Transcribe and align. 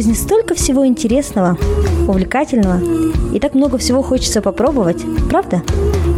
жизни 0.00 0.14
столько 0.14 0.54
всего 0.54 0.86
интересного, 0.86 1.58
увлекательного, 2.08 2.80
и 3.34 3.38
так 3.38 3.52
много 3.54 3.76
всего 3.76 4.00
хочется 4.00 4.40
попробовать, 4.40 5.04
правда? 5.28 5.62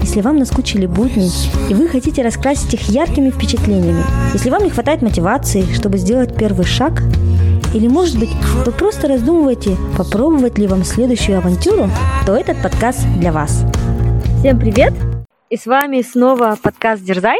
Если 0.03 0.21
вам 0.21 0.37
наскучили 0.37 0.87
будни, 0.87 1.29
и 1.69 1.75
вы 1.75 1.89
хотите 1.89 2.23
раскрасить 2.23 2.73
их 2.75 2.83
яркими 2.83 3.31
впечатлениями, 3.31 4.05
если 4.35 4.51
вам 4.51 4.63
не 4.63 4.71
хватает 4.71 5.03
мотивации, 5.03 5.67
чтобы 5.75 5.99
сделать 5.99 6.37
первый 6.37 6.65
шаг, 6.65 7.03
или, 7.75 7.89
может 7.89 8.21
быть, 8.21 8.31
вы 8.65 8.71
просто 8.71 9.09
раздумываете, 9.09 9.77
попробовать 9.99 10.59
ли 10.59 10.69
вам 10.69 10.85
следующую 10.85 11.39
авантюру, 11.39 11.91
то 12.25 12.37
этот 12.37 12.63
подкаст 12.63 13.01
для 13.19 13.33
вас. 13.33 13.65
Всем 14.39 14.61
привет! 14.61 14.95
И 15.51 15.57
с 15.57 15.67
вами 15.67 16.03
снова 16.03 16.57
подкаст 16.63 17.03
«Дерзай». 17.03 17.39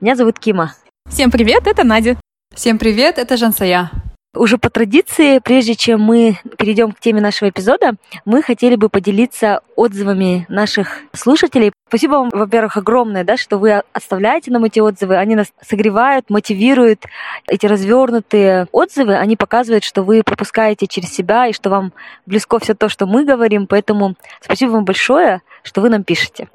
Меня 0.00 0.14
зовут 0.14 0.38
Кима. 0.38 0.72
Всем 1.08 1.32
привет, 1.32 1.66
это 1.66 1.82
Надя. 1.82 2.16
Всем 2.54 2.78
привет, 2.78 3.18
это 3.18 3.36
Жансая. 3.36 3.90
Уже 4.36 4.58
по 4.58 4.70
традиции, 4.70 5.40
прежде 5.40 5.74
чем 5.74 6.00
мы 6.02 6.38
перейдем 6.56 6.92
к 6.92 7.00
теме 7.00 7.20
нашего 7.20 7.48
эпизода, 7.48 7.94
мы 8.24 8.42
хотели 8.42 8.76
бы 8.76 8.88
поделиться 8.88 9.60
отзывами 9.74 10.46
наших 10.48 11.00
слушателей. 11.12 11.72
Спасибо 11.88 12.12
вам, 12.12 12.30
во-первых, 12.32 12.76
огромное, 12.76 13.24
да, 13.24 13.36
что 13.36 13.58
вы 13.58 13.82
оставляете 13.92 14.52
нам 14.52 14.64
эти 14.64 14.78
отзывы. 14.78 15.16
Они 15.16 15.34
нас 15.34 15.48
согревают, 15.60 16.30
мотивируют. 16.30 17.06
Эти 17.48 17.66
развернутые 17.66 18.68
отзывы, 18.70 19.16
они 19.16 19.34
показывают, 19.34 19.82
что 19.82 20.04
вы 20.04 20.22
пропускаете 20.22 20.86
через 20.86 21.12
себя 21.12 21.48
и 21.48 21.52
что 21.52 21.68
вам 21.68 21.92
близко 22.24 22.60
все 22.60 22.74
то, 22.74 22.88
что 22.88 23.06
мы 23.06 23.24
говорим. 23.24 23.66
Поэтому 23.66 24.14
спасибо 24.40 24.70
вам 24.70 24.84
большое, 24.84 25.42
что 25.64 25.80
вы 25.80 25.88
нам 25.88 26.04
пишете. 26.04 26.48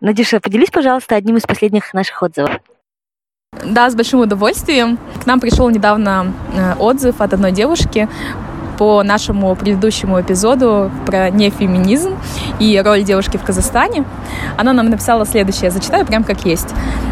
Надюша, 0.00 0.38
поделись, 0.38 0.70
пожалуйста, 0.70 1.16
одним 1.16 1.36
из 1.36 1.42
последних 1.42 1.92
наших 1.94 2.22
отзывов. 2.22 2.60
Да, 3.64 3.90
с 3.90 3.94
большим 3.94 4.20
удовольствием. 4.20 4.98
К 5.22 5.26
нам 5.26 5.40
пришел 5.40 5.68
недавно 5.70 6.32
э, 6.54 6.74
отзыв 6.78 7.20
от 7.20 7.32
одной 7.32 7.52
девушки 7.52 8.08
по 8.76 9.02
нашему 9.02 9.54
предыдущему 9.56 10.20
эпизоду 10.20 10.90
про 11.06 11.30
нефеминизм 11.30 12.16
и 12.58 12.80
роль 12.84 13.02
девушки 13.02 13.36
в 13.36 13.42
Казахстане. 13.42 14.04
Она 14.56 14.72
нам 14.72 14.90
написала 14.90 15.24
следующее, 15.24 15.70
зачитаю 15.70 16.04
прям 16.06 16.24
как 16.24 16.44
есть. 16.44 16.68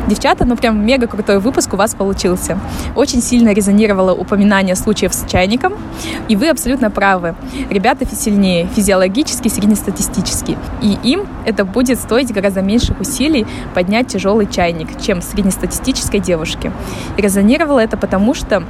Девчата, 0.09 0.45
ну 0.45 0.57
прям 0.57 0.85
мега 0.85 1.07
крутой 1.07 1.39
выпуск 1.39 1.73
у 1.73 1.77
вас 1.77 1.95
получился. 1.95 2.59
Очень 2.95 3.23
сильно 3.23 3.53
резонировало 3.55 4.13
упоминание 4.13 4.77
случаев 4.77 5.15
с 5.15 5.25
чайником, 5.27 5.75
и 6.29 6.37
вы 6.37 6.51
абсолютно 6.51 6.91
правы. 6.91 7.35
Ребята 7.71 8.05
сильнее 8.15 8.67
физиологически, 8.75 9.49
среднестатистически, 9.49 10.59
и 10.83 10.99
им 11.03 11.27
это 11.47 11.65
будет 11.65 11.99
стоить 11.99 12.33
гораздо 12.33 12.61
меньших 12.63 13.01
усилий 13.01 13.47
поднять 13.75 14.09
тяжелый 14.09 14.47
чайник, 14.47 15.01
чем 15.01 15.23
среднестатистической 15.23 16.21
девушке. 16.21 16.73
И 17.17 17.23
резонировало 17.23 17.81
это 17.81 17.97
потому, 17.97 18.35
что 18.35 18.63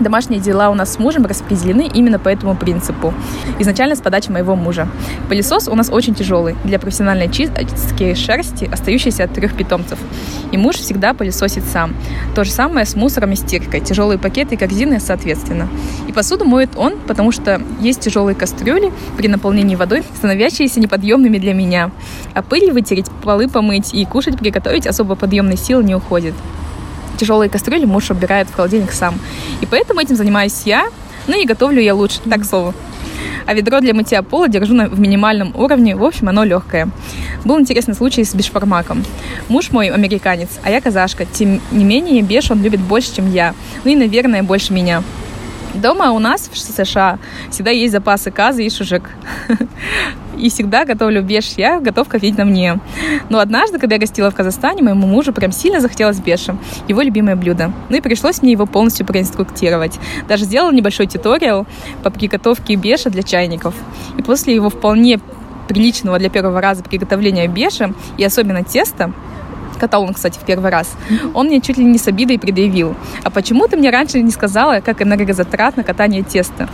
Домашние 0.00 0.40
дела 0.40 0.70
у 0.70 0.74
нас 0.74 0.94
с 0.94 0.98
мужем 0.98 1.26
распределены 1.26 1.86
именно 1.92 2.18
по 2.18 2.30
этому 2.30 2.56
принципу. 2.56 3.12
Изначально 3.58 3.94
с 3.94 4.00
подачи 4.00 4.30
моего 4.30 4.56
мужа. 4.56 4.88
Пылесос 5.28 5.68
у 5.68 5.74
нас 5.74 5.90
очень 5.90 6.14
тяжелый 6.14 6.56
для 6.64 6.78
профессиональной 6.78 7.30
чистки 7.30 8.14
шерсти, 8.14 8.64
остающейся 8.64 9.24
от 9.24 9.34
трех 9.34 9.54
питомцев. 9.54 9.98
И 10.52 10.56
муж 10.56 10.76
всегда 10.76 11.12
пылесосит 11.12 11.64
сам. 11.64 11.94
То 12.34 12.44
же 12.44 12.50
самое 12.50 12.86
с 12.86 12.96
мусором 12.96 13.32
и 13.32 13.36
стиркой. 13.36 13.80
Тяжелые 13.80 14.18
пакеты 14.18 14.54
и 14.54 14.58
корзины 14.58 15.00
соответственно. 15.00 15.68
И 16.08 16.12
посуду 16.12 16.46
моет 16.46 16.70
он, 16.76 16.94
потому 17.06 17.30
что 17.30 17.60
есть 17.80 18.00
тяжелые 18.00 18.34
кастрюли 18.34 18.92
при 19.18 19.28
наполнении 19.28 19.76
водой, 19.76 20.02
становящиеся 20.16 20.80
неподъемными 20.80 21.36
для 21.36 21.52
меня. 21.52 21.90
А 22.32 22.40
пыль 22.40 22.72
вытереть, 22.72 23.10
полы 23.22 23.48
помыть 23.48 23.92
и 23.92 24.06
кушать 24.06 24.38
приготовить 24.38 24.86
особо 24.86 25.14
подъемной 25.14 25.58
силы 25.58 25.84
не 25.84 25.94
уходит 25.94 26.34
тяжелые 27.20 27.50
кастрюли 27.50 27.84
муж 27.84 28.10
убирает 28.10 28.48
в 28.48 28.54
холодильник 28.54 28.92
сам. 28.92 29.14
И 29.60 29.66
поэтому 29.66 30.00
этим 30.00 30.16
занимаюсь 30.16 30.62
я, 30.64 30.88
ну 31.26 31.40
и 31.40 31.44
готовлю 31.44 31.80
я 31.80 31.94
лучше, 31.94 32.20
так 32.28 32.44
слово. 32.44 32.74
А 33.46 33.52
ведро 33.52 33.80
для 33.80 33.94
мытья 33.94 34.22
пола 34.22 34.48
держу 34.48 34.74
на, 34.74 34.88
в 34.88 34.98
минимальном 34.98 35.54
уровне, 35.54 35.96
в 35.96 36.04
общем, 36.04 36.28
оно 36.28 36.44
легкое. 36.44 36.88
Был 37.44 37.58
интересный 37.58 37.94
случай 37.94 38.24
с 38.24 38.34
бешпармаком. 38.34 39.04
Муж 39.48 39.70
мой 39.70 39.88
американец, 39.88 40.48
а 40.62 40.70
я 40.70 40.80
казашка. 40.80 41.26
Тем 41.26 41.60
не 41.70 41.84
менее, 41.84 42.22
беш 42.22 42.50
он 42.50 42.62
любит 42.62 42.80
больше, 42.80 43.16
чем 43.16 43.30
я. 43.30 43.54
Ну 43.84 43.90
и, 43.90 43.96
наверное, 43.96 44.42
больше 44.42 44.72
меня. 44.72 45.02
Дома 45.74 46.10
у 46.12 46.18
нас 46.18 46.50
в 46.52 46.58
США 46.58 47.18
всегда 47.50 47.70
есть 47.70 47.92
запасы 47.92 48.30
казы 48.30 48.64
и 48.64 48.70
шужек. 48.70 49.04
И 50.38 50.48
всегда 50.48 50.86
готовлю 50.86 51.22
беш 51.22 51.52
я, 51.58 51.80
готовка 51.80 52.16
ведь 52.16 52.38
на 52.38 52.46
мне. 52.46 52.80
Но 53.28 53.40
однажды, 53.40 53.78
когда 53.78 53.96
я 53.96 54.00
гостила 54.00 54.30
в 54.30 54.34
Казахстане, 54.34 54.82
моему 54.82 55.06
мужу 55.06 55.34
прям 55.34 55.52
сильно 55.52 55.80
захотелось 55.80 56.18
беша, 56.18 56.56
его 56.88 57.02
любимое 57.02 57.36
блюдо. 57.36 57.72
Ну 57.90 57.96
и 57.96 58.00
пришлось 58.00 58.40
мне 58.40 58.52
его 58.52 58.64
полностью 58.64 59.04
проинструктировать. 59.04 59.98
Даже 60.28 60.44
сделала 60.44 60.72
небольшой 60.72 61.08
туториал 61.08 61.66
по 62.02 62.10
приготовке 62.10 62.76
беша 62.76 63.10
для 63.10 63.22
чайников. 63.22 63.74
И 64.16 64.22
после 64.22 64.54
его 64.54 64.70
вполне 64.70 65.20
приличного 65.68 66.18
для 66.18 66.30
первого 66.30 66.60
раза 66.60 66.82
приготовления 66.82 67.46
беша 67.46 67.92
и 68.16 68.24
особенно 68.24 68.64
теста, 68.64 69.12
катал 69.80 70.04
он, 70.04 70.14
кстати, 70.14 70.38
в 70.38 70.42
первый 70.42 70.70
раз, 70.70 70.92
он 71.34 71.46
мне 71.46 71.60
чуть 71.60 71.78
ли 71.78 71.84
не 71.84 71.98
с 71.98 72.06
обидой 72.06 72.38
предъявил. 72.38 72.94
А 73.24 73.30
почему 73.30 73.66
ты 73.66 73.76
мне 73.76 73.90
раньше 73.90 74.20
не 74.20 74.30
сказала, 74.30 74.80
как 74.80 75.02
энергозатратно 75.02 75.82
катание 75.82 76.22
теста? 76.22 76.68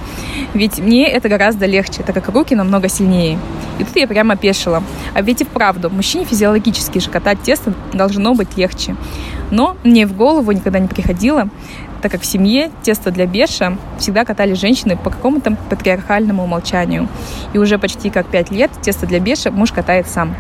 Ведь 0.53 0.79
мне 0.79 1.09
это 1.09 1.29
гораздо 1.29 1.67
легче, 1.67 2.03
так 2.03 2.15
как 2.15 2.29
руки 2.29 2.55
намного 2.55 2.89
сильнее. 2.89 3.39
И 3.79 3.85
тут 3.85 3.97
я 3.97 4.07
прямо 4.07 4.35
опешила. 4.35 4.83
А 5.15 5.23
ведь 5.23 5.41
и 5.41 5.45
вправду, 5.45 5.91
мужчине 5.91 6.25
физиологически 6.25 6.99
же 6.99 7.11
катать 7.11 7.41
тесто 7.43 7.73
должно 7.93 8.35
быть 8.35 8.57
легче. 8.57 8.97
Но 9.51 9.77
мне 9.85 10.07
в 10.07 10.17
голову 10.17 10.51
никогда 10.53 10.79
не 10.79 10.89
приходило, 10.89 11.49
так 12.03 12.13
как 12.13 12.23
в 12.23 12.27
семье 12.27 12.71
тесто 12.83 13.11
для 13.11 13.27
беша 13.27 13.77
всегда 13.99 14.25
катали 14.25 14.55
женщины 14.55 14.97
по 14.97 15.11
какому-то 15.11 15.57
патриархальному 15.71 16.45
умолчанию. 16.45 17.09
И 17.53 17.59
уже 17.59 17.79
почти 17.79 18.11
как 18.11 18.27
пять 18.27 18.51
лет 18.51 18.71
тесто 18.83 19.07
для 19.07 19.21
беша 19.21 19.51
муж 19.51 19.73
катает 19.73 20.09
сам. 20.09 20.35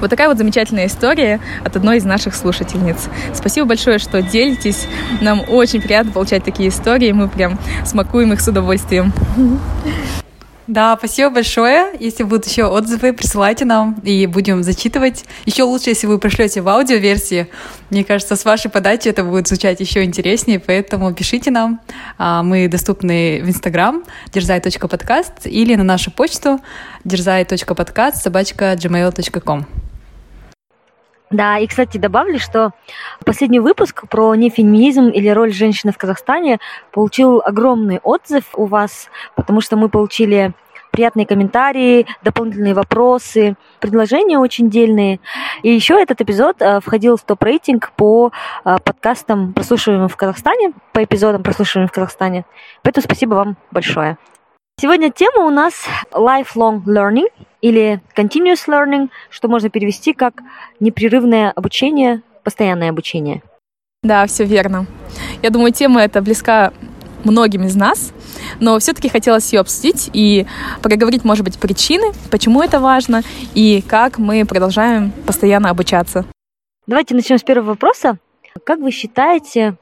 Вот 0.00 0.10
такая 0.10 0.28
вот 0.28 0.38
замечательная 0.38 0.86
история 0.86 1.40
от 1.64 1.76
одной 1.76 1.98
из 1.98 2.04
наших 2.04 2.34
слушательниц. 2.34 3.08
Спасибо 3.34 3.66
большое, 3.66 3.98
что 3.98 4.22
делитесь. 4.22 4.86
Нам 5.20 5.42
очень 5.48 5.80
приятно 5.80 6.12
получать 6.12 6.44
такие 6.44 6.68
истории. 6.68 7.12
Мы 7.12 7.28
прям 7.28 7.58
смакуем 7.84 8.32
их 8.32 8.40
с 8.40 8.48
удовольствием. 8.48 9.12
Да, 10.70 10.96
спасибо 10.96 11.30
большое. 11.30 11.88
Если 11.98 12.22
будут 12.22 12.46
еще 12.46 12.66
отзывы, 12.66 13.12
присылайте 13.12 13.64
нам 13.64 14.00
и 14.04 14.26
будем 14.26 14.62
зачитывать. 14.62 15.24
Еще 15.44 15.64
лучше, 15.64 15.90
если 15.90 16.06
вы 16.06 16.20
пришлете 16.20 16.60
в 16.60 16.68
аудиоверсии. 16.68 17.48
Мне 17.90 18.04
кажется, 18.04 18.36
с 18.36 18.44
вашей 18.44 18.70
подачи 18.70 19.08
это 19.08 19.24
будет 19.24 19.48
звучать 19.48 19.80
еще 19.80 20.04
интереснее, 20.04 20.60
поэтому 20.60 21.12
пишите 21.12 21.50
нам. 21.50 21.80
А, 22.18 22.44
мы 22.44 22.68
доступны 22.68 23.40
в 23.42 23.48
Инстаграм 23.48 24.04
дерзай.подкаст 24.32 25.46
или 25.46 25.74
на 25.74 25.82
нашу 25.82 26.12
почту 26.12 26.60
дерзай.подкаст 27.02 28.22
собачка 28.22 28.74
gmail.com. 28.74 29.79
Да, 31.30 31.58
и, 31.58 31.68
кстати, 31.68 31.96
добавлю, 31.96 32.40
что 32.40 32.72
последний 33.24 33.60
выпуск 33.60 34.08
про 34.08 34.34
нефеминизм 34.34 35.08
или 35.08 35.28
роль 35.28 35.52
женщины 35.52 35.92
в 35.92 35.98
Казахстане 35.98 36.58
получил 36.90 37.40
огромный 37.44 38.00
отзыв 38.02 38.44
у 38.54 38.66
вас, 38.66 39.08
потому 39.36 39.60
что 39.60 39.76
мы 39.76 39.88
получили 39.88 40.52
приятные 40.90 41.26
комментарии, 41.26 42.06
дополнительные 42.24 42.74
вопросы, 42.74 43.54
предложения 43.78 44.40
очень 44.40 44.68
дельные. 44.70 45.20
И 45.62 45.70
еще 45.70 45.94
этот 46.02 46.20
эпизод 46.20 46.56
э, 46.60 46.80
входил 46.80 47.16
в 47.16 47.22
топ-рейтинг 47.22 47.92
по 47.92 48.32
э, 48.64 48.76
подкастам, 48.84 49.52
прослушиваемым 49.52 50.08
в 50.08 50.16
Казахстане, 50.16 50.72
по 50.92 51.04
эпизодам, 51.04 51.44
прослушиваемым 51.44 51.88
в 51.88 51.92
Казахстане. 51.92 52.44
Поэтому 52.82 53.04
спасибо 53.04 53.34
вам 53.34 53.56
большое. 53.70 54.18
Сегодня 54.80 55.10
тема 55.10 55.46
у 55.46 55.50
нас 55.50 55.86
lifelong 56.10 56.82
learning 56.86 57.28
или 57.60 58.00
continuous 58.16 58.66
learning, 58.68 59.08
что 59.28 59.48
можно 59.48 59.70
перевести 59.70 60.12
как 60.12 60.42
непрерывное 60.80 61.50
обучение, 61.50 62.22
постоянное 62.42 62.90
обучение. 62.90 63.42
Да, 64.02 64.26
все 64.26 64.44
верно. 64.44 64.86
Я 65.42 65.50
думаю, 65.50 65.72
тема 65.72 66.00
эта 66.02 66.22
близка 66.22 66.72
многим 67.24 67.64
из 67.64 67.76
нас, 67.76 68.12
но 68.60 68.78
все-таки 68.78 69.08
хотелось 69.08 69.52
ее 69.52 69.60
обсудить 69.60 70.08
и 70.12 70.46
проговорить, 70.82 71.24
может 71.24 71.44
быть, 71.44 71.58
причины, 71.58 72.12
почему 72.30 72.62
это 72.62 72.80
важно 72.80 73.22
и 73.54 73.82
как 73.86 74.18
мы 74.18 74.44
продолжаем 74.46 75.12
постоянно 75.26 75.70
обучаться. 75.70 76.24
Давайте 76.86 77.14
начнем 77.14 77.38
с 77.38 77.42
первого 77.42 77.70
вопроса. 77.70 78.18
Как 78.64 78.80
вы 78.80 78.90
считаете, 78.90 79.76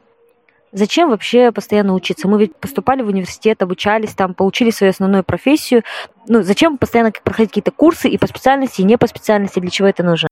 Зачем 0.72 1.10
вообще 1.10 1.50
постоянно 1.52 1.94
учиться? 1.94 2.28
Мы 2.28 2.38
ведь 2.38 2.56
поступали 2.56 3.02
в 3.02 3.08
университет, 3.08 3.62
обучались 3.62 4.14
там, 4.14 4.34
получили 4.34 4.70
свою 4.70 4.90
основную 4.90 5.24
профессию. 5.24 5.82
Ну, 6.26 6.42
зачем 6.42 6.76
постоянно 6.78 7.12
проходить 7.24 7.50
какие-то 7.50 7.70
курсы 7.70 8.08
и 8.08 8.18
по 8.18 8.26
специальности, 8.26 8.82
и 8.82 8.84
не 8.84 8.98
по 8.98 9.06
специальности? 9.06 9.60
Для 9.60 9.70
чего 9.70 9.88
это 9.88 10.02
нужно? 10.02 10.27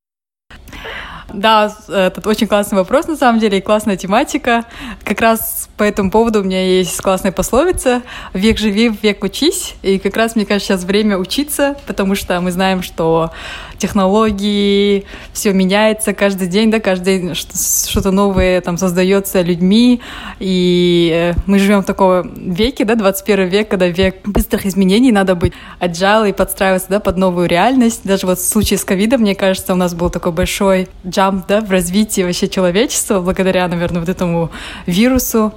Да, 1.32 1.74
это 1.88 2.22
очень 2.28 2.46
классный 2.46 2.78
вопрос, 2.78 3.08
на 3.08 3.16
самом 3.16 3.40
деле, 3.40 3.58
и 3.58 3.60
классная 3.60 3.96
тематика. 3.96 4.64
Как 5.04 5.20
раз 5.20 5.68
по 5.76 5.82
этому 5.82 6.10
поводу 6.10 6.40
у 6.40 6.42
меня 6.44 6.64
есть 6.64 7.00
классная 7.00 7.32
пословица 7.32 8.02
«Век 8.32 8.58
живи, 8.58 8.92
век 9.02 9.24
учись». 9.24 9.74
И 9.82 9.98
как 9.98 10.16
раз, 10.16 10.36
мне 10.36 10.46
кажется, 10.46 10.74
сейчас 10.74 10.84
время 10.84 11.18
учиться, 11.18 11.76
потому 11.86 12.14
что 12.14 12.40
мы 12.40 12.52
знаем, 12.52 12.82
что 12.82 13.32
технологии, 13.78 15.04
все 15.32 15.52
меняется 15.52 16.14
каждый 16.14 16.48
день, 16.48 16.70
да, 16.70 16.80
каждый 16.80 17.20
день 17.20 17.34
что-то 17.34 18.10
новое 18.10 18.60
там 18.60 18.78
создается 18.78 19.42
людьми, 19.42 20.00
и 20.38 21.34
э, 21.36 21.38
мы 21.46 21.58
живем 21.58 21.82
в 21.82 21.86
таком 21.86 22.32
веке, 22.52 22.84
да, 22.84 22.94
21 22.94 23.48
век, 23.48 23.68
когда 23.68 23.86
век 23.86 24.16
быстрых 24.24 24.66
изменений, 24.66 25.12
надо 25.12 25.34
быть 25.34 25.52
agile 25.80 26.30
и 26.30 26.32
подстраиваться, 26.32 26.88
да, 26.88 27.00
под 27.00 27.16
новую 27.16 27.48
реальность. 27.48 28.00
Даже 28.04 28.26
вот 28.26 28.38
в 28.38 28.48
случае 28.48 28.78
с 28.78 28.84
ковидом, 28.84 29.20
мне 29.20 29.34
кажется, 29.34 29.72
у 29.72 29.76
нас 29.76 29.94
был 29.94 30.10
такой 30.10 30.32
большой 30.32 30.88
джамп, 31.16 31.46
да, 31.46 31.60
в 31.60 31.70
развитии 31.70 32.22
вообще 32.22 32.48
человечества, 32.48 33.20
благодаря, 33.20 33.66
наверное, 33.68 34.00
вот 34.00 34.08
этому 34.08 34.50
вирусу. 34.86 35.52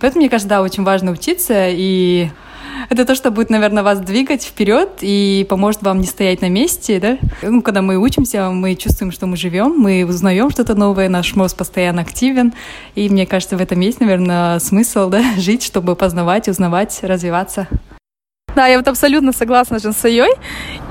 Поэтому, 0.00 0.22
мне 0.22 0.28
кажется, 0.28 0.48
да, 0.48 0.62
очень 0.62 0.82
важно 0.82 1.12
учиться, 1.12 1.68
и 1.68 2.28
это 2.90 3.04
то, 3.04 3.14
что 3.14 3.30
будет, 3.30 3.50
наверное, 3.50 3.82
вас 3.82 4.00
двигать 4.00 4.44
вперед 4.44 4.98
и 5.00 5.46
поможет 5.48 5.82
вам 5.82 6.00
не 6.00 6.06
стоять 6.06 6.42
на 6.42 6.48
месте, 6.48 7.00
да? 7.00 7.18
Ну, 7.42 7.62
когда 7.62 7.82
мы 7.82 7.96
учимся, 7.96 8.50
мы 8.50 8.74
чувствуем, 8.74 9.12
что 9.12 9.26
мы 9.26 9.36
живем, 9.36 9.78
мы 9.78 10.04
узнаем 10.04 10.50
что-то 10.50 10.74
новое, 10.74 11.08
наш 11.08 11.34
мозг 11.36 11.56
постоянно 11.56 12.02
активен, 12.02 12.52
и 12.94 13.08
мне 13.08 13.26
кажется, 13.26 13.56
в 13.56 13.60
этом 13.60 13.80
есть, 13.80 14.00
наверное, 14.00 14.58
смысл, 14.58 15.08
да, 15.08 15.22
жить, 15.36 15.62
чтобы 15.62 15.96
познавать, 15.96 16.48
узнавать, 16.48 16.98
развиваться. 17.02 17.68
Да, 18.56 18.66
я 18.68 18.78
вот 18.78 18.88
абсолютно 18.88 19.32
согласна 19.32 19.78
с 19.78 19.82
Жансайой. 19.82 20.30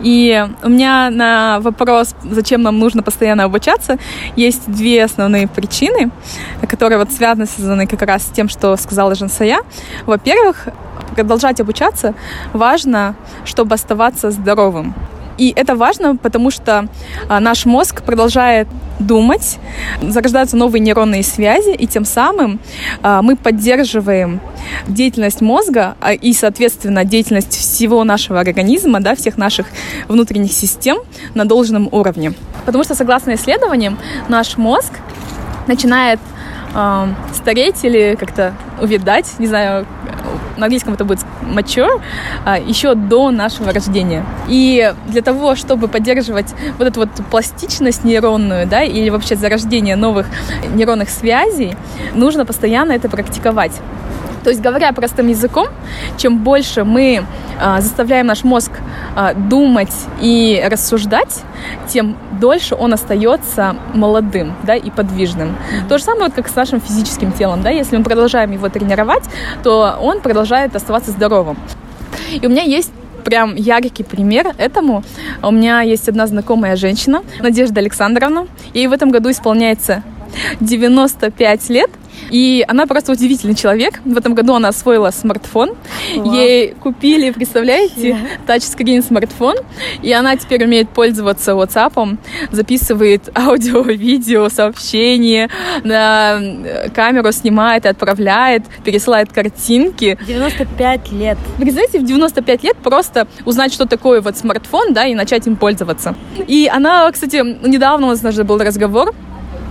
И 0.03 0.47
у 0.61 0.69
меня 0.69 1.09
на 1.09 1.59
вопрос, 1.61 2.13
зачем 2.23 2.61
нам 2.61 2.77
нужно 2.77 3.01
постоянно 3.01 3.43
обучаться, 3.43 3.97
есть 4.35 4.67
две 4.67 5.03
основные 5.03 5.47
причины, 5.47 6.11
которые 6.69 6.99
вот 6.99 7.11
связаны, 7.11 7.47
связаны 7.47 7.87
как 7.87 8.03
раз 8.03 8.21
с 8.21 8.29
тем, 8.29 8.49
что 8.49 8.77
сказала 8.77 9.15
Жансая. 9.15 9.61
Во-первых, 10.05 10.67
продолжать 11.15 11.59
обучаться 11.59 12.13
важно, 12.53 13.15
чтобы 13.45 13.73
оставаться 13.73 14.29
здоровым. 14.29 14.93
И 15.37 15.53
это 15.55 15.75
важно, 15.75 16.15
потому 16.15 16.51
что 16.51 16.87
а, 17.29 17.39
наш 17.39 17.65
мозг 17.65 18.03
продолжает 18.03 18.67
думать, 18.99 19.57
зарождаются 20.01 20.55
новые 20.55 20.79
нейронные 20.79 21.23
связи, 21.23 21.71
и 21.71 21.87
тем 21.87 22.05
самым 22.05 22.59
а, 23.01 23.21
мы 23.21 23.35
поддерживаем 23.35 24.39
деятельность 24.87 25.41
мозга 25.41 25.95
а, 25.99 26.13
и, 26.13 26.33
соответственно, 26.33 27.03
деятельность 27.03 27.53
всего 27.53 28.03
нашего 28.03 28.39
организма, 28.39 29.01
да, 29.01 29.15
всех 29.15 29.37
наших 29.37 29.67
внутренних 30.07 30.53
систем 30.53 30.97
на 31.33 31.45
должном 31.45 31.89
уровне. 31.91 32.33
Потому 32.65 32.83
что, 32.83 32.95
согласно 32.95 33.35
исследованиям, 33.35 33.97
наш 34.29 34.57
мозг 34.57 34.93
начинает 35.67 36.19
э, 36.75 37.07
стареть 37.33 37.83
или 37.83 38.15
как-то 38.19 38.53
увидать, 38.81 39.33
не 39.39 39.47
знаю, 39.47 39.85
на 40.57 40.65
английском 40.65 40.93
это 40.93 41.05
будет 41.05 41.19
mature, 41.41 42.01
а, 42.45 42.57
еще 42.57 42.95
до 42.95 43.31
нашего 43.31 43.71
рождения. 43.71 44.25
И 44.47 44.93
для 45.07 45.21
того, 45.21 45.55
чтобы 45.55 45.87
поддерживать 45.87 46.53
вот 46.77 46.87
эту 46.87 47.01
вот 47.01 47.09
пластичность 47.29 48.03
нейронную, 48.03 48.67
да, 48.67 48.83
или 48.83 49.09
вообще 49.09 49.35
зарождение 49.35 49.95
новых 49.95 50.27
нейронных 50.73 51.09
связей, 51.09 51.75
нужно 52.13 52.45
постоянно 52.45 52.93
это 52.93 53.09
практиковать. 53.09 53.73
То 54.45 54.51
есть, 54.51 54.61
говоря 54.61 54.91
простым 54.93 55.27
языком, 55.27 55.67
чем 56.17 56.37
больше 56.37 56.83
мы 56.83 57.25
э, 57.59 57.81
заставляем 57.81 58.27
наш 58.27 58.43
мозг 58.43 58.71
э, 59.15 59.33
думать 59.33 59.93
и 60.21 60.63
рассуждать, 60.69 61.41
тем 61.87 62.15
дольше 62.39 62.75
он 62.75 62.93
остается 62.93 63.75
молодым, 63.95 64.53
да, 64.61 64.75
и 64.75 64.91
подвижным. 64.91 65.49
Mm-hmm. 65.49 65.87
То 65.89 65.97
же 65.97 66.03
самое, 66.03 66.25
вот 66.25 66.33
как 66.33 66.47
с 66.47 66.55
нашим 66.55 66.79
физическим 66.79 67.31
телом, 67.31 67.63
да, 67.63 67.71
если 67.71 67.97
мы 67.97 68.03
продолжаем 68.03 68.51
его 68.51 68.69
тренировать, 68.69 69.23
то 69.63 69.97
он 69.99 70.21
продолжает 70.21 70.75
оставаться 70.75 71.09
здоровым. 71.09 71.57
И 72.31 72.45
у 72.45 72.49
меня 72.51 72.61
есть 72.61 72.91
прям 73.23 73.55
яркий 73.55 74.03
пример 74.03 74.53
этому. 74.59 75.03
У 75.41 75.49
меня 75.49 75.81
есть 75.81 76.07
одна 76.07 76.27
знакомая 76.27 76.75
женщина, 76.75 77.23
Надежда 77.39 77.79
Александровна. 77.79 78.45
Ей 78.75 78.85
в 78.85 78.93
этом 78.93 79.09
году 79.09 79.31
исполняется 79.31 80.03
95 80.59 81.69
лет. 81.69 81.89
И 82.29 82.65
она 82.67 82.87
просто 82.87 83.11
удивительный 83.11 83.55
человек. 83.55 84.01
В 84.05 84.17
этом 84.17 84.33
году 84.33 84.53
она 84.55 84.69
освоила 84.69 85.11
смартфон. 85.11 85.71
Вау. 86.15 86.33
Ей 86.33 86.73
купили, 86.73 87.31
представляете, 87.31 88.09
yeah. 88.09 88.27
тачскрин 88.45 89.03
смартфон. 89.03 89.55
И 90.01 90.11
она 90.11 90.35
теперь 90.35 90.65
умеет 90.65 90.89
пользоваться 90.89 91.51
WhatsApp, 91.51 92.17
записывает 92.51 93.29
аудио, 93.37 93.81
видео, 93.81 94.49
сообщения, 94.49 95.49
на 95.83 96.39
камеру 96.93 97.31
снимает 97.31 97.85
и 97.85 97.87
отправляет, 97.87 98.63
пересылает 98.83 99.31
картинки. 99.31 100.17
95 100.25 101.11
лет. 101.11 101.37
Представляете, 101.57 101.99
в 101.99 102.05
95 102.05 102.63
лет 102.63 102.77
просто 102.77 103.27
узнать, 103.45 103.73
что 103.73 103.85
такое 103.85 104.21
вот 104.21 104.37
смартфон, 104.37 104.93
да, 104.93 105.05
и 105.05 105.15
начать 105.15 105.47
им 105.47 105.55
пользоваться. 105.55 106.15
И 106.47 106.69
она, 106.71 107.11
кстати, 107.11 107.35
недавно 107.67 108.07
у 108.07 108.09
нас 108.11 108.19
даже 108.19 108.43
был 108.43 108.57
разговор, 108.57 109.13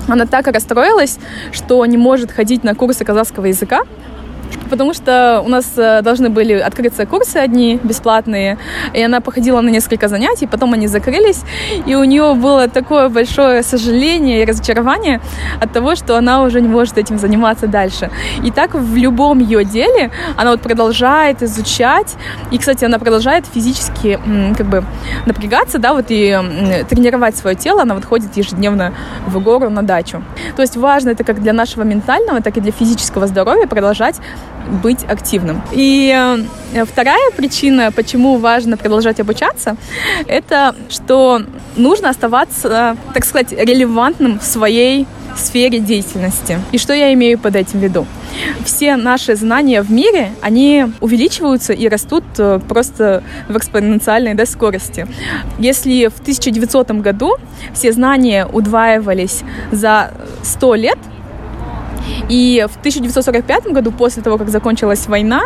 она 0.09 0.27
так 0.27 0.47
расстроилась, 0.47 1.19
что 1.53 1.85
не 1.87 1.97
может 1.97 2.31
ходить 2.31 2.65
на 2.65 2.75
курсы 2.75 3.05
казахского 3.05 3.47
языка, 3.47 3.83
потому 4.71 4.95
что 4.95 5.43
у 5.45 5.49
нас 5.49 5.73
э, 5.77 6.03
должны 6.03 6.31
были 6.31 6.55
открыться 6.55 7.07
курсы 7.07 7.37
одни 7.37 7.79
бесплатные, 7.83 8.59
и 8.93 9.03
она 9.03 9.21
походила 9.21 9.61
на 9.61 9.69
несколько 9.69 10.09
занятий, 10.09 10.47
потом 10.47 10.73
они 10.73 10.89
закрылись, 10.89 11.43
и 11.87 11.95
у 11.95 12.05
нее 12.05 12.35
было 12.35 12.69
такое 12.69 13.09
большое 13.09 13.63
сожаление 13.63 14.43
и 14.43 14.45
разочарование 14.45 15.21
от 15.61 15.73
того, 15.73 15.95
что 15.95 16.17
она 16.17 16.43
уже 16.43 16.61
не 16.61 16.69
может 16.69 16.99
этим 16.99 17.19
заниматься 17.19 17.67
дальше. 17.67 18.11
И 18.43 18.51
так 18.51 18.75
в 18.75 18.97
любом 18.97 19.39
ее 19.39 19.65
деле 19.65 20.11
она 20.37 20.51
вот 20.51 20.61
продолжает 20.61 21.43
изучать, 21.43 22.15
и, 22.51 22.59
кстати, 22.59 22.85
она 22.85 22.99
продолжает 22.99 23.45
физически 23.47 24.19
как 24.57 24.67
бы 24.67 24.85
напрягаться, 25.27 25.79
да, 25.79 25.93
вот 25.93 26.07
и 26.09 26.37
тренировать 26.89 27.37
свое 27.37 27.57
тело, 27.57 27.83
она 27.83 27.95
вот 27.95 28.05
ходит 28.05 28.37
ежедневно 28.37 28.93
в 29.27 29.39
гору 29.41 29.71
на 29.71 29.83
дачу. 29.83 30.23
То 30.57 30.63
есть 30.63 30.77
важно 30.77 31.11
это 31.11 31.25
как 31.25 31.41
для 31.41 31.53
нашего 31.53 31.83
ментального, 31.85 32.41
так 32.41 32.57
и 32.57 32.61
для 32.61 32.73
физического 32.73 33.27
здоровья 33.27 33.67
продолжать 33.67 34.17
быть 34.83 35.05
активным. 35.05 35.63
И 35.73 36.15
э, 36.75 36.85
вторая 36.85 37.31
причина, 37.37 37.93
почему 37.93 38.39
важно 38.39 38.77
продолжать 38.77 39.21
обучаться, 39.21 39.77
это 40.27 40.75
что 40.89 41.43
нужно 41.77 42.11
оставаться, 42.11 42.97
так 43.13 43.25
сказать, 43.25 43.53
релевантным 43.53 44.39
в 44.39 44.45
своей 44.45 45.07
сфере 45.37 45.81
деятельности. 45.81 46.59
И 46.73 46.79
что 46.79 46.93
я 46.93 47.13
имею 47.13 47.39
под 47.39 47.57
этим 47.57 47.81
в 47.81 47.83
виду? 47.83 48.07
Все 48.65 48.97
наши 48.97 49.37
знания 49.37 49.83
в 49.83 49.91
мире, 49.91 50.31
они 50.41 50.87
увеличиваются 51.01 51.73
и 51.73 51.89
растут 51.89 52.25
э, 52.39 52.61
просто 52.69 53.23
в 53.49 53.57
экспоненциальной 53.57 54.35
да, 54.35 54.47
скорости. 54.47 55.07
Если 55.59 56.07
в 56.07 56.21
1900 56.21 56.91
году 56.93 57.37
все 57.73 57.93
знания 57.93 58.47
удваивались 58.47 59.43
за 59.71 60.13
100 60.43 60.75
лет, 60.75 60.99
и 62.29 62.67
в 62.71 62.77
1945 62.79 63.67
году, 63.69 63.93
после 63.93 64.23
того, 64.23 64.39
как 64.39 64.49
закончилась 64.49 65.07
война, 65.07 65.43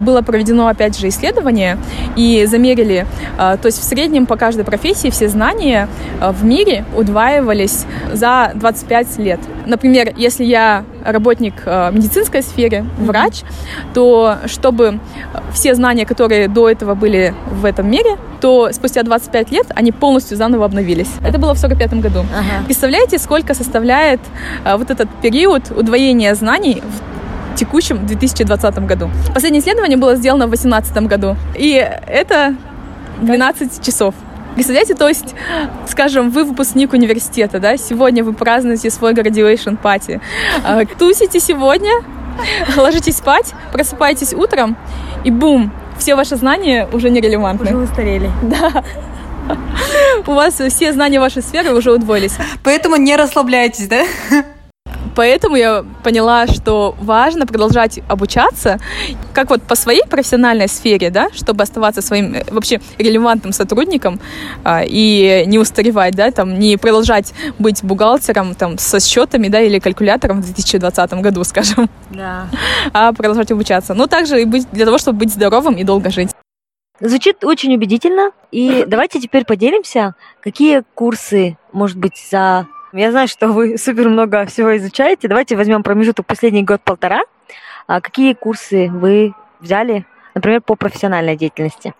было 0.00 0.22
проведено 0.22 0.68
опять 0.68 0.98
же 0.98 1.08
исследование 1.08 1.78
и 2.16 2.46
замерили, 2.46 3.06
а, 3.36 3.56
то 3.56 3.66
есть 3.66 3.80
в 3.80 3.84
среднем 3.84 4.26
по 4.26 4.36
каждой 4.36 4.64
профессии 4.64 5.10
все 5.10 5.28
знания 5.28 5.88
а, 6.20 6.32
в 6.32 6.44
мире 6.44 6.84
удваивались 6.96 7.84
за 8.12 8.52
25 8.54 9.18
лет. 9.18 9.40
Например, 9.66 10.12
если 10.16 10.44
я 10.44 10.84
работник 11.04 11.62
э, 11.64 11.90
медицинской 11.92 12.42
сфере, 12.42 12.84
врач, 12.98 13.42
то 13.94 14.38
чтобы 14.46 15.00
все 15.52 15.74
знания, 15.74 16.06
которые 16.06 16.48
до 16.48 16.68
этого 16.68 16.94
были 16.94 17.34
в 17.50 17.64
этом 17.64 17.90
мире, 17.90 18.16
то 18.40 18.70
спустя 18.72 19.02
25 19.02 19.50
лет 19.50 19.66
они 19.74 19.92
полностью 19.92 20.36
заново 20.36 20.64
обновились. 20.64 21.10
Это 21.24 21.38
было 21.38 21.54
в 21.54 21.58
45 21.58 21.94
году. 21.94 22.20
Ага. 22.20 22.64
Представляете, 22.66 23.18
сколько 23.18 23.54
составляет 23.54 24.20
э, 24.64 24.76
вот 24.76 24.90
этот 24.90 25.08
период 25.22 25.70
удвоения 25.70 26.34
знаний 26.34 26.82
в 26.82 27.56
текущем 27.58 28.06
2020 28.06 28.78
году. 28.86 29.10
Последнее 29.34 29.60
исследование 29.60 29.98
было 29.98 30.16
сделано 30.16 30.46
в 30.46 30.50
2018 30.50 30.96
году. 31.08 31.36
И 31.56 31.72
это 32.06 32.54
12 33.20 33.84
часов. 33.84 34.14
Представляете, 34.58 34.96
то 34.96 35.06
есть, 35.06 35.36
скажем, 35.86 36.30
вы 36.30 36.42
выпускник 36.42 36.92
университета, 36.92 37.60
да, 37.60 37.76
сегодня 37.76 38.24
вы 38.24 38.32
празднуете 38.32 38.90
свой 38.90 39.12
graduation 39.12 39.80
party, 39.80 40.20
а, 40.64 40.84
тусите 40.84 41.38
сегодня, 41.38 41.92
ложитесь 42.76 43.18
спать, 43.18 43.52
просыпаетесь 43.72 44.34
утром, 44.34 44.76
и 45.22 45.30
бум, 45.30 45.72
все 45.96 46.16
ваши 46.16 46.34
знания 46.34 46.88
уже 46.92 47.08
нерелевантны. 47.08 47.66
Уже 47.68 47.76
устарели. 47.76 48.32
Да. 48.42 48.82
У 50.26 50.32
вас 50.32 50.54
все 50.54 50.92
знания 50.92 51.20
вашей 51.20 51.42
сферы 51.42 51.72
уже 51.72 51.92
удвоились. 51.92 52.36
Поэтому 52.64 52.96
не 52.96 53.14
расслабляйтесь, 53.14 53.86
да? 53.86 54.02
Поэтому 55.18 55.56
я 55.56 55.84
поняла, 56.04 56.46
что 56.46 56.94
важно 57.00 57.44
продолжать 57.44 57.98
обучаться, 58.06 58.78
как 59.32 59.50
вот 59.50 59.64
по 59.64 59.74
своей 59.74 60.04
профессиональной 60.04 60.68
сфере, 60.68 61.10
да, 61.10 61.28
чтобы 61.32 61.64
оставаться 61.64 62.02
своим 62.02 62.34
э, 62.34 62.44
вообще 62.52 62.80
релевантным 62.98 63.52
сотрудником 63.52 64.20
а, 64.62 64.84
и 64.86 65.42
не 65.46 65.58
устаревать, 65.58 66.14
да, 66.14 66.30
там, 66.30 66.56
не 66.56 66.76
продолжать 66.76 67.34
быть 67.58 67.82
бухгалтером 67.82 68.54
там 68.54 68.78
со 68.78 69.00
счетами, 69.00 69.48
да, 69.48 69.60
или 69.60 69.80
калькулятором 69.80 70.40
в 70.40 70.44
2020 70.44 71.14
году, 71.14 71.42
скажем. 71.52 71.90
Да. 72.10 72.46
А 72.92 73.12
продолжать 73.12 73.50
обучаться. 73.50 73.94
Но 73.94 74.06
также 74.06 74.40
и 74.40 74.44
быть 74.44 74.70
для 74.70 74.84
того, 74.84 74.98
чтобы 74.98 75.18
быть 75.18 75.32
здоровым 75.32 75.74
и 75.74 75.82
долго 75.82 76.10
жить. 76.10 76.30
Звучит 77.00 77.42
очень 77.42 77.74
убедительно. 77.74 78.30
И 78.52 78.84
давайте 78.86 79.20
теперь 79.20 79.44
поделимся, 79.44 80.14
какие 80.40 80.84
курсы, 80.94 81.56
может 81.72 81.96
быть, 81.96 82.24
за... 82.30 82.68
Я 82.92 83.10
знаю, 83.10 83.28
что 83.28 83.48
вы 83.48 83.76
супер 83.76 84.08
много 84.08 84.46
всего 84.46 84.74
изучаете. 84.76 85.28
Давайте 85.28 85.56
возьмем 85.56 85.82
промежуток 85.82 86.26
последний 86.26 86.62
год-полтора. 86.62 87.22
А 87.86 88.00
какие 88.00 88.32
курсы 88.32 88.88
вы 88.88 89.34
взяли, 89.60 90.06
например, 90.34 90.62
по 90.62 90.74
профессиональной 90.74 91.36
деятельности? 91.36 91.94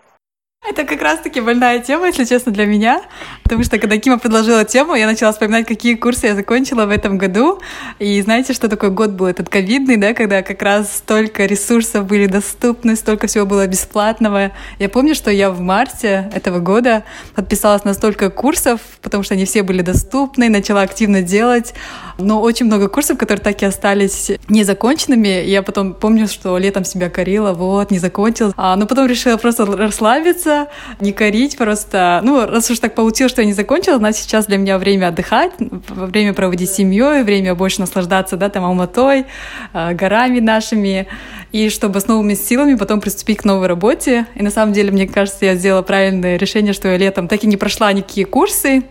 Это 0.67 0.83
как 0.83 1.01
раз-таки 1.01 1.39
больная 1.39 1.79
тема, 1.79 2.07
если 2.07 2.25
честно, 2.25 2.51
для 2.51 2.65
меня, 2.65 3.01
потому 3.43 3.63
что 3.63 3.79
когда 3.79 3.97
Кима 3.97 4.19
предложила 4.19 4.65
тему, 4.65 4.93
я 4.93 5.07
начала 5.07 5.31
вспоминать, 5.31 5.65
какие 5.65 5.95
курсы 5.95 6.27
я 6.27 6.35
закончила 6.35 6.85
в 6.85 6.89
этом 6.89 7.17
году, 7.17 7.59
и 7.97 8.21
знаете, 8.21 8.53
что 8.53 8.67
такой 8.67 8.89
год 8.91 9.11
был? 9.11 9.27
Этот 9.27 9.47
ковидный, 9.47 9.95
да, 9.95 10.13
когда 10.13 10.43
как 10.43 10.61
раз 10.61 10.97
столько 10.97 11.45
ресурсов 11.45 12.05
были 12.05 12.25
доступны, 12.25 12.97
столько 12.97 13.27
всего 13.27 13.45
было 13.45 13.65
бесплатного. 13.67 14.51
Я 14.79 14.89
помню, 14.89 15.15
что 15.15 15.31
я 15.31 15.49
в 15.49 15.61
марте 15.61 16.29
этого 16.35 16.59
года 16.59 17.03
подписалась 17.35 17.85
на 17.85 17.93
столько 17.93 18.29
курсов, 18.29 18.81
потому 19.01 19.23
что 19.23 19.35
они 19.35 19.45
все 19.45 19.63
были 19.63 19.81
доступны, 19.81 20.49
начала 20.49 20.81
активно 20.81 21.21
делать, 21.21 21.73
но 22.19 22.41
очень 22.41 22.65
много 22.65 22.87
курсов, 22.87 23.17
которые 23.17 23.43
так 23.43 23.61
и 23.61 23.65
остались 23.65 24.31
незаконченными. 24.47 25.43
Я 25.45 25.63
потом 25.63 25.93
помню, 25.93 26.27
что 26.27 26.57
летом 26.57 26.83
себя 26.83 27.09
корила, 27.09 27.53
вот, 27.53 27.91
не 27.91 27.99
закончила. 27.99 28.53
А, 28.57 28.75
но 28.75 28.85
потом 28.85 29.07
решила 29.07 29.37
просто 29.37 29.65
расслабиться, 29.65 30.67
не 30.99 31.13
корить 31.13 31.57
просто. 31.57 32.21
Ну, 32.23 32.45
раз 32.45 32.69
уж 32.69 32.79
так 32.79 32.95
получилось, 32.95 33.31
что 33.31 33.41
я 33.41 33.47
не 33.47 33.53
закончила, 33.53 33.97
значит, 33.97 34.23
сейчас 34.23 34.45
для 34.45 34.57
меня 34.57 34.77
время 34.77 35.07
отдыхать, 35.07 35.53
время 35.59 36.33
проводить 36.33 36.69
с 36.69 36.75
семьей, 36.75 37.23
время 37.23 37.55
больше 37.55 37.79
наслаждаться, 37.79 38.37
да, 38.37 38.49
там, 38.49 38.65
Алматой, 38.65 39.25
а, 39.73 39.93
горами 39.93 40.39
нашими, 40.39 41.07
и 41.51 41.69
чтобы 41.69 41.99
с 41.99 42.07
новыми 42.07 42.35
силами 42.35 42.75
потом 42.75 43.01
приступить 43.01 43.39
к 43.39 43.45
новой 43.45 43.67
работе. 43.67 44.27
И 44.35 44.43
на 44.43 44.51
самом 44.51 44.73
деле, 44.73 44.91
мне 44.91 45.07
кажется, 45.07 45.45
я 45.45 45.55
сделала 45.55 45.81
правильное 45.81 46.37
решение, 46.37 46.73
что 46.73 46.89
я 46.89 46.97
летом 46.97 47.27
так 47.27 47.43
и 47.43 47.47
не 47.47 47.57
прошла 47.57 47.91
никакие 47.91 48.25
курсы, 48.25 48.83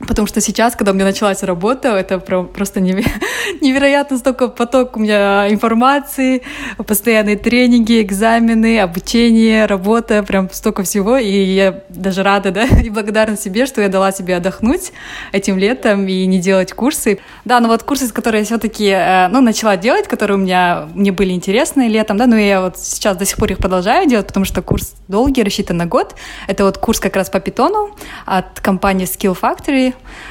Потому 0.00 0.28
что 0.28 0.40
сейчас, 0.42 0.76
когда 0.76 0.92
у 0.92 0.94
меня 0.94 1.06
началась 1.06 1.42
работа, 1.42 1.88
это 1.88 2.18
просто 2.18 2.80
невероятно 2.80 4.18
столько 4.18 4.48
поток 4.48 4.96
у 4.96 5.00
меня 5.00 5.48
информации, 5.50 6.42
постоянные 6.86 7.36
тренинги, 7.36 8.02
экзамены, 8.02 8.80
обучение, 8.80 9.64
работа, 9.64 10.22
прям 10.22 10.50
столько 10.52 10.82
всего. 10.82 11.16
И 11.16 11.30
я 11.30 11.82
даже 11.88 12.22
рада, 12.22 12.50
да, 12.50 12.64
и 12.84 12.90
благодарна 12.90 13.38
себе, 13.38 13.64
что 13.64 13.80
я 13.80 13.88
дала 13.88 14.12
себе 14.12 14.36
отдохнуть 14.36 14.92
этим 15.32 15.56
летом 15.56 16.06
и 16.06 16.26
не 16.26 16.40
делать 16.40 16.74
курсы. 16.74 17.18
Да, 17.46 17.60
но 17.60 17.68
вот 17.68 17.82
курсы, 17.82 18.12
которые 18.12 18.40
я 18.40 18.44
все-таки, 18.44 18.88
э, 18.88 19.28
ну, 19.28 19.40
начала 19.40 19.78
делать, 19.78 20.08
которые 20.08 20.36
у 20.36 20.40
меня, 20.40 20.88
мне 20.94 21.10
были 21.10 21.32
интересны 21.32 21.88
летом, 21.88 22.18
да, 22.18 22.26
но 22.26 22.36
я 22.36 22.60
вот 22.60 22.78
сейчас 22.78 23.16
до 23.16 23.24
сих 23.24 23.38
пор 23.38 23.52
их 23.52 23.58
продолжаю 23.58 24.06
делать, 24.06 24.26
потому 24.26 24.44
что 24.44 24.60
курс 24.60 24.94
долгий, 25.08 25.42
рассчитан 25.42 25.78
на 25.78 25.86
год. 25.86 26.14
Это 26.48 26.64
вот 26.64 26.78
курс 26.78 27.00
как 27.00 27.16
раз 27.16 27.30
по 27.30 27.40
питону 27.40 27.96
от 28.26 28.60
компании 28.60 29.06
Skill 29.06 29.38
Factory, 29.40 29.85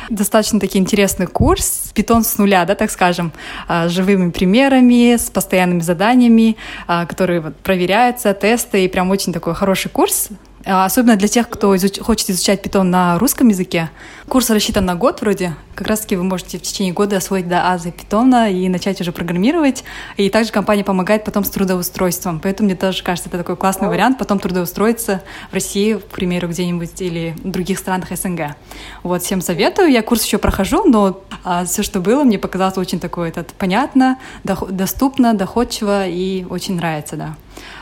Достаточно 0.10 0.60
таки 0.60 0.78
интересный 0.78 1.28
курс, 1.28 1.92
питон 1.94 2.24
с 2.24 2.38
нуля, 2.38 2.66
да, 2.66 2.76
так 2.76 2.92
скажем, 2.92 3.32
а, 3.68 3.88
с 3.88 3.92
живыми 3.92 4.32
примерами, 4.32 5.16
с 5.16 5.30
постоянными 5.30 5.82
заданиями, 5.82 6.58
а, 6.88 7.06
которые 7.06 7.42
вот 7.42 7.56
проверяются, 7.58 8.34
тесты, 8.34 8.86
и 8.86 8.88
прям 8.88 9.10
очень 9.12 9.34
такой 9.34 9.56
хороший 9.56 9.90
курс. 9.90 10.30
А, 10.68 10.86
особенно 10.86 11.16
для 11.16 11.28
тех, 11.28 11.48
кто 11.48 11.76
изуч... 11.76 12.00
хочет 12.00 12.32
изучать 12.32 12.62
питон 12.64 12.90
на 12.90 13.20
русском 13.20 13.48
языке. 13.50 13.92
Курс 14.28 14.50
рассчитан 14.50 14.86
на 14.86 14.96
год 14.96 15.22
вроде. 15.22 15.56
Как 15.76 15.88
раз-таки 15.88 16.16
вы 16.16 16.24
можете 16.24 16.58
в 16.58 16.64
течение 16.64 16.92
года 16.92 17.18
освоить 17.18 17.48
до 17.48 17.72
азы 17.72 17.92
питона 17.92 18.52
и 18.52 18.68
начать 18.68 19.00
уже 19.00 19.12
программировать. 19.12 19.84
И 20.18 20.28
также 20.32 20.52
компания 20.52 20.84
помогает 20.84 21.24
потом 21.24 21.44
с 21.44 21.52
трудоустройством. 21.52 22.40
Поэтому 22.40 22.68
мне 22.68 22.76
тоже 22.76 23.04
кажется, 23.04 23.30
это 23.30 23.38
такой 23.38 23.58
классный 23.58 23.90
вариант 23.90 24.18
потом 24.18 24.40
трудоустроиться 24.40 25.22
в 25.52 25.54
России, 25.54 25.94
к 25.94 26.06
примеру, 26.06 26.48
где-нибудь 26.48 27.00
или 27.00 27.36
в 27.44 27.52
других 27.52 27.78
странах 27.78 28.10
СНГ. 28.18 28.56
Вот, 29.04 29.22
всем 29.22 29.42
советую. 29.42 29.92
Я 29.92 30.02
курс 30.02 30.24
еще 30.24 30.40
прохожу, 30.40 30.84
но 30.86 31.22
а, 31.44 31.66
все, 31.66 31.84
что 31.84 32.00
было, 32.00 32.24
мне 32.24 32.40
показалось 32.40 32.78
очень 32.78 33.00
такое 33.00 33.30
этот, 33.30 33.54
понятно, 33.54 34.18
доступно, 34.44 35.36
доходчиво 35.36 36.08
и 36.08 36.44
очень 36.50 36.76
нравится, 36.76 37.18
да. 37.18 37.36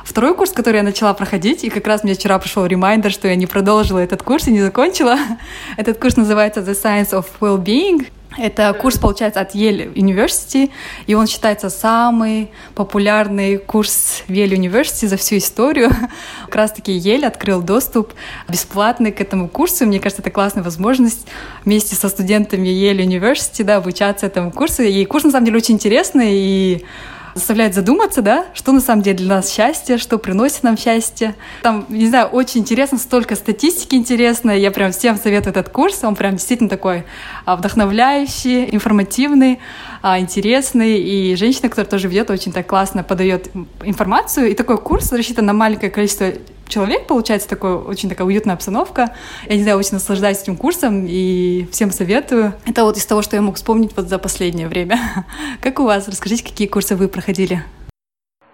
Второй 0.03 0.35
курс, 0.35 0.51
который 0.51 0.77
я 0.77 0.83
начала 0.83 1.13
проходить, 1.13 1.63
и 1.63 1.69
как 1.69 1.87
раз 1.87 2.03
мне 2.03 2.13
вчера 2.13 2.37
пришел 2.39 2.65
ремайдер, 2.65 3.11
что 3.11 3.27
я 3.27 3.35
не 3.35 3.47
продолжила 3.47 3.99
этот 3.99 4.21
курс 4.23 4.47
и 4.47 4.51
не 4.51 4.61
закончила. 4.61 5.17
Этот 5.77 5.97
курс 5.97 6.17
называется 6.17 6.59
The 6.59 6.73
Science 6.73 7.11
of 7.11 7.25
Well-being. 7.39 8.07
Это 8.37 8.73
курс, 8.73 8.97
получается, 8.97 9.41
от 9.41 9.53
Yale 9.53 9.93
University, 9.93 10.71
и 11.05 11.13
он 11.13 11.27
считается 11.27 11.69
самый 11.69 12.49
популярный 12.73 13.57
курс 13.57 14.23
Yale 14.27 14.55
University 14.55 15.07
за 15.07 15.17
всю 15.17 15.37
историю. 15.37 15.91
Как 16.45 16.55
раз-таки 16.55 16.97
Yale 16.97 17.25
открыл 17.25 17.61
доступ 17.61 18.13
бесплатный 18.49 19.11
к 19.11 19.21
этому 19.21 19.47
курсу. 19.47 19.85
Мне 19.85 19.99
кажется, 19.99 20.21
это 20.21 20.31
классная 20.31 20.63
возможность 20.63 21.27
вместе 21.63 21.95
со 21.95 22.09
студентами 22.09 22.67
Yale 22.67 23.05
University 23.05 23.63
да, 23.63 23.77
обучаться 23.77 24.25
этому 24.25 24.51
курсу. 24.51 24.81
И 24.81 25.05
курс, 25.05 25.23
на 25.25 25.31
самом 25.31 25.45
деле, 25.45 25.57
очень 25.57 25.75
интересный, 25.75 26.31
и 26.33 26.85
заставляет 27.33 27.73
задуматься, 27.73 28.21
да, 28.21 28.45
что 28.53 28.71
на 28.71 28.79
самом 28.79 29.01
деле 29.01 29.17
для 29.17 29.35
нас 29.35 29.51
счастье, 29.51 29.97
что 29.97 30.17
приносит 30.17 30.63
нам 30.63 30.77
счастье. 30.77 31.35
Там, 31.61 31.85
не 31.89 32.07
знаю, 32.07 32.27
очень 32.27 32.61
интересно, 32.61 32.97
столько 32.97 33.35
статистики 33.35 33.95
интересной. 33.95 34.59
Я 34.59 34.71
прям 34.71 34.91
всем 34.91 35.17
советую 35.17 35.51
этот 35.51 35.69
курс. 35.69 36.03
Он 36.03 36.15
прям 36.15 36.33
действительно 36.33 36.69
такой 36.69 37.03
а, 37.45 37.55
вдохновляющий, 37.55 38.73
информативный, 38.73 39.59
а, 40.03 40.19
интересный. 40.19 40.99
И 40.99 41.35
женщина, 41.37 41.69
которая 41.69 41.89
тоже 41.89 42.09
ведет, 42.09 42.29
очень 42.29 42.51
так 42.51 42.67
классно 42.67 43.03
подает 43.03 43.49
информацию. 43.83 44.51
И 44.51 44.53
такой 44.53 44.77
курс 44.77 45.13
рассчитан 45.13 45.45
на 45.45 45.53
маленькое 45.53 45.89
количество 45.89 46.33
человек, 46.67 47.07
получается, 47.07 47.47
такой, 47.47 47.75
очень 47.75 48.09
такая 48.09 48.27
уютная 48.27 48.53
обстановка. 48.53 49.15
Я 49.47 49.55
не 49.55 49.63
знаю, 49.63 49.77
очень 49.77 49.93
наслаждаюсь 49.93 50.41
этим 50.41 50.57
курсом 50.57 51.05
и 51.07 51.69
всем 51.71 51.89
советую. 51.89 52.53
Это 52.65 52.83
вот 52.83 52.97
из 52.97 53.05
того, 53.05 53.21
что 53.21 53.37
я 53.37 53.41
мог 53.41 53.55
вспомнить 53.55 53.95
вот 53.95 54.09
за 54.09 54.19
последнее 54.19 54.67
время. 54.67 54.99
Как 55.61 55.79
у 55.79 55.85
вас? 55.85 56.05
Расскажите, 56.09 56.43
какие 56.43 56.67
курсы 56.67 56.97
вы 56.97 57.07
проходили? 57.07 57.63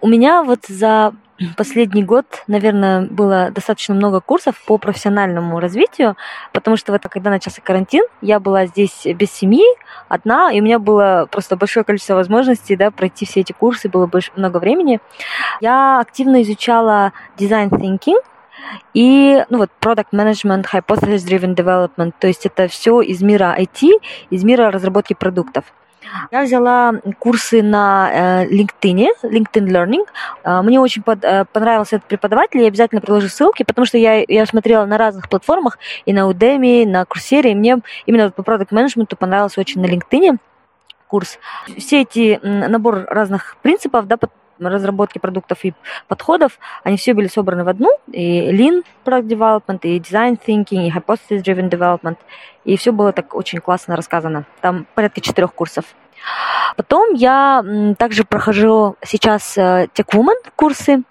У 0.00 0.06
меня 0.06 0.44
вот 0.44 0.60
за 0.68 1.14
последний 1.56 2.04
год, 2.04 2.26
наверное, 2.46 3.02
было 3.02 3.50
достаточно 3.50 3.94
много 3.94 4.20
курсов 4.20 4.60
по 4.66 4.78
профессиональному 4.78 5.58
развитию, 5.60 6.16
потому 6.52 6.76
что 6.76 6.92
вот 6.92 7.02
когда 7.02 7.30
начался 7.30 7.62
карантин, 7.62 8.04
я 8.20 8.40
была 8.40 8.66
здесь 8.66 9.06
без 9.06 9.30
семьи, 9.30 9.64
одна, 10.08 10.52
и 10.52 10.60
у 10.60 10.64
меня 10.64 10.78
было 10.78 11.28
просто 11.30 11.56
большое 11.56 11.84
количество 11.84 12.14
возможностей 12.14 12.76
да, 12.76 12.90
пройти 12.90 13.24
все 13.26 13.40
эти 13.40 13.52
курсы, 13.52 13.88
было 13.88 14.06
больше, 14.06 14.32
много 14.36 14.58
времени. 14.58 15.00
Я 15.60 16.00
активно 16.00 16.42
изучала 16.42 17.12
design 17.38 17.70
thinking, 17.70 18.20
и, 18.92 19.44
ну 19.48 19.58
вот, 19.58 19.70
product 19.80 20.08
management, 20.12 20.66
hypothesis 20.72 21.26
driven 21.26 21.54
development, 21.54 22.12
то 22.18 22.26
есть 22.26 22.46
это 22.46 22.68
все 22.68 23.00
из 23.00 23.22
мира 23.22 23.56
IT, 23.58 23.88
из 24.30 24.44
мира 24.44 24.70
разработки 24.70 25.14
продуктов. 25.14 25.64
Я 26.30 26.42
взяла 26.42 26.94
курсы 27.18 27.62
на 27.62 28.10
э, 28.12 28.46
LinkedIn, 28.46 29.08
LinkedIn 29.22 29.66
Learning. 29.66 30.06
Э, 30.44 30.62
мне 30.62 30.80
очень 30.80 31.02
под, 31.02 31.24
э, 31.24 31.44
понравился 31.52 31.96
этот 31.96 32.08
преподаватель, 32.08 32.60
я 32.60 32.68
обязательно 32.68 33.00
приложу 33.00 33.28
ссылки, 33.28 33.62
потому 33.62 33.86
что 33.86 33.98
я, 33.98 34.24
я 34.26 34.46
смотрела 34.46 34.86
на 34.86 34.98
разных 34.98 35.28
платформах, 35.28 35.78
и 36.06 36.12
на 36.12 36.30
Udemy, 36.30 36.82
и 36.82 36.86
на 36.86 37.02
Coursera, 37.02 37.50
и 37.50 37.54
мне 37.54 37.78
именно 38.06 38.30
по 38.30 38.42
продукт 38.42 38.72
менеджменту 38.72 39.16
понравился 39.16 39.60
очень 39.60 39.80
на 39.80 39.86
LinkedIn 39.86 40.38
курс. 41.08 41.38
Все 41.76 42.02
эти 42.02 42.38
набор 42.42 43.04
разных 43.08 43.56
принципов, 43.62 44.06
да, 44.06 44.16
разработки 44.60 45.18
продуктов 45.18 45.64
и 45.64 45.74
подходов, 46.08 46.58
они 46.84 46.96
все 46.96 47.14
были 47.14 47.28
собраны 47.28 47.64
в 47.64 47.68
одну, 47.68 47.98
и 48.12 48.50
Lean 48.50 48.84
Product 49.04 49.26
Development, 49.26 49.78
и 49.82 49.98
Design 49.98 50.38
Thinking, 50.44 50.86
и 50.86 50.90
Hypothesis 50.90 51.42
Driven 51.42 51.70
Development, 51.70 52.16
и 52.64 52.76
все 52.76 52.92
было 52.92 53.12
так 53.12 53.34
очень 53.34 53.60
классно 53.60 53.96
рассказано. 53.96 54.44
Там 54.60 54.86
порядка 54.94 55.20
четырех 55.20 55.54
курсов. 55.54 55.84
Потом 56.76 57.14
я 57.14 57.64
также 57.98 58.24
прохожу 58.24 58.96
сейчас 59.02 59.56
э, 59.56 59.88
Tech 59.94 60.06
Woman 60.12 60.36
курсы, 60.56 61.02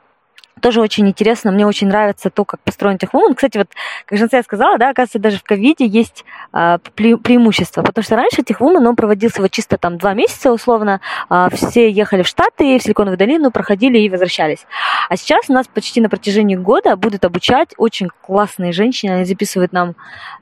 тоже 0.60 0.82
очень 0.82 1.08
интересно, 1.08 1.52
мне 1.52 1.66
очень 1.66 1.88
нравится 1.88 2.30
то, 2.30 2.46
как 2.46 2.60
построен 2.62 2.98
Техвумен. 2.98 3.36
Кстати, 3.36 3.58
вот, 3.58 3.68
как 4.06 4.18
Жансея 4.18 4.44
сказала, 4.44 4.78
да, 4.78 4.90
оказывается, 4.90 5.20
даже 5.20 5.38
в 5.38 5.44
ковиде 5.44 5.86
есть 5.86 6.26
а, 6.52 6.78
преимущество, 6.78 7.82
потому 7.82 8.04
что 8.04 8.16
раньше 8.16 8.44
Техвумен, 8.44 8.86
он 8.86 8.96
проводился 8.96 9.42
вот 9.42 9.52
чисто 9.52 9.78
там 9.78 9.98
два 9.98 10.14
месяца 10.14 10.52
условно, 10.52 11.02
а, 11.30 11.50
все 11.50 11.90
ехали 11.90 12.24
в 12.24 12.28
Штаты, 12.28 12.78
в 12.78 12.84
Силиконовую 12.84 13.18
долину, 13.18 13.52
проходили 13.52 13.98
и 14.00 14.10
возвращались. 14.10 14.66
А 15.10 15.16
сейчас 15.16 15.46
у 15.50 15.54
нас 15.54 15.68
почти 15.68 16.02
на 16.02 16.10
протяжении 16.10 16.56
года 16.56 16.96
будут 16.96 17.26
обучать 17.26 17.70
очень 17.78 18.10
классные 18.22 18.72
женщины, 18.72 19.12
они 19.12 19.26
записывают 19.26 19.74
нам, 19.74 19.96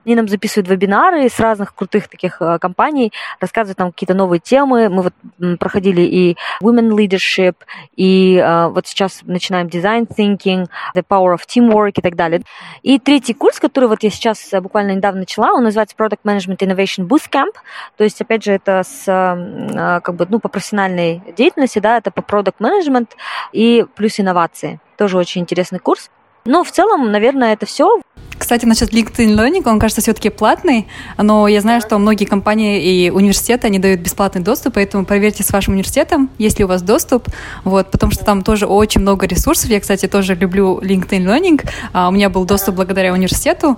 они 0.05 0.15
нам 0.15 0.27
записывают 0.27 0.69
вебинары 0.69 1.29
с 1.29 1.39
разных 1.39 1.75
крутых 1.75 2.07
таких 2.07 2.41
а, 2.41 2.59
компаний, 2.59 3.11
рассказывают 3.39 3.79
нам 3.79 3.91
какие-то 3.91 4.13
новые 4.13 4.39
темы. 4.39 4.89
Мы 4.89 5.03
вот 5.03 5.13
проходили 5.59 6.01
и 6.01 6.37
Women 6.61 6.89
Leadership, 6.89 7.55
и 7.95 8.41
а, 8.43 8.69
вот 8.69 8.87
сейчас 8.87 9.21
начинаем 9.23 9.69
дизайн 9.69 10.06
thinking, 10.07 10.67
the 10.95 11.03
power 11.07 11.33
of 11.33 11.41
teamwork 11.47 11.93
и 11.97 12.01
так 12.01 12.15
далее. 12.15 12.41
И 12.83 12.99
третий 12.99 13.33
курс, 13.33 13.59
который 13.59 13.89
вот 13.89 14.03
я 14.03 14.09
сейчас 14.09 14.53
э, 14.53 14.61
буквально 14.61 14.91
недавно 14.91 15.21
начала, 15.21 15.53
он 15.53 15.63
называется 15.63 15.95
Product 15.97 16.19
Management 16.23 16.57
Innovation 16.57 17.07
Bootcamp. 17.07 17.53
То 17.97 18.03
есть, 18.03 18.21
опять 18.21 18.43
же, 18.43 18.51
это 18.53 18.83
с, 18.83 19.03
э, 19.07 20.01
как 20.01 20.15
бы, 20.15 20.27
ну, 20.29 20.39
по 20.39 20.49
профессиональной 20.49 21.21
деятельности, 21.35 21.79
да, 21.79 21.97
это 21.97 22.11
по 22.11 22.21
Product 22.21 22.55
Management 22.59 23.09
и 23.51 23.85
плюс 23.95 24.19
инновации. 24.19 24.79
Тоже 24.97 25.17
очень 25.17 25.41
интересный 25.41 25.79
курс. 25.79 26.09
Но 26.45 26.63
в 26.63 26.71
целом, 26.71 27.11
наверное, 27.11 27.53
это 27.53 27.65
все. 27.65 28.01
Кстати, 28.37 28.65
насчет 28.65 28.93
LinkedIn 28.93 29.35
Learning, 29.35 29.67
он, 29.67 29.79
кажется, 29.79 30.01
все-таки 30.01 30.29
платный, 30.29 30.87
но 31.17 31.47
я 31.47 31.59
знаю, 31.61 31.81
что 31.81 31.97
многие 31.97 32.25
компании 32.25 32.81
и 32.81 33.09
университеты, 33.09 33.67
они 33.67 33.79
дают 33.79 33.99
бесплатный 33.99 34.41
доступ, 34.41 34.75
поэтому 34.75 35.05
проверьте 35.05 35.43
с 35.43 35.51
вашим 35.51 35.73
университетом, 35.73 36.29
есть 36.37 36.59
ли 36.59 36.65
у 36.65 36.67
вас 36.67 36.81
доступ, 36.81 37.27
вот, 37.63 37.89
потому 37.89 38.11
что 38.11 38.23
там 38.23 38.43
тоже 38.43 38.67
очень 38.67 39.01
много 39.01 39.25
ресурсов. 39.25 39.69
Я, 39.69 39.79
кстати, 39.79 40.07
тоже 40.07 40.35
люблю 40.35 40.79
LinkedIn 40.79 41.25
Learning, 41.25 41.67
а 41.93 42.09
у 42.09 42.11
меня 42.11 42.29
был 42.29 42.45
доступ 42.45 42.75
благодаря 42.75 43.11
университету, 43.11 43.77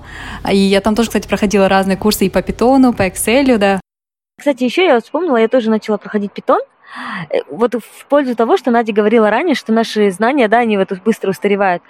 и 0.49 0.57
я 0.57 0.81
там 0.81 0.93
тоже, 0.95 1.09
кстати, 1.09 1.27
проходила 1.27 1.69
разные 1.69 1.95
курсы 1.97 2.25
и 2.25 2.29
по 2.29 2.39
Python, 2.39 2.93
по 2.93 3.07
Excel, 3.07 3.57
да. 3.57 3.79
Кстати, 4.37 4.63
еще 4.63 4.85
я 4.85 4.99
вспомнила, 4.99 5.37
я 5.37 5.47
тоже 5.47 5.69
начала 5.69 5.97
проходить 5.97 6.31
Python, 6.35 6.59
э, 7.29 7.39
вот 7.49 7.75
в 7.75 8.05
пользу 8.07 8.35
того, 8.35 8.57
что 8.57 8.71
Надя 8.71 8.93
говорила 8.93 9.29
ранее, 9.29 9.55
что 9.55 9.71
наши 9.71 10.11
знания, 10.11 10.47
да, 10.47 10.59
они 10.59 10.77
вот 10.77 10.91
быстро 11.03 11.31
устаревают. 11.31 11.81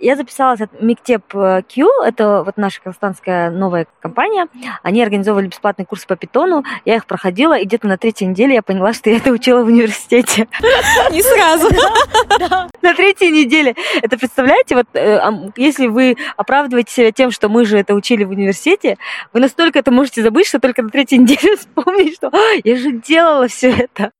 Я 0.00 0.16
записалась 0.16 0.60
от 0.60 0.80
Миктеп 0.80 1.34
э, 1.34 1.62
Q, 1.62 1.88
это 2.04 2.42
вот 2.44 2.56
наша 2.56 2.80
казахстанская 2.80 3.50
новая 3.50 3.86
компания. 4.00 4.46
Они 4.82 5.02
организовывали 5.02 5.48
бесплатный 5.48 5.84
курс 5.84 6.06
по 6.06 6.16
питону, 6.16 6.64
я 6.84 6.96
их 6.96 7.06
проходила, 7.06 7.58
и 7.58 7.64
где-то 7.64 7.86
на 7.86 7.98
третьей 7.98 8.28
неделе 8.28 8.54
я 8.54 8.62
поняла, 8.62 8.92
что 8.92 9.10
я 9.10 9.16
это 9.18 9.30
учила 9.30 9.62
в 9.62 9.66
университете. 9.66 10.48
Не 11.10 11.22
сразу. 11.22 11.68
На 12.82 12.94
третьей 12.94 13.30
неделе. 13.30 13.74
Это 14.02 14.18
представляете, 14.18 14.74
вот 14.74 14.86
э, 14.94 15.20
если 15.56 15.86
вы 15.86 16.16
оправдываете 16.36 16.92
себя 16.92 17.12
тем, 17.12 17.30
что 17.30 17.48
мы 17.48 17.64
же 17.64 17.78
это 17.78 17.94
учили 17.94 18.24
в 18.24 18.30
университете, 18.30 18.96
вы 19.32 19.40
настолько 19.40 19.78
это 19.78 19.90
можете 19.90 20.22
забыть, 20.22 20.46
что 20.46 20.60
только 20.60 20.82
на 20.82 20.90
третьей 20.90 21.18
неделе 21.18 21.56
вспомнить, 21.58 22.16
что 22.16 22.30
я 22.64 22.76
же 22.76 22.92
делала 22.92 23.48
все 23.48 23.70
это. 23.70 24.12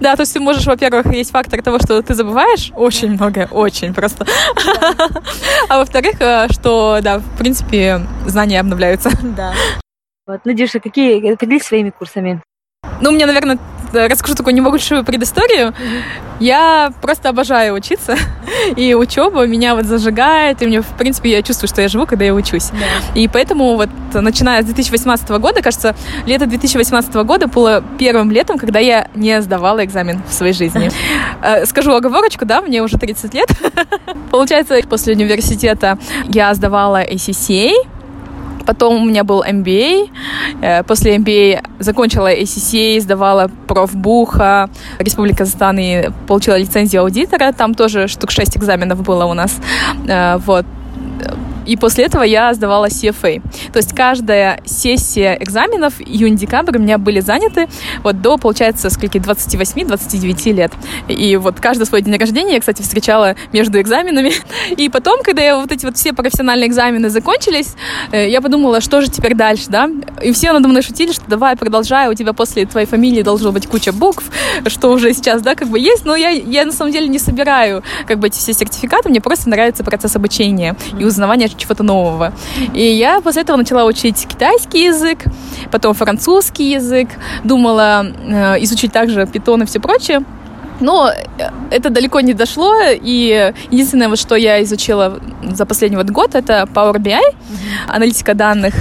Да, 0.00 0.16
то 0.16 0.22
есть 0.22 0.32
ты 0.32 0.40
можешь, 0.40 0.66
во-первых, 0.66 1.06
есть 1.12 1.30
фактор 1.30 1.62
того, 1.62 1.78
что 1.78 2.02
ты 2.02 2.14
забываешь 2.14 2.72
очень 2.74 3.12
много, 3.12 3.48
очень 3.50 3.94
просто. 3.94 4.26
А 5.68 5.78
во-вторых, 5.78 6.20
э, 6.20 6.48
что, 6.50 7.00
да, 7.02 7.18
в 7.18 7.38
принципе, 7.38 8.00
знания 8.26 8.60
обновляются. 8.60 9.10
Да. 9.22 9.52
Вот, 10.26 10.44
Надюша, 10.44 10.80
какие, 10.80 11.34
поделись 11.34 11.64
своими 11.64 11.90
курсами. 11.90 12.40
Ну, 13.00 13.10
у 13.10 13.12
меня, 13.12 13.26
наверное, 13.26 13.58
расскажу 13.92 14.34
такую 14.34 14.54
небольшую 14.54 15.04
предысторию. 15.04 15.74
Я 16.40 16.92
просто 17.00 17.28
обожаю 17.28 17.74
учиться, 17.74 18.16
и 18.76 18.94
учеба 18.94 19.46
меня 19.46 19.74
вот 19.74 19.84
зажигает, 19.84 20.60
и 20.62 20.66
мне, 20.66 20.80
в 20.80 20.88
принципе, 20.98 21.30
я 21.30 21.42
чувствую, 21.42 21.68
что 21.68 21.82
я 21.82 21.88
живу, 21.88 22.06
когда 22.06 22.24
я 22.24 22.34
учусь. 22.34 22.70
Yeah. 22.70 23.14
И 23.14 23.28
поэтому 23.28 23.76
вот, 23.76 23.88
начиная 24.12 24.62
с 24.62 24.64
2018 24.66 25.28
года, 25.30 25.62
кажется, 25.62 25.94
лето 26.26 26.46
2018 26.46 27.14
года 27.14 27.46
было 27.46 27.82
первым 27.98 28.30
летом, 28.30 28.58
когда 28.58 28.80
я 28.80 29.08
не 29.14 29.40
сдавала 29.42 29.84
экзамен 29.84 30.22
в 30.28 30.32
своей 30.32 30.52
жизни. 30.52 30.90
Э, 31.44 31.66
скажу 31.66 31.92
оговорочку, 31.92 32.44
да, 32.44 32.60
мне 32.60 32.82
уже 32.82 32.98
30 32.98 33.34
лет. 33.34 33.48
Получается, 34.30 34.78
после 34.88 35.14
университета 35.14 35.98
я 36.28 36.54
сдавала 36.54 37.02
ACCA, 37.02 37.72
Потом 38.66 39.02
у 39.02 39.04
меня 39.04 39.24
был 39.24 39.42
MBA. 39.42 40.08
Э, 40.62 40.82
после 40.82 41.16
MBA 41.16 41.60
закончила 41.78 42.32
ACCA, 42.32 43.00
сдавала 43.00 43.50
профбуха, 43.66 44.68
Республика 44.98 45.38
Казахстан 45.38 45.78
и 45.78 46.10
получила 46.26 46.58
лицензию 46.58 47.02
аудитора. 47.02 47.52
Там 47.52 47.74
тоже 47.74 48.08
штук 48.08 48.30
6 48.30 48.56
экзаменов 48.56 49.02
было 49.02 49.24
у 49.24 49.34
нас. 49.34 49.60
Э, 50.08 50.38
вот. 50.38 50.66
И 51.66 51.76
после 51.76 52.04
этого 52.04 52.22
я 52.22 52.52
сдавала 52.54 52.86
CFA. 52.86 53.42
То 53.72 53.78
есть 53.78 53.94
каждая 53.94 54.60
сессия 54.64 55.36
экзаменов 55.40 56.00
июнь-декабрь 56.00 56.78
у 56.78 56.80
меня 56.80 56.98
были 56.98 57.20
заняты 57.20 57.68
вот 58.02 58.20
до, 58.20 58.36
получается, 58.38 58.90
скольки, 58.90 59.18
28-29 59.18 60.52
лет. 60.52 60.72
И 61.08 61.36
вот 61.36 61.60
каждый 61.60 61.86
свой 61.86 62.02
день 62.02 62.16
рождения 62.16 62.54
я, 62.54 62.60
кстати, 62.60 62.82
встречала 62.82 63.36
между 63.52 63.80
экзаменами. 63.80 64.32
И 64.76 64.88
потом, 64.88 65.22
когда 65.22 65.42
я 65.42 65.56
вот 65.56 65.70
эти 65.72 65.84
вот 65.86 65.96
все 65.96 66.12
профессиональные 66.12 66.68
экзамены 66.68 67.10
закончились, 67.10 67.74
э, 68.10 68.28
я 68.28 68.40
подумала, 68.40 68.80
что 68.80 69.00
же 69.00 69.10
теперь 69.10 69.34
дальше, 69.34 69.66
да? 69.68 69.90
И 70.22 70.32
все 70.32 70.52
надо 70.52 70.68
мной 70.68 70.82
шутили, 70.82 71.12
что 71.12 71.24
давай, 71.28 71.56
продолжай, 71.56 72.08
у 72.08 72.14
тебя 72.14 72.32
после 72.32 72.66
твоей 72.66 72.86
фамилии 72.86 73.22
должно 73.22 73.52
быть 73.52 73.66
куча 73.66 73.92
букв, 73.92 74.24
что 74.66 74.88
уже 74.90 75.12
сейчас, 75.14 75.42
да, 75.42 75.54
как 75.54 75.68
бы 75.68 75.78
есть, 75.78 76.04
но 76.04 76.16
я, 76.16 76.30
я 76.30 76.64
на 76.64 76.72
самом 76.72 76.92
деле 76.92 77.08
не 77.08 77.18
собираю 77.18 77.82
как 78.06 78.18
бы 78.18 78.28
эти 78.28 78.38
все 78.38 78.52
сертификаты, 78.52 79.08
мне 79.08 79.20
просто 79.20 79.48
нравится 79.48 79.84
процесс 79.84 80.16
обучения 80.16 80.76
и 80.98 81.04
узнавания 81.04 81.48
чего-то 81.56 81.82
нового. 81.82 82.32
И 82.74 82.82
я 82.82 83.20
после 83.20 83.42
этого 83.42 83.56
начала 83.56 83.84
учить 83.84 84.26
китайский 84.26 84.84
язык, 84.84 85.24
потом 85.70 85.94
французский 85.94 86.72
язык, 86.72 87.08
думала 87.44 88.06
э, 88.06 88.62
изучить 88.64 88.92
также 88.92 89.26
питон 89.26 89.62
и 89.62 89.66
все 89.66 89.80
прочее. 89.80 90.24
Но 90.82 91.10
э, 91.10 91.50
это 91.70 91.90
далеко 91.90 92.20
не 92.20 92.34
дошло, 92.34 92.74
и 92.90 93.52
единственное, 93.70 94.08
вот, 94.08 94.18
что 94.18 94.34
я 94.34 94.62
изучила 94.62 95.20
за 95.42 95.64
последний 95.64 95.96
вот 95.96 96.10
год, 96.10 96.34
это 96.34 96.68
Power 96.74 96.96
BI, 96.96 97.20
аналитика 97.88 98.34
данных. 98.34 98.74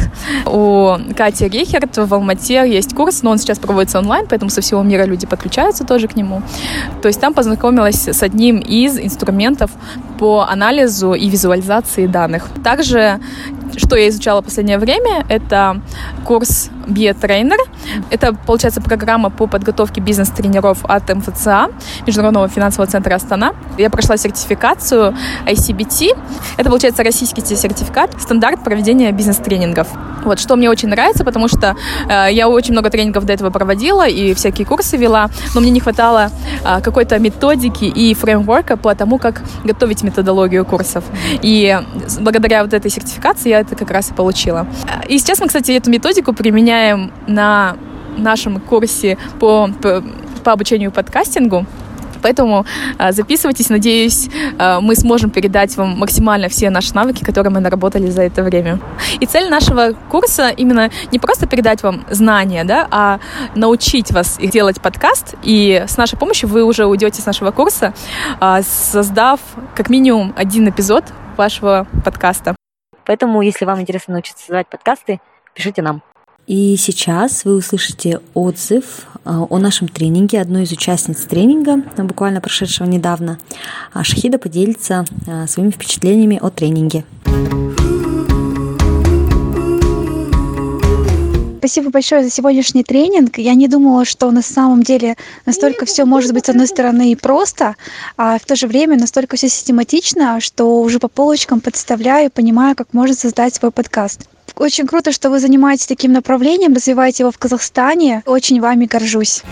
У 0.46 0.98
Кати 1.16 1.48
Рейхерт 1.48 1.98
в 1.98 2.14
Алмате 2.14 2.64
есть 2.68 2.96
курс, 2.96 3.24
но 3.24 3.32
он 3.32 3.38
сейчас 3.38 3.60
проводится 3.60 4.00
онлайн, 4.00 4.26
поэтому 4.28 4.50
со 4.50 4.62
всего 4.62 4.82
мира 4.82 5.06
люди 5.06 5.28
подключаются 5.28 5.86
тоже 5.86 6.08
к 6.08 6.16
нему. 6.16 6.42
То 7.02 7.08
есть 7.08 7.22
там 7.22 7.34
познакомилась 7.34 8.08
с 8.08 8.24
одним 8.24 8.60
из 8.60 9.00
инструментов 9.00 9.72
по 10.20 10.42
анализу 10.42 11.14
и 11.14 11.30
визуализации 11.30 12.08
данных. 12.08 12.50
Также 12.64 13.20
что 13.78 13.96
я 13.96 14.10
изучала 14.10 14.42
в 14.42 14.46
последнее 14.46 14.78
время, 14.78 15.26
это 15.30 15.82
курс 16.26 16.70
BE-тренер. 16.88 17.58
Это, 18.10 18.34
получается, 18.34 18.82
программа 18.82 19.30
по 19.30 19.48
подготовке 19.48 20.02
бизнес-тренеров 20.02 20.80
от 20.84 21.10
МФЦА, 21.14 21.70
Международного 22.06 22.48
финансового 22.48 22.90
центра 22.90 23.16
Астана. 23.16 23.54
Я 23.78 23.90
прошла 23.90 24.18
сертификацию 24.18 25.16
ICBT. 25.46 26.18
Это, 26.58 26.70
получается, 26.70 27.04
российский 27.04 27.42
сертификат, 27.42 28.20
стандарт 28.22 28.64
проведения 28.64 29.12
бизнес-тренингов. 29.12 29.88
Вот, 30.24 30.40
что 30.40 30.56
мне 30.56 30.70
очень 30.70 30.90
нравится, 30.90 31.24
потому 31.24 31.48
что 31.48 31.76
э, 32.08 32.28
я 32.32 32.48
очень 32.48 32.74
много 32.74 32.90
тренингов 32.90 33.26
до 33.26 33.34
этого 33.34 33.50
проводила 33.50 34.08
и 34.08 34.34
всякие 34.34 34.68
курсы 34.68 34.98
вела, 34.98 35.30
но 35.56 35.62
мне 35.62 35.72
не 35.72 35.80
хватало 35.80 36.30
э, 36.64 36.82
какой-то 36.82 37.18
методики 37.20 37.86
и 37.86 38.14
фреймворка 38.14 38.78
по 38.78 38.94
тому, 38.94 39.18
как 39.18 39.42
готовить 39.64 40.04
методологию 40.04 40.64
курсов. 40.66 41.04
И 41.42 41.80
благодаря 42.20 42.64
вот 42.64 42.74
этой 42.74 42.92
сертификации 42.92 43.50
я 43.50 43.61
это 43.62 43.76
как 43.76 43.92
раз 43.92 44.12
и 44.12 44.14
получила. 44.14 44.68
И 45.08 45.18
сейчас 45.18 45.40
мы, 45.40 45.48
кстати, 45.48 45.72
эту 45.72 45.90
методику 45.90 46.34
применяем 46.34 47.12
на 47.28 47.78
нашем 48.18 48.60
курсе 48.60 49.18
по, 49.40 49.70
по, 49.82 50.04
по 50.44 50.52
обучению 50.52 50.92
подкастингу. 50.92 51.66
Поэтому 52.22 52.66
э, 53.00 53.12
записывайтесь, 53.12 53.70
надеюсь, 53.70 54.30
э, 54.60 54.80
мы 54.80 54.96
сможем 54.96 55.30
передать 55.30 55.76
вам 55.78 55.98
максимально 55.98 56.50
все 56.50 56.70
наши 56.70 56.94
навыки, 56.94 57.24
которые 57.24 57.52
мы 57.52 57.60
наработали 57.60 58.10
за 58.10 58.24
это 58.24 58.44
время. 58.44 58.80
И 59.20 59.26
цель 59.26 59.50
нашего 59.50 59.94
курса 60.10 60.50
именно 60.50 60.90
не 61.12 61.20
просто 61.20 61.48
передать 61.48 61.84
вам 61.84 62.06
знания, 62.10 62.64
да, 62.64 62.88
а 62.92 63.20
научить 63.56 64.12
вас 64.12 64.38
делать 64.38 64.82
подкаст. 64.82 65.36
И 65.44 65.84
с 65.88 65.98
нашей 65.98 66.18
помощью 66.18 66.50
вы 66.50 66.64
уже 66.64 66.86
уйдете 66.86 67.22
с 67.22 67.26
нашего 67.26 67.52
курса, 67.52 67.94
э, 68.40 68.62
создав 68.64 69.40
как 69.76 69.90
минимум 69.90 70.34
один 70.38 70.70
эпизод 70.70 71.06
вашего 71.38 71.88
подкаста. 72.06 72.61
Поэтому, 73.12 73.42
если 73.42 73.66
вам 73.66 73.82
интересно 73.82 74.14
научиться 74.14 74.40
создавать 74.40 74.70
подкасты, 74.70 75.20
пишите 75.54 75.82
нам. 75.82 76.02
И 76.48 76.78
сейчас 76.78 77.44
вы 77.44 77.58
услышите 77.58 78.22
отзыв 78.34 79.06
а, 79.26 79.42
о 79.50 79.58
нашем 79.58 79.90
тренинге, 79.90 80.40
одной 80.40 80.64
из 80.64 80.72
участниц 80.72 81.26
тренинга, 81.26 81.84
буквально 81.98 82.40
прошедшего 82.40 82.88
недавно. 82.88 83.38
А 83.92 84.06
Шахида 84.06 84.40
поделится 84.40 85.04
а, 85.28 85.46
своими 85.46 85.72
впечатлениями 85.72 86.40
о 86.42 86.52
тренинге. 86.52 87.04
Спасибо 91.62 91.92
большое 91.92 92.24
за 92.24 92.32
сегодняшний 92.32 92.84
тренинг. 92.84 93.38
Я 93.38 93.54
не 93.54 93.68
думала, 93.68 94.04
что 94.04 94.32
на 94.32 94.42
самом 94.42 94.82
деле 94.82 95.16
настолько 95.46 95.86
все 95.86 96.06
может 96.06 96.34
быть, 96.34 96.48
с 96.48 96.50
одной 96.50 96.66
стороны, 96.66 97.12
и 97.12 97.16
просто, 97.16 97.76
а 98.18 98.40
в 98.40 98.46
то 98.46 98.56
же 98.56 98.66
время 98.66 98.98
настолько 98.98 99.36
все 99.36 99.48
систематично, 99.48 100.40
что 100.40 100.82
уже 100.82 100.98
по 100.98 101.08
полочкам 101.08 101.60
представляю 101.60 102.26
и 102.26 102.30
понимаю, 102.30 102.76
как 102.76 102.88
можно 102.94 103.14
создать 103.14 103.54
свой 103.54 103.70
подкаст. 103.70 104.28
Очень 104.56 104.88
круто, 104.88 105.12
что 105.12 105.30
вы 105.30 105.40
занимаетесь 105.40 105.86
таким 105.86 106.14
направлением, 106.14 106.74
развиваете 106.74 107.22
его 107.22 107.32
в 107.32 107.38
Казахстане. 107.38 108.24
Очень 108.26 108.60
вами 108.60 108.86
горжусь. 108.86 109.44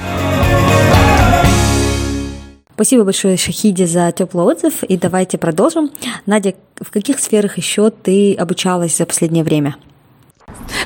Спасибо 2.73 3.03
большое, 3.03 3.37
Шахиде, 3.37 3.85
за 3.85 4.11
теплый 4.11 4.45
отзыв. 4.45 4.83
И 4.83 4.97
давайте 4.97 5.37
продолжим. 5.37 5.91
Надя, 6.25 6.55
в 6.75 6.89
каких 6.89 7.19
сферах 7.19 7.59
еще 7.59 7.91
ты 7.91 8.33
обучалась 8.33 8.97
за 8.97 9.05
последнее 9.05 9.43
время? 9.43 9.75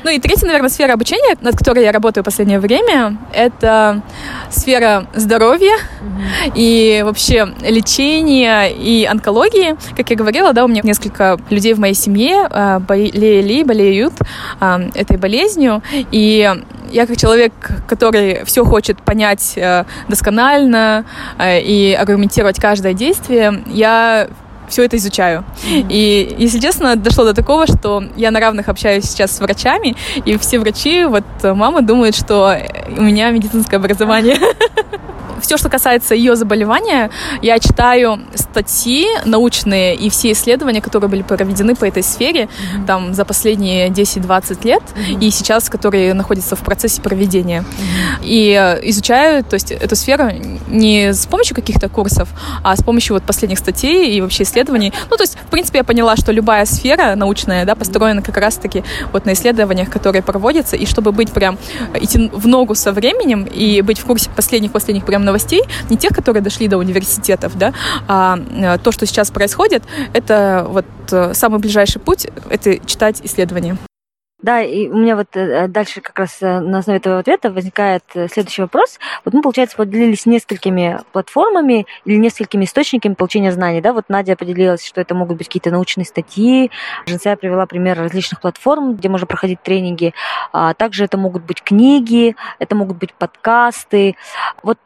Ну 0.03 0.09
и 0.09 0.19
третья, 0.19 0.45
наверное, 0.47 0.69
сфера 0.69 0.93
обучения, 0.93 1.35
над 1.41 1.57
которой 1.57 1.83
я 1.83 1.91
работаю 1.91 2.23
в 2.23 2.25
последнее 2.25 2.59
время, 2.59 3.17
это 3.33 4.01
сфера 4.49 5.07
здоровья 5.13 5.75
mm-hmm. 5.75 6.51
и 6.55 7.01
вообще 7.03 7.53
лечения 7.61 8.67
и 8.67 9.05
онкологии. 9.05 9.75
Как 9.95 10.09
я 10.09 10.15
говорила, 10.15 10.53
да, 10.53 10.65
у 10.65 10.67
меня 10.67 10.81
несколько 10.83 11.37
людей 11.49 11.73
в 11.73 11.79
моей 11.79 11.93
семье 11.93 12.47
а, 12.49 12.79
болели, 12.79 13.63
болеют 13.63 14.13
а, 14.59 14.81
этой 14.95 15.17
болезнью, 15.17 15.81
и 16.11 16.53
я 16.91 17.07
как 17.07 17.17
человек, 17.17 17.53
который 17.87 18.45
все 18.45 18.63
хочет 18.63 19.01
понять 19.01 19.53
э, 19.55 19.85
досконально 20.07 21.05
э, 21.39 21.59
и 21.59 21.93
аргументировать 21.93 22.59
каждое 22.59 22.93
действие, 22.93 23.63
я 23.67 24.27
все 24.73 24.83
это 24.83 24.97
изучаю. 24.97 25.43
Mm-hmm. 25.43 25.85
И, 25.89 26.35
если 26.39 26.59
честно, 26.59 26.95
дошло 26.95 27.25
до 27.25 27.33
такого, 27.33 27.67
что 27.67 28.03
я 28.15 28.31
на 28.31 28.39
равных 28.39 28.69
общаюсь 28.69 29.05
сейчас 29.05 29.31
с 29.37 29.39
врачами, 29.39 29.95
и 30.25 30.37
все 30.37 30.59
врачи, 30.59 31.05
вот 31.05 31.23
мама 31.43 31.81
думает, 31.81 32.15
что 32.15 32.57
у 32.97 33.01
меня 33.01 33.29
медицинское 33.31 33.77
образование. 33.77 34.37
все, 35.43 35.57
что 35.57 35.69
касается 35.69 36.15
ее 36.15 36.35
заболевания, 36.35 37.11
я 37.41 37.59
читаю 37.59 38.19
статьи 38.33 39.07
научные 39.25 39.95
и 39.95 40.09
все 40.09 40.31
исследования, 40.31 40.81
которые 40.81 41.09
были 41.09 41.21
проведены 41.21 41.75
по 41.75 41.85
этой 41.85 42.01
сфере 42.01 42.43
mm-hmm. 42.43 42.85
там 42.87 43.13
за 43.13 43.25
последние 43.25 43.89
10-20 43.89 44.65
лет 44.65 44.81
mm-hmm. 44.81 45.19
и 45.19 45.31
сейчас, 45.31 45.69
которые 45.69 46.13
находятся 46.13 46.55
в 46.55 46.61
процессе 46.61 47.01
проведения. 47.01 47.61
Mm-hmm. 47.61 48.23
И 48.23 48.57
э, 48.59 48.89
изучаю, 48.89 49.43
то 49.43 49.55
есть 49.55 49.71
эту 49.71 49.95
сферу 49.95 50.31
не 50.67 51.13
с 51.13 51.25
помощью 51.25 51.55
каких-то 51.55 51.89
курсов, 51.89 52.29
а 52.63 52.75
с 52.75 52.81
помощью 52.81 53.15
вот 53.15 53.23
последних 53.23 53.59
статей 53.59 54.15
и 54.15 54.21
вообще 54.21 54.43
исследований. 54.43 54.93
Ну, 55.09 55.17
то 55.17 55.23
есть, 55.23 55.37
в 55.37 55.49
принципе, 55.49 55.79
я 55.79 55.83
поняла, 55.83 56.15
что 56.15 56.31
любая 56.31 56.65
сфера 56.65 57.15
научная, 57.15 57.65
да, 57.65 57.75
построена 57.75 58.21
как 58.21 58.37
раз-таки 58.37 58.83
вот 59.11 59.25
на 59.25 59.33
исследованиях, 59.33 59.89
которые 59.89 60.21
проводятся, 60.21 60.77
и 60.77 60.85
чтобы 60.85 61.11
быть 61.11 61.31
прям, 61.31 61.57
идти 61.99 62.29
в 62.31 62.47
ногу 62.47 62.75
со 62.75 62.93
временем 62.93 63.43
и 63.43 63.81
быть 63.81 63.99
в 63.99 64.05
курсе 64.05 64.29
последних-последних 64.29 65.05
прям 65.05 65.25
новостей, 65.33 65.63
не 65.89 65.97
тех, 65.97 66.11
которые 66.11 66.43
дошли 66.43 66.67
до 66.67 66.77
университетов, 66.77 67.57
да, 67.57 67.73
а 68.07 68.37
э, 68.37 68.77
то, 68.77 68.91
что 68.91 69.05
сейчас 69.07 69.31
происходит, 69.31 69.83
это 70.13 70.65
вот 70.69 70.85
э, 71.11 71.33
самый 71.33 71.59
ближайший 71.59 71.99
путь, 71.99 72.27
это 72.49 72.77
читать 72.85 73.19
исследования. 73.23 73.77
Да, 74.43 74.61
и 74.61 74.89
у 74.89 74.97
меня 74.97 75.15
вот 75.15 75.35
э, 75.35 75.67
дальше 75.69 76.01
как 76.01 76.19
раз 76.19 76.41
на 76.41 76.79
основе 76.79 76.97
этого 76.99 77.19
ответа 77.19 77.49
возникает 77.49 78.03
следующий 78.13 78.61
вопрос. 78.61 78.99
Вот 79.23 79.33
мы, 79.33 79.41
получается, 79.41 79.77
поделились 79.77 80.25
несколькими 80.25 80.99
платформами 81.13 81.87
или 82.03 82.17
несколькими 82.17 82.65
источниками 82.65 83.13
получения 83.13 83.53
знаний. 83.53 83.79
Да? 83.79 83.93
Вот 83.93 84.09
Надя 84.09 84.35
поделилась, 84.35 84.85
что 84.85 84.99
это 84.99 85.15
могут 85.15 85.37
быть 85.37 85.47
какие-то 85.47 85.71
научные 85.71 86.05
статьи. 86.05 86.71
Женция 87.07 87.37
привела 87.37 87.65
пример 87.65 87.97
различных 87.97 88.41
платформ, 88.41 88.95
где 88.95 89.07
можно 89.07 89.25
проходить 89.25 89.63
тренинги. 89.63 90.13
А 90.51 90.73
также 90.73 91.05
это 91.05 91.17
могут 91.17 91.43
быть 91.43 91.63
книги, 91.63 92.35
это 92.59 92.75
могут 92.75 92.97
быть 92.97 93.13
подкасты. 93.13 94.17
Вот 94.61 94.77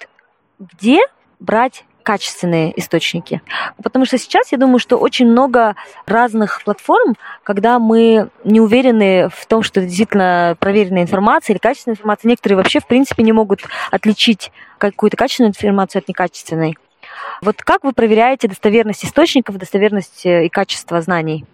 где 0.59 0.99
брать 1.39 1.83
качественные 2.07 2.79
источники. 2.79 3.41
Потому 3.83 4.05
что 4.05 4.17
сейчас 4.17 4.53
я 4.53 4.57
думаю, 4.57 4.79
что 4.79 4.95
очень 4.95 5.27
много 5.27 5.75
разных 6.05 6.63
платформ, 6.63 7.15
когда 7.43 7.79
мы 7.79 8.29
не 8.45 8.61
уверены 8.61 9.27
в 9.27 9.45
том, 9.45 9.61
что 9.61 9.81
это 9.81 9.89
действительно 9.89 10.55
проверенная 10.57 11.01
информация 11.01 11.53
или 11.53 11.59
качественная 11.59 11.95
информация. 11.95 12.29
Некоторые 12.29 12.55
вообще, 12.55 12.79
в 12.79 12.87
принципе, 12.87 13.23
не 13.23 13.33
могут 13.33 13.63
отличить 13.91 14.53
какую-то 14.77 15.17
качественную 15.17 15.49
информацию 15.49 15.99
от 15.99 16.07
некачественной. 16.07 16.77
Вот 17.41 17.57
как 17.57 17.83
вы 17.83 17.91
проверяете 17.91 18.47
достоверность 18.47 19.03
источников, 19.03 19.57
достоверность 19.57 20.25
э, 20.25 20.45
и 20.45 20.49
качество 20.49 21.01
знаний? 21.01 21.45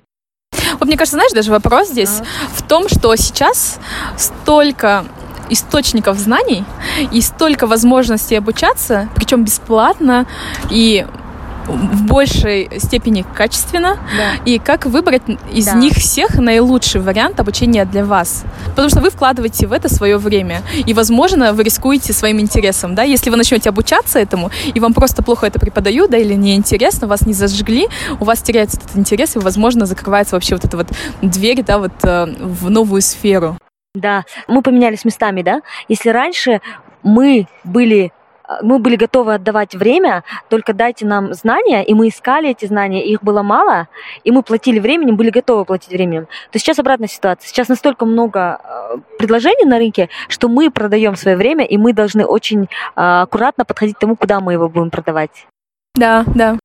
Вот 0.74 0.86
мне 0.86 0.98
кажется, 0.98 1.18
знаешь, 1.18 1.32
даже 1.32 1.50
вопрос 1.50 1.89
здесь 1.89 2.22
а. 2.22 2.24
в 2.54 2.62
том, 2.68 2.88
что 2.89 3.16
сейчас 3.16 3.80
столько 4.18 5.06
источников 5.49 6.17
знаний 6.17 6.65
и 7.12 7.21
столько 7.21 7.67
возможностей 7.67 8.36
обучаться, 8.36 9.10
причем 9.15 9.43
бесплатно 9.43 10.25
и 10.69 11.06
в 11.67 12.03
большей 12.03 12.69
степени 12.79 13.25
качественно, 13.36 13.97
да. 14.17 14.43
и 14.45 14.60
как 14.60 14.86
выбрать 14.86 15.23
из 15.51 15.65
да. 15.65 15.73
них 15.73 15.93
всех 15.93 16.36
наилучший 16.36 17.01
вариант 17.01 17.39
обучения 17.39 17.86
для 17.86 18.06
вас. 18.06 18.43
Потому 18.67 18.89
что 18.89 19.01
вы 19.01 19.10
вкладываете 19.10 19.67
в 19.67 19.73
это 19.73 19.93
свое 19.93 20.17
время, 20.17 20.62
и, 20.86 20.93
возможно, 20.93 21.53
вы 21.53 21.63
рискуете 21.63 22.13
своим 22.13 22.39
интересом, 22.39 22.95
да, 22.95 23.03
если 23.03 23.29
вы 23.29 23.38
начнете 23.38 23.69
обучаться 23.69 24.19
этому, 24.19 24.51
и 24.73 24.79
вам 24.79 24.93
просто 24.93 25.23
плохо 25.23 25.47
это 25.47 25.60
преподают, 25.60 26.12
да, 26.12 26.17
или 26.17 26.34
неинтересно, 26.34 27.08
вас 27.08 27.21
не 27.25 27.34
зажгли, 27.34 27.88
у 28.19 28.25
вас 28.25 28.41
теряется 28.41 28.77
этот 28.77 28.97
интерес, 28.97 29.36
и, 29.36 29.39
возможно, 29.39 29.86
закрывается 29.86 30.36
вообще 30.36 30.56
вот 30.56 30.65
эта 30.65 30.77
вот 30.77 30.88
дверь, 31.21 31.63
да, 31.63 31.77
вот 31.77 31.93
э, 32.03 32.25
в 32.39 32.69
новую 32.69 33.01
сферу. 33.01 33.58
Да, 33.95 34.25
мы 34.47 34.63
поменялись 34.63 35.06
местами, 35.06 35.43
да? 35.43 35.62
Если 35.88 36.10
раньше 36.10 36.62
мы 37.03 37.45
были 37.63 38.12
э, 38.49 38.53
мы 38.63 38.79
были 38.79 38.95
готовы 38.95 39.36
отдавать 39.36 39.75
время, 39.75 40.23
только 40.49 40.73
дайте 40.73 41.06
нам 41.06 41.32
знания, 41.36 41.84
и 41.84 41.93
мы 41.93 42.08
искали 42.08 42.49
эти 42.49 42.65
знания, 42.65 43.06
их 43.06 43.21
было 43.21 43.43
мало, 43.43 43.88
и 44.23 44.32
мы 44.32 44.41
платили 44.41 44.79
временем, 44.79 45.15
были 45.15 45.29
готовы 45.29 45.63
платить 45.65 45.91
временем. 45.91 46.25
То 46.51 46.58
сейчас 46.58 46.79
обратная 46.79 47.08
ситуация. 47.08 47.47
Сейчас 47.47 47.67
настолько 47.67 48.08
много 48.08 48.60
э, 48.63 48.97
предложений 49.19 49.65
на 49.65 49.77
рынке, 49.77 50.10
что 50.27 50.49
мы 50.49 50.71
продаем 50.71 51.15
свое 51.15 51.38
время, 51.38 51.63
и 51.63 51.77
мы 51.77 51.93
должны 51.93 52.25
очень 52.25 52.63
э, 52.63 52.67
аккуратно 52.95 53.63
подходить 53.63 53.97
к 53.97 53.99
тому, 53.99 54.15
куда 54.15 54.39
мы 54.39 54.53
его 54.53 54.69
будем 54.69 54.89
продавать. 54.89 55.45
Да, 55.93 56.23
да. 56.34 56.58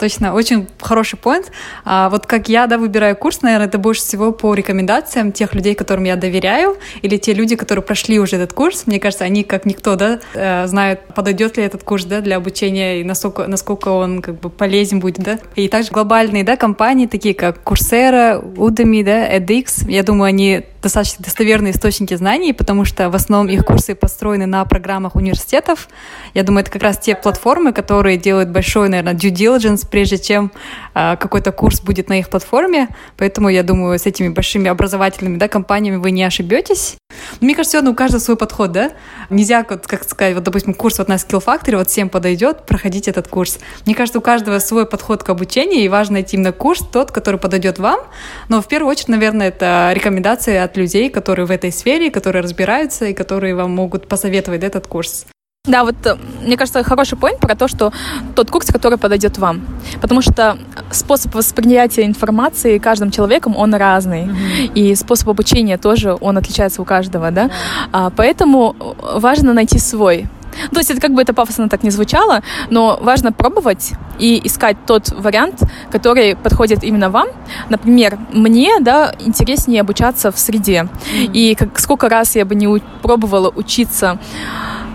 Точно, 0.00 0.32
очень 0.32 0.66
хороший 0.80 1.18
поинт. 1.18 1.52
А 1.84 2.08
вот 2.08 2.24
как 2.24 2.48
я, 2.48 2.66
да, 2.66 2.78
выбираю 2.78 3.14
курс, 3.14 3.42
наверное, 3.42 3.66
это 3.66 3.76
больше 3.76 4.00
всего 4.00 4.32
по 4.32 4.54
рекомендациям 4.54 5.30
тех 5.30 5.54
людей, 5.54 5.74
которым 5.74 6.04
я 6.04 6.16
доверяю, 6.16 6.78
или 7.02 7.18
те 7.18 7.34
люди, 7.34 7.54
которые 7.54 7.82
прошли 7.82 8.18
уже 8.18 8.36
этот 8.36 8.54
курс. 8.54 8.84
Мне 8.86 8.98
кажется, 8.98 9.26
они, 9.26 9.44
как 9.44 9.66
никто, 9.66 9.96
да, 9.96 10.20
э, 10.32 10.66
знают, 10.66 11.00
подойдет 11.14 11.58
ли 11.58 11.64
этот 11.64 11.82
курс, 11.84 12.06
да, 12.06 12.22
для 12.22 12.36
обучения 12.36 13.02
и 13.02 13.04
насколько, 13.04 13.46
насколько 13.46 13.90
он 13.90 14.22
как 14.22 14.40
бы 14.40 14.48
полезен 14.48 15.00
будет, 15.00 15.18
да. 15.18 15.38
И 15.54 15.68
также 15.68 15.90
глобальные, 15.90 16.44
да, 16.44 16.56
компании, 16.56 17.04
такие 17.04 17.34
как 17.34 17.58
Coursera, 17.62 18.42
Udemy, 18.42 19.04
да, 19.04 19.36
edX, 19.36 19.86
я 19.86 20.02
думаю, 20.02 20.28
они 20.28 20.62
достаточно 20.82 21.24
достоверные 21.24 21.72
источники 21.72 22.14
знаний, 22.14 22.52
потому 22.52 22.84
что 22.84 23.10
в 23.10 23.14
основном 23.14 23.52
их 23.52 23.64
курсы 23.64 23.94
построены 23.94 24.46
на 24.46 24.64
программах 24.64 25.14
университетов. 25.16 25.88
Я 26.34 26.42
думаю, 26.42 26.62
это 26.62 26.70
как 26.70 26.82
раз 26.82 26.98
те 26.98 27.14
платформы, 27.14 27.72
которые 27.72 28.16
делают 28.16 28.50
большой, 28.50 28.88
наверное, 28.88 29.14
due 29.14 29.30
diligence, 29.30 29.86
прежде 29.88 30.18
чем 30.18 30.52
э, 30.94 31.16
какой-то 31.16 31.52
курс 31.52 31.80
будет 31.80 32.08
на 32.08 32.18
их 32.18 32.28
платформе. 32.28 32.88
Поэтому 33.16 33.48
я 33.48 33.62
думаю, 33.62 33.98
с 33.98 34.06
этими 34.06 34.28
большими 34.28 34.68
образовательными 34.68 35.36
да, 35.36 35.48
компаниями 35.48 35.96
вы 35.96 36.10
не 36.10 36.24
ошибетесь. 36.24 36.96
Мне 37.40 37.54
кажется, 37.54 37.78
равно 37.78 37.92
у 37.92 37.94
каждого 37.94 38.20
свой 38.20 38.36
подход, 38.36 38.72
да? 38.72 38.92
Нельзя, 39.30 39.64
вот, 39.68 39.86
как 39.86 40.04
сказать, 40.04 40.34
вот, 40.34 40.42
допустим, 40.42 40.74
курс 40.74 40.98
вот 40.98 41.08
на 41.08 41.14
Skill 41.14 41.44
Factory, 41.44 41.76
вот 41.76 41.88
всем 41.88 42.08
подойдет, 42.08 42.66
проходить 42.66 43.08
этот 43.08 43.28
курс. 43.28 43.58
Мне 43.86 43.94
кажется, 43.94 44.18
у 44.18 44.22
каждого 44.22 44.58
свой 44.58 44.86
подход 44.86 45.22
к 45.22 45.28
обучению, 45.30 45.80
и 45.80 45.88
важно 45.88 46.14
найти 46.14 46.36
именно 46.36 46.52
курс, 46.52 46.80
тот, 46.92 47.10
который 47.12 47.38
подойдет 47.38 47.78
вам. 47.78 48.00
Но 48.48 48.60
в 48.60 48.68
первую 48.68 48.90
очередь, 48.90 49.08
наверное, 49.08 49.48
это 49.48 49.90
рекомендации 49.94 50.56
от 50.56 50.69
людей, 50.76 51.10
которые 51.10 51.46
в 51.46 51.50
этой 51.50 51.72
сфере, 51.72 52.10
которые 52.10 52.42
разбираются 52.42 53.06
и 53.06 53.14
которые 53.14 53.54
вам 53.54 53.70
могут 53.70 54.08
посоветовать 54.08 54.64
этот 54.64 54.86
курс. 54.86 55.26
Да, 55.66 55.84
вот 55.84 55.94
э, 56.06 56.16
мне 56.42 56.56
кажется, 56.56 56.82
хороший 56.82 57.18
point 57.18 57.38
про 57.38 57.54
то, 57.54 57.68
что 57.68 57.92
тот 58.34 58.50
курс, 58.50 58.68
который 58.68 58.96
подойдет 58.96 59.36
вам. 59.36 59.60
Потому 60.00 60.22
что 60.22 60.56
способ 60.90 61.34
восприятия 61.34 62.06
информации 62.06 62.78
каждым 62.78 63.10
человеком, 63.10 63.54
он 63.56 63.74
разный. 63.74 64.22
Mm-hmm. 64.22 64.72
И 64.74 64.94
способ 64.94 65.28
обучения 65.28 65.76
тоже, 65.76 66.16
он 66.18 66.38
отличается 66.38 66.80
у 66.80 66.86
каждого, 66.86 67.30
да. 67.30 67.44
Yeah. 67.44 67.50
А, 67.92 68.10
поэтому 68.10 68.74
важно 69.00 69.52
найти 69.52 69.78
свой. 69.78 70.28
То 70.72 70.78
есть 70.78 70.90
это 70.90 71.00
как 71.00 71.12
бы 71.12 71.22
это 71.22 71.32
пафосно 71.32 71.68
так 71.68 71.82
не 71.82 71.90
звучало, 71.90 72.42
но 72.70 72.98
важно 73.00 73.32
пробовать 73.32 73.92
и 74.18 74.40
искать 74.44 74.76
тот 74.86 75.10
вариант, 75.10 75.62
который 75.90 76.36
подходит 76.36 76.84
именно 76.84 77.10
вам. 77.10 77.28
Например, 77.68 78.18
мне, 78.32 78.78
да, 78.80 79.14
интереснее 79.18 79.80
обучаться 79.80 80.30
в 80.30 80.38
среде. 80.38 80.88
Mm-hmm. 80.88 81.32
И 81.32 81.54
как, 81.54 81.78
сколько 81.78 82.08
раз 82.08 82.36
я 82.36 82.44
бы 82.44 82.54
не 82.54 82.80
пробовала 83.02 83.48
учиться 83.54 84.18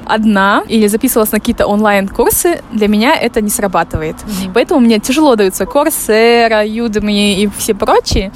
одна 0.05 0.63
или 0.67 0.87
записывалась 0.87 1.31
на 1.31 1.39
какие-то 1.39 1.65
онлайн-курсы, 1.65 2.61
для 2.71 2.87
меня 2.87 3.15
это 3.15 3.41
не 3.41 3.49
срабатывает. 3.49 4.15
Mm-hmm. 4.15 4.51
Поэтому 4.53 4.79
мне 4.79 4.99
тяжело 4.99 5.35
даются 5.35 5.63
Coursera, 5.63 6.65
Udemy 6.65 7.35
и 7.35 7.49
все 7.57 7.73
прочие. 7.73 8.31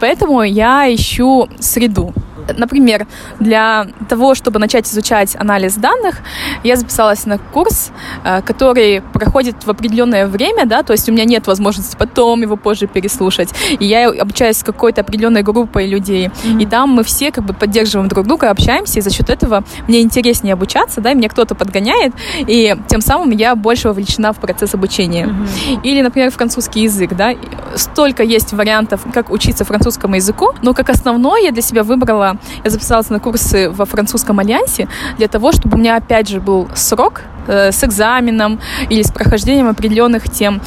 Поэтому 0.00 0.42
я 0.42 0.94
ищу 0.94 1.48
среду. 1.58 2.12
Например, 2.56 3.06
для 3.40 3.86
того, 4.08 4.34
чтобы 4.34 4.58
начать 4.58 4.86
изучать 4.86 5.36
анализ 5.36 5.74
данных, 5.74 6.16
я 6.62 6.76
записалась 6.76 7.26
на 7.26 7.38
курс, 7.38 7.90
э, 8.24 8.42
который 8.42 9.00
проходит 9.00 9.64
в 9.64 9.70
определенное 9.70 10.26
время, 10.26 10.66
да, 10.66 10.82
то 10.82 10.92
есть 10.92 11.08
у 11.08 11.12
меня 11.12 11.24
нет 11.24 11.46
возможности 11.46 11.96
потом 11.96 12.42
его 12.42 12.56
позже 12.56 12.86
переслушать. 12.86 13.50
И 13.78 13.84
я 13.84 14.08
обучаюсь 14.08 14.58
с 14.58 14.62
какой-то 14.62 15.00
определенной 15.02 15.42
группой 15.42 15.86
людей. 15.86 16.26
Mm-hmm. 16.26 16.62
И 16.62 16.66
там 16.66 16.90
мы 16.90 17.04
все 17.04 17.30
как 17.30 17.44
бы 17.44 17.54
поддерживаем 17.54 18.08
друг 18.08 18.26
друга, 18.26 18.50
общаемся, 18.50 18.98
и 18.98 19.02
за 19.02 19.10
счет 19.10 19.30
этого 19.30 19.64
мне 19.88 20.00
интереснее 20.00 20.54
обучаться, 20.54 21.00
да, 21.00 21.12
и 21.12 21.14
меня 21.14 21.28
кто-то 21.28 21.54
подгоняет, 21.54 22.14
и 22.38 22.76
тем 22.88 23.00
самым 23.00 23.30
я 23.30 23.54
больше 23.54 23.88
вовлечена 23.88 24.32
в 24.32 24.38
процесс 24.38 24.74
обучения. 24.74 25.26
Mm-hmm. 25.26 25.80
Или, 25.82 26.02
например, 26.02 26.30
французский 26.30 26.82
язык, 26.82 27.14
да, 27.14 27.34
столько 27.76 28.22
есть 28.22 28.52
вариантов, 28.52 29.00
как 29.12 29.30
учиться 29.30 29.64
французскому 29.64 30.16
языку, 30.16 30.52
но 30.62 30.74
как 30.74 30.90
основное 30.90 31.42
я 31.42 31.50
для 31.52 31.62
себя 31.62 31.82
выбрала, 31.82 32.33
я 32.64 32.70
записалась 32.70 33.10
на 33.10 33.20
курсы 33.20 33.70
во 33.70 33.84
французском 33.84 34.38
альянсе 34.38 34.88
для 35.18 35.28
того, 35.28 35.52
чтобы 35.52 35.76
у 35.76 35.80
меня 35.80 35.96
опять 35.96 36.28
же 36.28 36.40
был 36.40 36.68
срок 36.74 37.22
э, 37.46 37.72
с 37.72 37.84
экзаменом 37.84 38.60
или 38.90 39.02
с 39.02 39.10
прохождением 39.10 39.68
определенных 39.68 40.30
тем. 40.30 40.60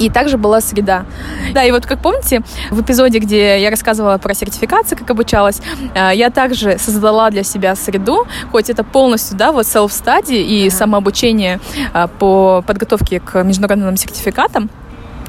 И 0.00 0.10
также 0.10 0.38
была 0.38 0.60
среда. 0.60 1.04
Да, 1.52 1.62
и 1.62 1.70
вот 1.70 1.86
как 1.86 2.00
помните, 2.00 2.42
в 2.70 2.80
эпизоде, 2.80 3.18
где 3.18 3.60
я 3.60 3.70
рассказывала 3.70 4.18
про 4.18 4.34
сертификацию, 4.34 4.98
как 4.98 5.10
обучалась, 5.10 5.60
э, 5.94 6.10
я 6.14 6.30
также 6.30 6.78
создала 6.78 7.30
для 7.30 7.42
себя 7.42 7.76
среду, 7.76 8.26
хоть 8.50 8.70
это 8.70 8.84
полностью, 8.84 9.36
да, 9.36 9.52
вот 9.52 9.66
self-study 9.66 10.42
и 10.42 10.70
самообучение 10.70 11.60
э, 11.94 12.08
по 12.18 12.64
подготовке 12.66 13.20
к 13.20 13.42
международным 13.42 13.96
сертификатам, 13.96 14.70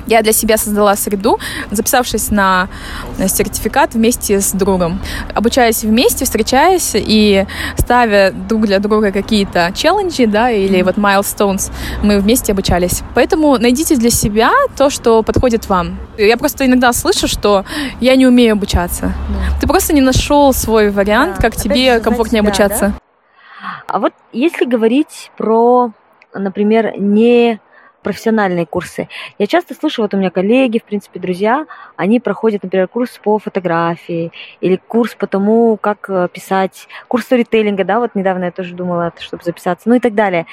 я 0.08 0.22
для 0.22 0.34
себя 0.34 0.58
создала 0.58 0.96
среду, 0.96 1.40
записавшись 1.72 2.32
на 2.32 2.68
сертификат 3.18 3.94
вместе 3.94 4.42
с 4.42 4.52
другом. 4.52 5.00
Обучаясь 5.34 5.84
вместе, 5.84 6.26
встречаясь 6.26 6.92
и 6.96 7.46
ставя 7.78 8.32
друг 8.32 8.66
для 8.66 8.80
друга 8.80 9.12
какие-то 9.12 9.72
челленджи, 9.76 10.26
да, 10.26 10.50
или 10.50 10.82
вот 10.82 10.98
milestones, 10.98 11.72
мы 12.02 12.20
вместе 12.20 12.52
обучались. 12.52 13.02
Поэтому 13.16 13.58
найдите 13.58 13.96
для 13.96 14.10
себя 14.10 14.52
то, 14.78 14.90
что 14.90 15.24
подходит 15.24 15.70
вам. 15.70 15.98
Я 16.18 16.38
просто 16.38 16.66
иногда 16.66 16.94
слышу, 16.94 17.28
что 17.28 17.66
я 18.00 18.16
не 18.16 18.28
умею 18.28 18.54
обучаться. 18.54 19.14
Да. 19.30 19.60
Ты 19.62 19.68
просто 19.68 19.94
не 19.94 20.02
нашел 20.02 20.54
свой 20.54 20.90
вариант, 20.90 21.36
да. 21.38 21.42
как 21.42 21.56
тебе 21.56 22.00
комфортнее 22.00 22.42
себя, 22.42 22.50
обучаться. 22.50 22.88
Да? 22.88 23.84
А 23.88 24.00
вот 24.00 24.14
если 24.32 24.66
говорить 24.66 25.32
про, 25.38 25.92
например, 26.34 26.94
не 26.98 27.60
профессиональные 28.04 28.66
курсы. 28.66 29.08
Я 29.40 29.48
часто 29.48 29.74
слышу, 29.74 30.02
вот 30.02 30.14
у 30.14 30.18
меня 30.18 30.30
коллеги, 30.30 30.80
в 30.80 30.84
принципе, 30.84 31.20
друзья, 31.20 31.66
они 31.96 32.20
проходят, 32.20 32.64
например, 32.64 32.88
курс 32.88 33.20
по 33.24 33.40
фотографии 33.40 34.32
или 34.62 34.76
курс 34.76 35.16
по 35.16 35.26
тому, 35.26 35.78
как 35.78 36.10
э, 36.10 36.28
писать, 36.32 36.88
курс 37.08 37.26
сторителлинга, 37.26 37.84
да, 37.84 38.00
вот 38.00 38.16
недавно 38.16 38.46
я 38.46 38.52
тоже 38.52 38.76
думала, 38.76 39.14
чтобы 39.20 39.44
записаться, 39.44 39.90
ну 39.90 39.96
и 39.96 40.00
так 40.00 40.14
далее. 40.14 40.46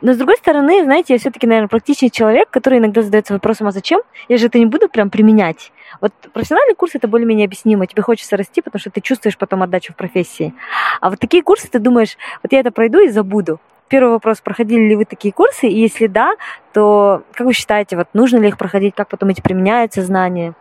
Но 0.00 0.12
с 0.12 0.16
другой 0.16 0.36
стороны, 0.36 0.84
знаете, 0.84 1.14
я 1.14 1.18
все-таки, 1.18 1.46
наверное, 1.46 1.68
практичный 1.68 2.10
человек, 2.10 2.50
который 2.50 2.78
иногда 2.78 3.02
задается 3.02 3.32
вопросом, 3.32 3.66
а 3.66 3.72
зачем? 3.72 4.00
Я 4.28 4.36
же 4.36 4.46
это 4.46 4.58
не 4.58 4.66
буду 4.66 4.88
прям 4.88 5.10
применять. 5.10 5.72
Вот 6.00 6.12
профессиональный 6.32 6.74
курс 6.74 6.94
это 6.94 7.08
более-менее 7.08 7.46
объяснимо, 7.46 7.86
тебе 7.86 8.02
хочется 8.02 8.36
расти, 8.36 8.60
потому 8.60 8.80
что 8.80 8.90
ты 8.90 9.00
чувствуешь 9.00 9.38
потом 9.38 9.62
отдачу 9.62 9.92
в 9.92 9.96
профессии. 9.96 10.54
А 11.00 11.10
вот 11.10 11.18
такие 11.18 11.42
курсы 11.42 11.68
ты 11.68 11.78
думаешь, 11.78 12.16
вот 12.42 12.52
я 12.52 12.60
это 12.60 12.70
пройду 12.70 13.00
и 13.00 13.08
забуду. 13.08 13.58
Первый 13.88 14.10
вопрос, 14.12 14.40
проходили 14.40 14.88
ли 14.88 14.96
вы 14.96 15.04
такие 15.04 15.32
курсы? 15.32 15.66
И 15.66 15.80
если 15.80 16.06
да, 16.06 16.32
то 16.72 17.22
как 17.32 17.46
вы 17.46 17.52
считаете, 17.52 17.96
вот 17.96 18.08
нужно 18.12 18.38
ли 18.38 18.48
их 18.48 18.58
проходить, 18.58 18.94
как 18.94 19.08
потом 19.08 19.30
эти 19.30 19.40
применяются 19.40 20.02
знания? 20.02 20.54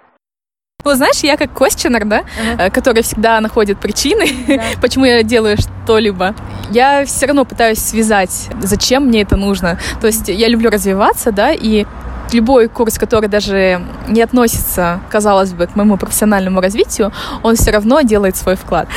Ну, 0.86 0.94
знаешь, 0.94 1.20
я 1.20 1.36
как 1.36 1.54
квестионер, 1.54 2.06
да, 2.06 2.22
uh-huh. 2.22 2.72
который 2.72 3.04
всегда 3.04 3.42
находит 3.42 3.80
причины, 3.80 4.24
yeah. 4.48 4.64
почему 4.82 5.06
я 5.06 5.24
делаю 5.24 5.58
что-либо. 5.58 6.34
Я 6.70 7.04
все 7.06 7.26
равно 7.26 7.44
пытаюсь 7.44 7.80
связать, 7.80 8.50
зачем 8.62 9.08
мне 9.08 9.24
это 9.24 9.36
нужно. 9.36 9.80
То 10.00 10.08
есть 10.08 10.30
я 10.30 10.48
люблю 10.48 10.70
развиваться, 10.70 11.32
да, 11.34 11.52
и 11.52 11.86
любой 12.32 12.70
курс, 12.70 12.98
который 12.98 13.28
даже 13.28 13.82
не 14.08 14.22
относится, 14.22 15.02
казалось 15.10 15.54
бы, 15.54 15.68
к 15.68 15.76
моему 15.76 15.98
профессиональному 15.98 16.62
развитию, 16.62 17.12
он 17.44 17.56
все 17.56 17.72
равно 17.72 18.02
делает 18.02 18.38
свой 18.38 18.56
вклад. 18.56 18.88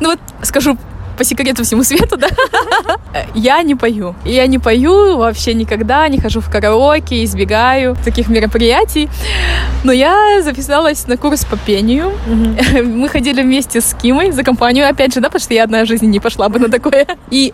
Ну 0.00 0.10
вот 0.10 0.20
скажу 0.42 0.76
по 1.16 1.24
секрету 1.24 1.64
всему 1.64 1.82
свету, 1.82 2.16
да, 2.16 2.28
я 3.34 3.62
не 3.62 3.74
пою. 3.74 4.14
Я 4.24 4.46
не 4.46 4.58
пою 4.58 5.16
вообще 5.16 5.54
никогда, 5.54 6.08
не 6.08 6.18
хожу 6.18 6.40
в 6.40 6.50
караоке, 6.50 7.24
избегаю 7.24 7.96
таких 8.04 8.28
мероприятий. 8.28 9.08
Но 9.84 9.92
я 9.92 10.42
записалась 10.42 11.06
на 11.06 11.16
курс 11.16 11.44
по 11.44 11.56
пению. 11.56 12.12
Мы 12.82 13.08
ходили 13.08 13.42
вместе 13.42 13.80
с 13.80 13.94
Кимой 13.94 14.30
за 14.32 14.42
компанию, 14.42 14.88
опять 14.88 15.14
же, 15.14 15.20
да, 15.20 15.28
потому 15.28 15.42
что 15.42 15.54
я 15.54 15.64
одна 15.64 15.84
в 15.84 15.86
жизни 15.86 16.06
не 16.06 16.20
пошла 16.20 16.48
бы 16.48 16.58
на 16.58 16.68
такое. 16.68 17.06
И 17.30 17.52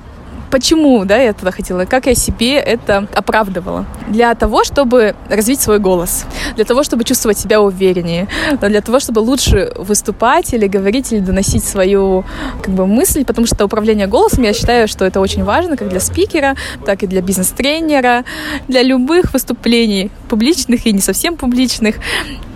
Почему, 0.52 1.06
да, 1.06 1.16
я 1.16 1.32
туда 1.32 1.50
хотела? 1.50 1.86
Как 1.86 2.04
я 2.04 2.14
себе 2.14 2.56
это 2.56 3.08
оправдывала? 3.14 3.86
Для 4.08 4.34
того, 4.34 4.64
чтобы 4.64 5.14
развить 5.30 5.62
свой 5.62 5.78
голос, 5.78 6.26
для 6.56 6.66
того, 6.66 6.82
чтобы 6.82 7.04
чувствовать 7.04 7.38
себя 7.38 7.62
увереннее, 7.62 8.28
для 8.60 8.82
того, 8.82 9.00
чтобы 9.00 9.20
лучше 9.20 9.72
выступать 9.78 10.52
или 10.52 10.66
говорить, 10.66 11.10
или 11.10 11.20
доносить 11.20 11.64
свою 11.64 12.26
как 12.62 12.74
бы, 12.74 12.86
мысль, 12.86 13.24
потому 13.24 13.46
что 13.46 13.64
управление 13.64 14.06
голосом, 14.06 14.44
я 14.44 14.52
считаю, 14.52 14.88
что 14.88 15.06
это 15.06 15.20
очень 15.20 15.42
важно 15.42 15.78
как 15.78 15.88
для 15.88 16.00
спикера, 16.00 16.54
так 16.84 17.02
и 17.02 17.06
для 17.06 17.22
бизнес-тренера, 17.22 18.24
для 18.68 18.82
любых 18.82 19.32
выступлений, 19.32 20.10
публичных 20.28 20.86
и 20.86 20.92
не 20.92 21.00
совсем 21.00 21.38
публичных. 21.38 21.96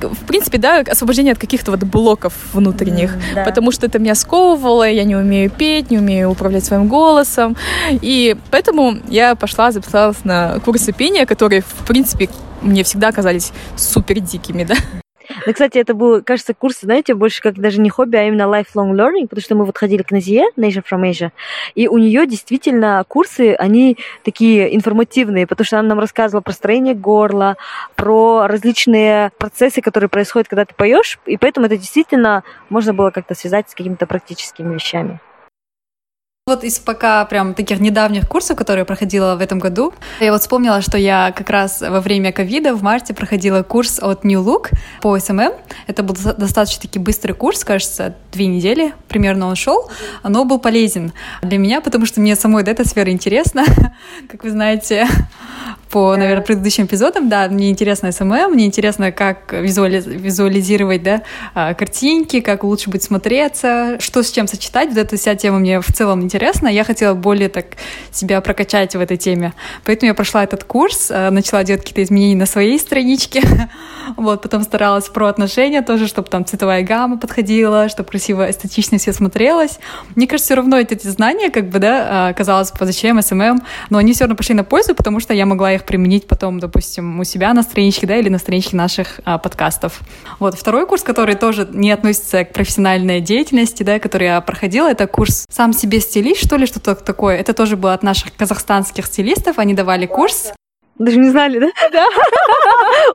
В 0.02 0.26
принципе, 0.26 0.58
да, 0.58 0.80
освобождение 0.80 1.32
от 1.32 1.38
каких-то 1.38 1.70
вот 1.70 1.80
блоков 1.84 2.34
внутренних, 2.52 3.16
mm, 3.16 3.34
да. 3.36 3.44
потому 3.44 3.72
что 3.72 3.86
это 3.86 3.98
меня 3.98 4.14
сковывало, 4.14 4.86
я 4.86 5.04
не 5.04 5.16
умею 5.16 5.50
петь, 5.50 5.90
не 5.90 5.96
умею 5.96 6.30
управлять 6.30 6.66
своим 6.66 6.88
голосом, 6.88 7.56
и 7.90 8.36
поэтому 8.50 8.96
я 9.08 9.34
пошла, 9.34 9.72
записалась 9.72 10.24
на 10.24 10.58
курсы 10.60 10.92
пения, 10.92 11.26
которые, 11.26 11.62
в 11.62 11.86
принципе, 11.86 12.28
мне 12.62 12.84
всегда 12.84 13.12
казались 13.12 13.52
супер 13.76 14.20
дикими, 14.20 14.64
да. 14.64 14.74
Ну, 15.44 15.52
кстати, 15.52 15.78
это 15.78 15.94
был, 15.94 16.22
кажется, 16.22 16.54
курс, 16.54 16.78
знаете, 16.82 17.14
больше 17.14 17.42
как 17.42 17.58
даже 17.58 17.80
не 17.80 17.90
хобби, 17.90 18.16
а 18.16 18.24
именно 18.24 18.42
lifelong 18.42 18.92
learning, 18.92 19.26
потому 19.28 19.42
что 19.42 19.54
мы 19.54 19.64
вот 19.64 19.76
ходили 19.76 20.02
к 20.02 20.10
Назие, 20.10 20.46
Nation 20.56 20.84
from 20.88 21.02
Asia, 21.02 21.30
и 21.74 21.88
у 21.88 21.98
нее 21.98 22.26
действительно 22.26 23.04
курсы, 23.08 23.54
они 23.54 23.96
такие 24.24 24.74
информативные, 24.74 25.46
потому 25.46 25.64
что 25.64 25.78
она 25.78 25.88
нам 25.88 25.98
рассказывала 25.98 26.42
про 26.42 26.52
строение 26.52 26.94
горла, 26.94 27.56
про 27.96 28.46
различные 28.46 29.30
процессы, 29.38 29.80
которые 29.80 30.08
происходят, 30.08 30.48
когда 30.48 30.64
ты 30.64 30.74
поешь, 30.74 31.18
и 31.26 31.36
поэтому 31.36 31.66
это 31.66 31.76
действительно 31.76 32.44
можно 32.68 32.94
было 32.94 33.10
как-то 33.10 33.34
связать 33.34 33.68
с 33.70 33.74
какими-то 33.74 34.06
практическими 34.06 34.74
вещами. 34.74 35.20
Вот 36.48 36.62
из 36.62 36.78
пока 36.78 37.24
прям 37.24 37.54
таких 37.54 37.80
недавних 37.80 38.28
курсов, 38.28 38.56
которые 38.56 38.82
я 38.82 38.84
проходила 38.84 39.34
в 39.34 39.40
этом 39.40 39.58
году, 39.58 39.92
я 40.20 40.30
вот 40.30 40.42
вспомнила, 40.42 40.80
что 40.80 40.96
я 40.96 41.32
как 41.36 41.50
раз 41.50 41.80
во 41.80 42.00
время 42.00 42.30
ковида 42.30 42.72
в 42.76 42.84
марте 42.84 43.14
проходила 43.14 43.64
курс 43.64 43.98
от 44.00 44.22
New 44.22 44.40
Look 44.40 44.70
по 45.02 45.16
SMM. 45.16 45.56
Это 45.88 46.04
был 46.04 46.14
достаточно 46.14 46.82
таки 46.82 47.00
быстрый 47.00 47.32
курс, 47.32 47.64
кажется, 47.64 48.14
две 48.30 48.46
недели 48.46 48.94
примерно 49.08 49.48
он 49.48 49.56
шел, 49.56 49.90
но 50.22 50.44
был 50.44 50.60
полезен 50.60 51.12
для 51.42 51.58
меня, 51.58 51.80
потому 51.80 52.06
что 52.06 52.20
мне 52.20 52.36
самой 52.36 52.62
да, 52.62 52.70
эта 52.70 52.86
сфера 52.88 53.10
интересна. 53.10 53.64
Как 54.30 54.44
вы 54.44 54.50
знаете, 54.50 55.08
по, 55.90 56.16
наверное, 56.16 56.42
предыдущим 56.42 56.86
эпизодам, 56.86 57.28
да, 57.28 57.48
мне 57.48 57.70
интересно 57.70 58.10
SMM, 58.10 58.50
мне 58.50 58.66
интересно, 58.66 59.12
как 59.12 59.52
визуали... 59.52 60.02
визуализировать, 60.04 61.02
да, 61.02 61.22
а, 61.54 61.74
картинки, 61.74 62.40
как 62.40 62.64
лучше 62.64 62.90
будет 62.90 63.04
смотреться, 63.04 63.98
что 64.00 64.22
с 64.22 64.32
чем 64.32 64.48
сочетать, 64.48 64.88
вот 64.88 64.98
эта 64.98 65.16
вся 65.16 65.36
тема 65.36 65.58
мне 65.58 65.80
в 65.80 65.92
целом 65.92 66.22
интересна, 66.22 66.66
я 66.66 66.82
хотела 66.82 67.14
более 67.14 67.48
так 67.48 67.66
себя 68.10 68.40
прокачать 68.40 68.96
в 68.96 69.00
этой 69.00 69.16
теме, 69.16 69.52
поэтому 69.84 70.08
я 70.08 70.14
прошла 70.14 70.42
этот 70.42 70.64
курс, 70.64 71.08
а, 71.10 71.30
начала 71.30 71.62
делать 71.62 71.82
какие-то 71.82 72.02
изменения 72.02 72.36
на 72.36 72.46
своей 72.46 72.78
страничке, 72.80 73.42
вот, 74.16 74.42
потом 74.42 74.64
старалась 74.64 75.08
про 75.08 75.28
отношения 75.28 75.82
тоже, 75.82 76.08
чтобы 76.08 76.28
там 76.28 76.44
цветовая 76.44 76.82
гамма 76.82 77.16
подходила, 77.18 77.88
чтобы 77.88 78.08
красиво, 78.08 78.50
эстетично 78.50 78.98
все 78.98 79.12
смотрелось. 79.12 79.78
Мне 80.16 80.26
кажется, 80.26 80.46
все 80.48 80.54
равно 80.56 80.78
эти 80.78 81.06
знания, 81.06 81.50
как 81.50 81.68
бы, 81.68 81.78
да, 81.78 82.06
а, 82.28 82.32
казалось 82.32 82.72
бы, 82.72 82.84
зачем 82.84 83.22
SMM, 83.22 83.62
но 83.90 83.98
они 83.98 84.12
все 84.12 84.24
равно 84.24 84.34
пошли 84.34 84.54
на 84.54 84.64
пользу, 84.64 84.94
потому 84.94 85.20
что 85.20 85.32
я 85.32 85.46
могла 85.46 85.75
их 85.76 85.84
применить 85.84 86.26
потом, 86.26 86.58
допустим, 86.58 87.20
у 87.20 87.24
себя 87.24 87.54
на 87.54 87.62
страничке, 87.62 88.06
да, 88.06 88.16
или 88.16 88.28
на 88.28 88.38
страничке 88.38 88.76
наших 88.76 89.20
а, 89.24 89.38
подкастов. 89.38 90.00
Вот 90.38 90.54
второй 90.54 90.86
курс, 90.86 91.02
который 91.02 91.36
тоже 91.36 91.68
не 91.70 91.90
относится 91.92 92.44
к 92.44 92.52
профессиональной 92.52 93.20
деятельности, 93.20 93.82
да, 93.82 93.98
который 93.98 94.26
я 94.26 94.40
проходила, 94.40 94.90
это 94.90 95.06
курс 95.06 95.46
«Сам 95.48 95.72
себе 95.72 96.00
стилист», 96.00 96.44
что 96.44 96.56
ли, 96.56 96.66
что-то 96.66 96.94
такое. 96.94 97.36
Это 97.36 97.54
тоже 97.54 97.76
было 97.76 97.94
от 97.94 98.02
наших 98.02 98.34
казахстанских 98.36 99.06
стилистов. 99.06 99.58
Они 99.58 99.74
давали 99.74 100.06
курс. 100.06 100.52
Даже 100.98 101.18
не 101.18 101.30
знали, 101.30 101.58
да? 101.58 101.68
Да. 101.92 102.06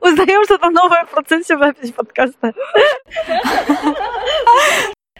Узнаем 0.00 0.44
что-то 0.44 0.70
новое 0.70 1.04
в 1.04 1.10
процессе 1.10 1.58
записи 1.58 1.92
подкаста. 1.92 2.52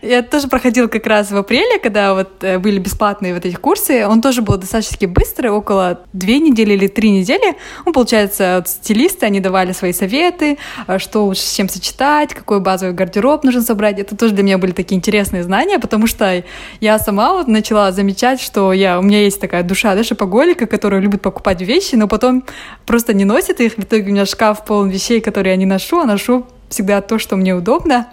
Я 0.03 0.23
тоже 0.23 0.49
проходила 0.49 0.89
как 0.89 1.07
раз 1.07 1.31
в 1.31 1.37
апреле, 1.37 1.79
когда 1.79 2.15
вот 2.15 2.43
э, 2.43 2.59
были 2.59 2.81
бесплатные 2.81 3.35
вот 3.35 3.47
эти 3.47 3.55
курсы. 3.55 4.05
Он 4.05 4.21
тоже 4.21 4.43
был 4.43 4.57
достаточно 4.57 5.07
быстрый, 5.07 5.47
около 5.47 6.01
две 6.13 6.41
недели 6.41 6.73
или 6.73 6.89
три 6.89 7.11
недели. 7.11 7.57
Он, 7.87 7.93
получается, 7.93 8.57
вот 8.57 8.69
стилисты, 8.69 9.27
они 9.27 9.39
давали 9.39 9.71
свои 9.71 9.93
советы, 9.93 10.59
э, 10.89 10.99
что 10.99 11.25
лучше 11.25 11.43
с 11.43 11.55
чем 11.55 11.69
сочетать, 11.69 12.35
какой 12.35 12.59
базовый 12.59 12.95
гардероб 12.95 13.45
нужно 13.45 13.63
собрать. 13.63 14.01
Это 14.01 14.17
тоже 14.17 14.35
для 14.35 14.43
меня 14.43 14.59
были 14.59 14.73
такие 14.73 14.97
интересные 14.97 15.45
знания, 15.45 15.79
потому 15.79 16.09
что 16.09 16.43
я 16.81 16.99
сама 16.99 17.35
вот 17.35 17.47
начала 17.47 17.93
замечать, 17.93 18.41
что 18.41 18.73
я, 18.73 18.99
у 18.99 19.03
меня 19.03 19.23
есть 19.23 19.41
такая 19.41 19.63
душа, 19.63 19.95
да, 19.95 20.03
шопоголика, 20.03 20.67
которая 20.67 21.01
любит 21.01 21.23
покупать 21.23 21.63
вещи, 21.63 21.95
но 21.95 22.09
потом 22.09 22.43
просто 22.87 23.15
не 23.15 23.25
носит 23.25 23.61
их. 23.61 23.75
В 23.75 23.85
итоге 23.85 24.03
у 24.03 24.13
меня 24.13 24.27
шкаф 24.27 24.65
полон 24.65 24.91
вещей, 24.91 25.21
которые 25.21 25.53
я 25.53 25.57
не 25.57 25.67
ношу, 25.67 26.01
а 26.01 26.07
ношу 26.07 26.45
всегда 26.69 27.01
то, 27.03 27.21
что 27.21 27.37
мне 27.37 27.55
удобно. 27.55 28.09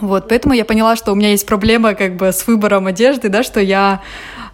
Вот, 0.00 0.28
поэтому 0.28 0.54
я 0.54 0.64
поняла, 0.64 0.96
что 0.96 1.12
у 1.12 1.14
меня 1.14 1.30
есть 1.30 1.46
проблема 1.46 1.94
как 1.94 2.16
бы 2.16 2.32
с 2.32 2.46
выбором 2.46 2.86
одежды, 2.86 3.28
да, 3.28 3.42
что 3.42 3.60
я 3.60 4.02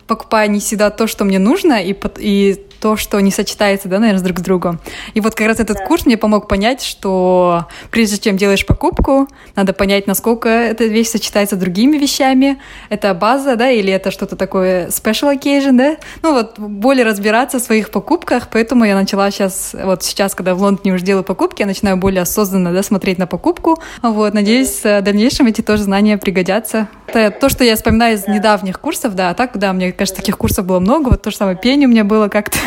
покупаю 0.07 0.51
не 0.51 0.61
всегда 0.61 0.91
то, 0.91 1.07
что 1.07 1.25
мне 1.25 1.39
нужно, 1.39 1.83
и, 1.83 1.95
и 2.19 2.65
то, 2.81 2.97
что 2.97 3.21
не 3.21 3.31
сочетается, 3.31 3.89
да, 3.89 3.99
наверное, 3.99 4.23
друг 4.23 4.39
с 4.39 4.43
другом. 4.43 4.81
И 5.15 5.21
вот 5.21 5.35
как 5.35 5.47
раз 5.47 5.61
этот 5.61 5.79
да. 5.79 5.87
курс 5.87 6.07
мне 6.07 6.17
помог 6.17 6.49
понять, 6.49 6.83
что 6.83 7.67
прежде 7.91 8.19
чем 8.19 8.37
делаешь 8.37 8.67
покупку, 8.67 9.29
надо 9.55 9.73
понять, 9.73 10.07
насколько 10.07 10.49
эта 10.49 10.85
вещь 10.85 11.09
сочетается 11.09 11.57
с 11.57 11.59
другими 11.59 11.97
вещами. 11.97 12.59
Это 12.89 13.15
база, 13.15 13.57
да, 13.57 13.71
или 13.71 13.93
это 13.93 14.11
что-то 14.11 14.37
такое 14.37 14.89
special 14.89 15.37
occasion, 15.37 15.77
да? 15.77 15.97
Ну 16.23 16.33
вот, 16.33 16.59
более 16.59 17.05
разбираться 17.05 17.59
в 17.59 17.63
своих 17.63 17.91
покупках, 17.91 18.49
поэтому 18.53 18.85
я 18.85 18.95
начала 18.95 19.31
сейчас, 19.31 19.75
вот 19.75 20.03
сейчас, 20.03 20.35
когда 20.35 20.55
в 20.55 20.63
Лондоне 20.63 20.95
уже 20.95 21.05
делаю 21.05 21.25
покупки, 21.25 21.63
я 21.63 21.67
начинаю 21.67 21.97
более 21.97 22.23
осознанно, 22.23 22.73
да, 22.73 22.83
смотреть 22.83 23.19
на 23.19 23.27
покупку. 23.27 23.81
Вот, 24.03 24.35
надеюсь, 24.35 24.83
в 24.83 25.03
дальнейшем 25.03 25.47
эти 25.47 25.61
тоже 25.61 25.85
знания 25.85 26.19
пригодятся. 26.19 26.89
Это 27.07 27.31
то, 27.31 27.49
что 27.49 27.65
я 27.65 27.77
вспоминаю 27.77 28.17
из 28.17 28.27
недавних 28.27 28.81
курсов, 28.81 29.15
да, 29.15 29.31
а 29.31 29.35
так, 29.35 29.57
да, 29.59 29.73
мне 29.73 29.93
кажется, 29.93 30.21
таких 30.21 30.37
курсов 30.39 30.67
было 30.67 30.81
много, 30.81 31.11
вот 31.11 31.23
то 31.23 31.31
же 31.31 31.37
самое 31.37 31.57
пение 31.57 31.89
у 31.89 31.91
меня 31.91 32.05
было 32.05 32.29
как-то 32.29 32.59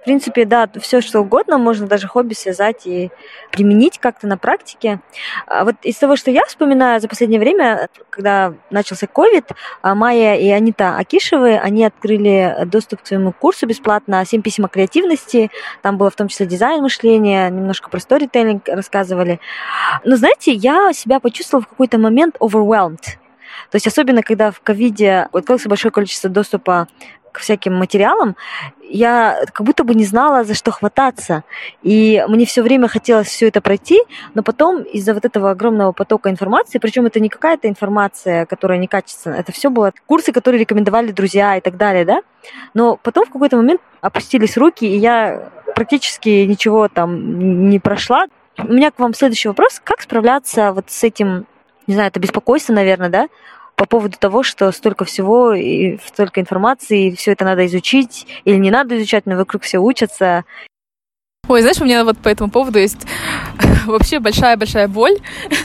в 0.00 0.04
принципе, 0.04 0.44
да, 0.44 0.68
все 0.80 1.00
что 1.00 1.20
угодно 1.20 1.58
можно 1.58 1.86
даже 1.86 2.06
хобби 2.06 2.32
связать 2.32 2.86
и 2.86 3.10
применить 3.50 3.98
как-то 3.98 4.26
на 4.26 4.38
практике. 4.38 5.00
А 5.46 5.64
вот 5.64 5.74
из 5.82 5.96
того, 5.96 6.16
что 6.16 6.30
я 6.30 6.44
вспоминаю 6.46 7.00
за 7.00 7.08
последнее 7.08 7.40
время, 7.40 7.88
когда 8.08 8.54
начался 8.70 9.06
COVID, 9.06 9.54
а 9.82 9.94
Майя 9.94 10.36
и 10.36 10.48
Анита 10.48 10.96
Акишевы, 10.96 11.58
они 11.58 11.84
открыли 11.84 12.56
доступ 12.66 13.02
к 13.02 13.06
своему 13.06 13.32
курсу 13.32 13.66
бесплатно 13.66 14.24
«Семь 14.24 14.40
писем 14.40 14.64
о 14.64 14.68
креативности». 14.68 15.50
Там 15.82 15.98
было 15.98 16.10
в 16.10 16.16
том 16.16 16.28
числе 16.28 16.46
дизайн 16.46 16.80
мышления, 16.80 17.50
немножко 17.50 17.90
про 17.90 17.98
сторителлинг 17.98 18.68
рассказывали. 18.68 19.40
Но, 20.04 20.16
знаете, 20.16 20.52
я 20.52 20.92
себя 20.92 21.20
почувствовала 21.20 21.64
в 21.64 21.68
какой-то 21.68 21.98
момент 21.98 22.36
overwhelmed. 22.40 23.02
То 23.70 23.76
есть 23.76 23.86
особенно, 23.86 24.22
когда 24.22 24.50
в 24.50 24.60
ковиде 24.60 25.28
открылось 25.32 25.66
большое 25.66 25.92
количество 25.92 26.30
доступа 26.30 26.88
всяким 27.40 27.74
материалам, 27.74 28.36
я 28.88 29.44
как 29.52 29.66
будто 29.66 29.84
бы 29.84 29.94
не 29.94 30.04
знала, 30.04 30.44
за 30.44 30.54
что 30.54 30.70
хвататься. 30.70 31.44
И 31.82 32.24
мне 32.28 32.46
все 32.46 32.62
время 32.62 32.88
хотелось 32.88 33.28
все 33.28 33.48
это 33.48 33.60
пройти, 33.60 34.00
но 34.34 34.42
потом 34.42 34.82
из-за 34.82 35.14
вот 35.14 35.24
этого 35.24 35.50
огромного 35.50 35.92
потока 35.92 36.30
информации, 36.30 36.78
причем 36.78 37.06
это 37.06 37.20
не 37.20 37.28
какая-то 37.28 37.68
информация, 37.68 38.46
которая 38.46 38.78
некачественная, 38.78 39.40
это 39.40 39.52
все 39.52 39.70
было 39.70 39.92
курсы, 40.06 40.32
которые 40.32 40.60
рекомендовали 40.60 41.12
друзья 41.12 41.56
и 41.56 41.60
так 41.60 41.76
далее, 41.76 42.04
да. 42.04 42.20
Но 42.74 42.96
потом 42.96 43.26
в 43.26 43.30
какой-то 43.30 43.56
момент 43.56 43.80
опустились 44.00 44.56
руки, 44.56 44.86
и 44.86 44.96
я 44.96 45.50
практически 45.74 46.44
ничего 46.44 46.88
там 46.88 47.68
не 47.68 47.78
прошла. 47.78 48.26
У 48.58 48.72
меня 48.72 48.90
к 48.90 48.98
вам 48.98 49.14
следующий 49.14 49.48
вопрос. 49.48 49.80
Как 49.84 50.00
справляться 50.00 50.72
вот 50.72 50.90
с 50.90 51.04
этим, 51.04 51.46
не 51.86 51.94
знаю, 51.94 52.08
это 52.08 52.18
беспокойство, 52.18 52.72
наверное, 52.72 53.08
да, 53.08 53.28
по 53.78 53.86
поводу 53.86 54.18
того, 54.18 54.42
что 54.42 54.72
столько 54.72 55.04
всего 55.04 55.54
и 55.54 55.98
столько 56.04 56.40
информации, 56.40 57.06
и 57.06 57.16
все 57.16 57.32
это 57.32 57.44
надо 57.44 57.64
изучить 57.66 58.26
или 58.44 58.56
не 58.56 58.72
надо 58.72 58.98
изучать, 58.98 59.24
но 59.24 59.36
вокруг 59.36 59.62
все 59.62 59.78
учатся. 59.78 60.44
Ой, 61.48 61.62
знаешь, 61.62 61.80
у 61.80 61.84
меня 61.84 62.04
вот 62.04 62.18
по 62.18 62.28
этому 62.28 62.50
поводу 62.50 62.78
есть 62.78 63.06
вообще 63.86 64.18
большая-большая 64.18 64.86
боль, 64.86 65.16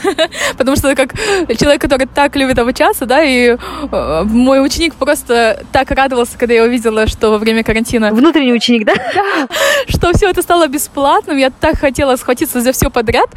потому 0.56 0.76
что 0.76 0.94
как 0.94 1.12
человек, 1.58 1.82
который 1.82 2.06
так 2.06 2.36
любит 2.36 2.58
обучаться, 2.58 3.04
да, 3.04 3.22
и 3.22 3.56
э, 3.92 4.22
мой 4.24 4.64
ученик 4.64 4.94
просто 4.94 5.62
так 5.72 5.90
радовался, 5.90 6.38
когда 6.38 6.54
я 6.54 6.64
увидела, 6.64 7.06
что 7.06 7.30
во 7.30 7.38
время 7.38 7.62
карантина... 7.62 8.12
Внутренний 8.12 8.54
ученик, 8.54 8.86
да? 8.86 8.94
Да, 9.14 9.48
что 9.88 10.12
все 10.12 10.30
это 10.30 10.42
стало 10.42 10.66
бесплатным, 10.66 11.36
я 11.36 11.50
так 11.50 11.78
хотела 11.78 12.16
схватиться 12.16 12.60
за 12.60 12.72
все 12.72 12.90
подряд. 12.90 13.28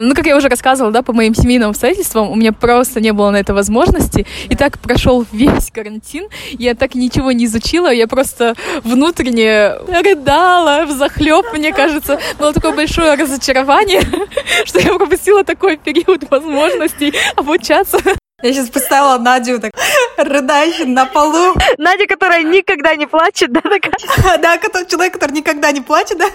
Ну, 0.00 0.14
как 0.14 0.26
я 0.26 0.36
уже 0.36 0.48
рассказывала, 0.48 0.92
да, 0.92 1.02
по 1.02 1.12
моим 1.12 1.34
семейным 1.34 1.70
обстоятельствам, 1.70 2.30
у 2.30 2.34
меня 2.36 2.52
просто 2.52 3.00
не 3.00 3.12
было 3.12 3.30
на 3.30 3.36
это 3.36 3.54
возможности, 3.54 4.26
и 4.48 4.54
так 4.54 4.78
прошел 4.78 5.26
весь 5.32 5.70
карантин, 5.70 6.28
я 6.52 6.74
так 6.74 6.94
ничего 6.94 7.32
не 7.32 7.46
изучила, 7.46 7.92
я 7.92 8.06
просто 8.06 8.54
внутренне 8.82 9.72
рыдала 9.88 10.86
в 10.86 10.92
захлеб, 10.92 11.46
мне 11.52 11.72
кажется, 11.72 11.95
кажется, 12.00 12.18
было 12.38 12.52
такое 12.52 12.72
большое 12.72 13.14
разочарование, 13.14 14.02
что 14.64 14.80
я 14.80 14.94
пропустила 14.94 15.44
такой 15.44 15.76
период 15.76 16.28
возможностей 16.30 17.14
обучаться. 17.36 17.98
Я 18.42 18.52
сейчас 18.52 18.68
представила 18.68 19.16
Надю 19.18 19.58
так 19.58 19.72
рыдающую 20.18 20.88
на 20.88 21.06
полу. 21.06 21.54
Надя, 21.78 22.06
которая 22.06 22.42
никогда 22.42 22.94
не 22.94 23.06
плачет, 23.06 23.50
да, 23.50 23.60
такая? 23.62 24.38
Да, 24.38 24.58
человек, 24.84 25.14
который 25.14 25.32
никогда 25.32 25.72
не 25.72 25.80
плачет, 25.80 26.18
да? 26.18 26.30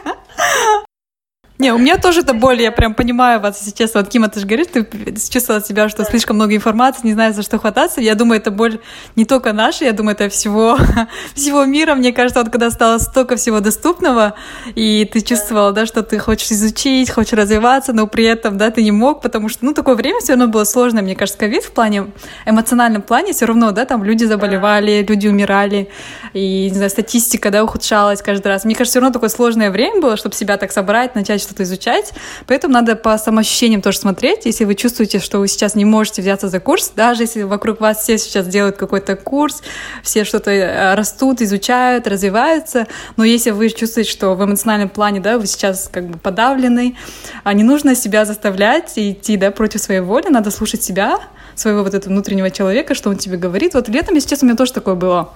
Не, 1.62 1.74
у 1.74 1.78
меня 1.78 1.97
тоже 1.97 2.21
это 2.21 2.34
боль, 2.34 2.60
я 2.60 2.71
прям 2.71 2.95
понимаю 2.95 3.39
вас, 3.39 3.60
если 3.60 3.78
честно. 3.78 4.02
Вот, 4.02 4.10
Кима, 4.10 4.30
ты 4.30 4.39
же 4.39 4.47
говоришь, 4.47 4.65
ты 4.74 4.84
чувствовала 5.32 5.63
себя, 5.63 5.89
что 5.89 6.04
слишком 6.06 6.38
много 6.38 6.56
информации, 6.56 7.02
не 7.04 7.13
знаю, 7.13 7.36
за 7.36 7.43
что 7.43 7.60
хвататься. 7.60 8.02
Я 8.02 8.15
думаю, 8.15 8.39
это 8.39 8.50
боль 8.50 8.80
не 9.15 9.26
только 9.26 9.54
наша, 9.54 9.86
я 9.86 9.91
думаю, 9.91 10.15
это 10.15 10.28
всего, 10.30 10.80
всего 11.36 11.63
мира. 11.65 11.93
Мне 11.93 12.13
кажется, 12.13 12.41
вот 12.41 12.52
когда 12.52 12.71
стало 12.71 12.97
столько 12.97 13.36
всего 13.36 13.60
доступного, 13.60 14.34
и 14.74 15.08
ты 15.13 15.21
чувствовала, 15.21 15.71
да, 15.71 15.86
что 15.86 16.02
ты 16.02 16.17
хочешь 16.17 16.52
изучить, 16.52 17.12
хочешь 17.12 17.34
развиваться, 17.34 17.93
но 17.93 18.08
при 18.08 18.24
этом, 18.24 18.58
да, 18.58 18.71
ты 18.71 18.82
не 18.82 18.91
мог, 18.91 19.21
потому 19.21 19.47
что, 19.47 19.63
ну, 19.63 19.76
такое 19.76 19.93
время 19.93 20.19
все 20.19 20.34
равно 20.34 20.47
было 20.47 20.63
сложное, 20.63 21.04
мне 21.04 21.15
кажется, 21.15 21.38
ковид 21.38 21.63
в 21.63 21.74
плане, 21.74 22.08
эмоциональном 22.47 23.04
плане 23.04 23.34
все 23.34 23.45
равно, 23.45 23.69
да, 23.69 23.86
там 23.86 24.04
люди 24.04 24.24
заболевали, 24.24 25.06
люди 25.08 25.28
умирали, 25.28 25.89
и, 26.34 26.69
не 26.71 26.76
знаю, 26.76 26.89
статистика, 26.89 27.52
да, 27.52 27.63
ухудшалась 27.63 28.24
каждый 28.24 28.47
раз. 28.47 28.65
Мне 28.65 28.74
кажется, 28.74 28.93
все 28.93 29.00
равно 29.00 29.13
такое 29.13 29.30
сложное 29.30 29.69
время 29.69 30.02
было, 30.02 30.17
чтобы 30.17 30.34
себя 30.34 30.58
так 30.58 30.71
собрать, 30.71 31.13
начать 31.13 31.50
что-то 31.51 31.63
изучать. 31.63 32.13
Поэтому 32.47 32.73
надо 32.73 32.95
по 32.95 33.17
самоощущениям 33.17 33.81
тоже 33.81 33.97
смотреть. 33.97 34.45
Если 34.45 34.65
вы 34.65 34.75
чувствуете, 34.75 35.19
что 35.19 35.39
вы 35.39 35.47
сейчас 35.47 35.75
не 35.75 35.85
можете 35.85 36.21
взяться 36.21 36.47
за 36.47 36.59
курс, 36.59 36.93
даже 36.95 37.23
если 37.23 37.43
вокруг 37.43 37.81
вас 37.81 37.99
все 37.99 38.17
сейчас 38.17 38.47
делают 38.47 38.77
какой-то 38.77 39.15
курс, 39.15 39.61
все 40.03 40.23
что-то 40.23 40.51
э, 40.51 40.95
растут, 40.95 41.41
изучают, 41.41 42.07
развиваются, 42.07 42.87
но 43.17 43.23
если 43.23 43.51
вы 43.51 43.69
чувствуете, 43.69 44.09
что 44.09 44.35
в 44.35 44.43
эмоциональном 44.43 44.89
плане, 44.89 45.19
да, 45.19 45.37
вы 45.37 45.45
сейчас 45.45 45.89
как 45.91 46.07
бы 46.07 46.17
подавлены, 46.17 46.95
а 47.43 47.53
не 47.53 47.63
нужно 47.63 47.95
себя 47.95 48.25
заставлять 48.25 48.97
и 48.97 49.11
идти, 49.11 49.37
да, 49.37 49.51
против 49.51 49.81
своей 49.81 50.01
воли, 50.01 50.29
надо 50.29 50.51
слушать 50.51 50.83
себя, 50.83 51.19
своего 51.55 51.83
вот 51.83 51.93
этого 51.93 52.13
внутреннего 52.13 52.49
человека, 52.49 52.95
что 52.95 53.09
он 53.09 53.17
тебе 53.17 53.37
говорит. 53.37 53.73
Вот 53.73 53.89
летом, 53.89 54.15
если 54.15 54.29
честно, 54.29 54.45
у 54.45 54.49
меня 54.49 54.57
тоже 54.57 54.73
такое 54.73 54.95
было 54.95 55.33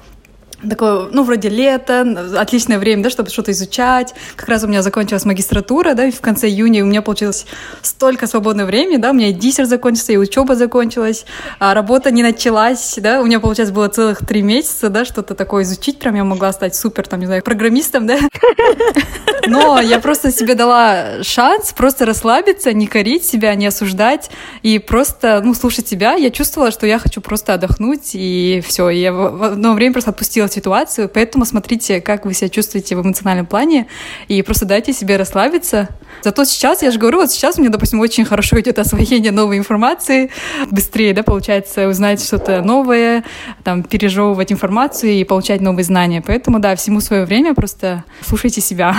такое, 0.69 1.07
ну, 1.11 1.23
вроде 1.23 1.49
лето, 1.49 2.01
отличное 2.37 2.79
время, 2.79 3.03
да, 3.03 3.09
чтобы 3.09 3.29
что-то 3.29 3.51
изучать. 3.51 4.13
Как 4.35 4.49
раз 4.49 4.63
у 4.63 4.67
меня 4.67 4.81
закончилась 4.81 5.25
магистратура, 5.25 5.93
да, 5.93 6.05
и 6.05 6.11
в 6.11 6.21
конце 6.21 6.47
июня 6.47 6.83
у 6.83 6.87
меня 6.87 7.01
получилось 7.01 7.45
столько 7.81 8.27
свободного 8.27 8.67
времени, 8.67 8.97
да, 8.97 9.11
у 9.11 9.13
меня 9.13 9.29
и 9.29 9.33
диссер 9.33 9.65
закончился, 9.65 10.13
и 10.13 10.17
учеба 10.17 10.55
закончилась, 10.55 11.25
а 11.59 11.73
работа 11.73 12.11
не 12.11 12.23
началась, 12.23 12.95
да, 12.97 13.21
у 13.21 13.25
меня, 13.25 13.39
получается, 13.39 13.73
было 13.73 13.87
целых 13.87 14.25
три 14.25 14.41
месяца, 14.41 14.89
да, 14.89 15.05
что-то 15.05 15.35
такое 15.35 15.63
изучить, 15.63 15.99
прям 15.99 16.15
я 16.15 16.23
могла 16.23 16.53
стать 16.53 16.75
супер, 16.75 17.07
там, 17.07 17.19
не 17.19 17.25
знаю, 17.25 17.43
программистом, 17.43 18.07
да. 18.07 18.17
Но 19.47 19.79
я 19.79 19.99
просто 19.99 20.31
себе 20.31 20.55
дала 20.55 21.23
шанс 21.23 21.73
просто 21.73 22.05
расслабиться, 22.05 22.73
не 22.73 22.87
корить 22.87 23.25
себя, 23.25 23.53
не 23.55 23.67
осуждать, 23.67 24.31
и 24.63 24.79
просто, 24.79 25.41
ну, 25.43 25.53
слушать 25.53 25.87
себя. 25.87 26.15
Я 26.15 26.31
чувствовала, 26.31 26.71
что 26.71 26.87
я 26.87 26.99
хочу 26.99 27.21
просто 27.21 27.53
отдохнуть, 27.53 28.11
и 28.13 28.63
все, 28.65 28.89
я 28.89 29.13
в 29.13 29.43
одно 29.43 29.73
время 29.73 29.93
просто 29.93 30.11
отпустила 30.11 30.47
ситуацию, 30.55 31.09
поэтому 31.09 31.45
смотрите, 31.45 32.01
как 32.01 32.25
вы 32.25 32.33
себя 32.33 32.49
чувствуете 32.49 32.95
в 32.95 33.01
эмоциональном 33.01 33.45
плане, 33.45 33.87
и 34.27 34.41
просто 34.41 34.65
дайте 34.65 34.93
себе 34.93 35.17
расслабиться. 35.17 35.89
Зато 36.23 36.45
сейчас, 36.45 36.81
я 36.81 36.91
же 36.91 36.99
говорю, 36.99 37.19
вот 37.19 37.31
сейчас 37.31 37.57
меня, 37.57 37.69
допустим, 37.69 37.99
очень 37.99 38.25
хорошо 38.25 38.59
идет 38.59 38.79
освоение 38.79 39.31
новой 39.31 39.57
информации, 39.57 40.31
быстрее, 40.71 41.13
да, 41.13 41.23
получается, 41.23 41.87
узнать 41.87 42.23
что-то 42.23 42.61
новое, 42.61 43.23
там, 43.63 43.83
пережевывать 43.83 44.51
информацию 44.51 45.11
и 45.11 45.23
получать 45.23 45.61
новые 45.61 45.83
знания. 45.83 46.23
Поэтому, 46.25 46.59
да, 46.59 46.75
всему 46.75 47.01
свое 47.01 47.25
время, 47.25 47.53
просто 47.53 48.03
слушайте 48.21 48.61
себя. 48.61 48.95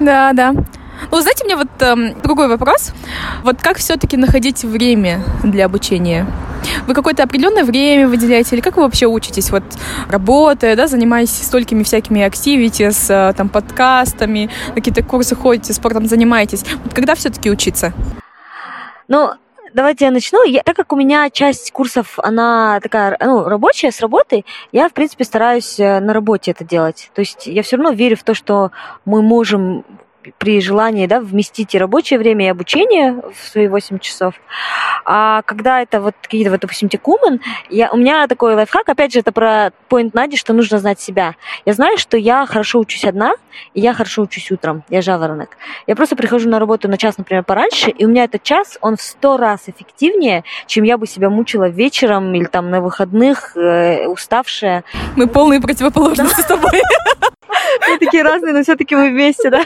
Да, 0.00 0.32
да. 0.32 0.54
Ну, 1.10 1.20
знаете, 1.20 1.44
мне 1.44 1.56
вот 1.56 1.68
эм, 1.80 2.20
другой 2.22 2.48
вопрос. 2.48 2.92
Вот 3.42 3.60
как 3.60 3.78
все-таки 3.78 4.16
находить 4.16 4.64
время 4.64 5.22
для 5.42 5.66
обучения? 5.66 6.26
Вы 6.86 6.94
какое-то 6.94 7.22
определенное 7.22 7.64
время 7.64 8.08
выделяете 8.08 8.54
или 8.54 8.62
как 8.62 8.76
вы 8.76 8.84
вообще 8.84 9.06
учитесь? 9.06 9.50
Вот 9.50 9.64
работая, 10.08 10.76
да, 10.76 10.86
занимаясь 10.86 11.30
столькими 11.30 11.82
всякими 11.82 12.22
активитис, 12.22 13.10
э, 13.10 13.32
там, 13.36 13.48
подкастами, 13.48 14.48
какие-то 14.74 15.02
курсы 15.02 15.34
ходите, 15.34 15.72
спортом 15.72 16.06
занимаетесь. 16.06 16.64
Вот 16.84 16.94
когда 16.94 17.14
все-таки 17.14 17.50
учиться? 17.50 17.92
Ну, 19.08 19.32
давайте 19.74 20.04
я 20.04 20.10
начну. 20.10 20.44
Я, 20.44 20.62
так 20.62 20.76
как 20.76 20.92
у 20.92 20.96
меня 20.96 21.30
часть 21.30 21.72
курсов, 21.72 22.18
она 22.18 22.80
такая, 22.80 23.16
ну, 23.20 23.44
рабочая, 23.44 23.90
с 23.90 24.00
работы, 24.00 24.44
я, 24.70 24.88
в 24.88 24.92
принципе, 24.92 25.24
стараюсь 25.24 25.78
э, 25.78 26.00
на 26.00 26.12
работе 26.12 26.52
это 26.52 26.64
делать. 26.64 27.10
То 27.14 27.20
есть 27.20 27.46
я 27.46 27.62
все 27.62 27.76
равно 27.76 27.92
верю 27.92 28.16
в 28.16 28.22
то, 28.22 28.34
что 28.34 28.70
мы 29.04 29.22
можем 29.22 29.84
при 30.38 30.60
желании 30.60 31.06
да, 31.06 31.20
вместить 31.20 31.74
и 31.74 31.78
рабочее 31.78 32.18
время, 32.18 32.46
и 32.46 32.48
обучение 32.48 33.22
в 33.34 33.48
свои 33.48 33.68
8 33.68 33.98
часов. 33.98 34.34
А 35.04 35.42
когда 35.42 35.82
это 35.82 36.00
вот 36.00 36.14
какие-то, 36.20 36.50
вот, 36.50 36.60
допустим, 36.60 36.88
текумен, 36.88 37.40
я, 37.70 37.90
у 37.90 37.96
меня 37.96 38.26
такой 38.26 38.54
лайфхак, 38.54 38.88
опять 38.88 39.12
же, 39.12 39.20
это 39.20 39.32
про 39.32 39.72
поинт 39.88 40.14
Нади, 40.14 40.36
что 40.36 40.52
нужно 40.52 40.78
знать 40.78 41.00
себя. 41.00 41.34
Я 41.64 41.72
знаю, 41.72 41.98
что 41.98 42.16
я 42.16 42.46
хорошо 42.46 42.78
учусь 42.78 43.04
одна, 43.04 43.34
и 43.74 43.80
я 43.80 43.94
хорошо 43.94 44.22
учусь 44.22 44.50
утром. 44.50 44.84
Я 44.88 45.02
жаворонок. 45.02 45.56
Я 45.86 45.96
просто 45.96 46.16
прихожу 46.16 46.48
на 46.48 46.58
работу 46.58 46.88
на 46.88 46.96
час, 46.96 47.18
например, 47.18 47.44
пораньше, 47.44 47.90
и 47.90 48.04
у 48.04 48.08
меня 48.08 48.24
этот 48.24 48.42
час, 48.42 48.78
он 48.80 48.96
в 48.96 49.02
сто 49.02 49.36
раз 49.36 49.62
эффективнее, 49.66 50.44
чем 50.66 50.84
я 50.84 50.98
бы 50.98 51.06
себя 51.06 51.30
мучила 51.30 51.68
вечером 51.68 52.32
или 52.34 52.44
там 52.44 52.70
на 52.70 52.80
выходных, 52.80 53.56
э, 53.56 54.06
уставшая. 54.06 54.84
Мы 55.16 55.26
полные 55.26 55.60
противоположности 55.60 56.40
с 56.40 56.46
тобой. 56.46 56.80
Мы 57.48 57.98
такие 57.98 58.22
разные, 58.22 58.52
но 58.52 58.62
все-таки 58.62 58.94
мы 58.94 59.10
вместе, 59.10 59.50
да? 59.50 59.62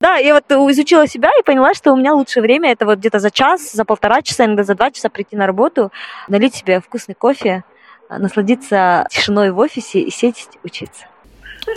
Да, 0.00 0.16
я 0.16 0.34
вот 0.34 0.44
изучила 0.70 1.08
себя 1.08 1.28
и 1.40 1.42
поняла, 1.42 1.74
что 1.74 1.92
у 1.92 1.96
меня 1.96 2.14
лучшее 2.14 2.42
время 2.42 2.70
это 2.70 2.86
вот 2.86 2.98
где-то 2.98 3.18
за 3.18 3.32
час, 3.32 3.72
за 3.72 3.84
полтора 3.84 4.22
часа, 4.22 4.44
иногда 4.44 4.62
за 4.62 4.76
два 4.76 4.92
часа 4.92 5.08
прийти 5.08 5.34
на 5.34 5.46
работу, 5.46 5.90
налить 6.28 6.54
себе 6.54 6.80
вкусный 6.80 7.16
кофе, 7.16 7.64
насладиться 8.08 9.06
тишиной 9.10 9.50
в 9.50 9.58
офисе 9.58 10.00
и 10.00 10.10
сесть 10.10 10.58
учиться. 10.62 11.06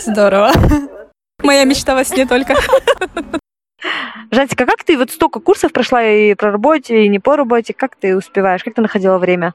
Здорово. 0.00 0.52
Моя 1.42 1.64
мечта 1.64 1.94
во 1.94 2.04
сне 2.04 2.24
только. 2.24 2.54
Жантика, 4.30 4.66
как 4.66 4.84
ты 4.84 4.96
вот 4.96 5.10
столько 5.10 5.40
курсов 5.40 5.72
прошла 5.72 6.04
и 6.04 6.34
про 6.34 6.52
работе, 6.52 7.04
и 7.04 7.08
не 7.08 7.18
по 7.18 7.36
работе, 7.36 7.74
как 7.74 7.96
ты 7.96 8.16
успеваешь, 8.16 8.62
как 8.62 8.74
ты 8.74 8.80
находила 8.80 9.18
время? 9.18 9.54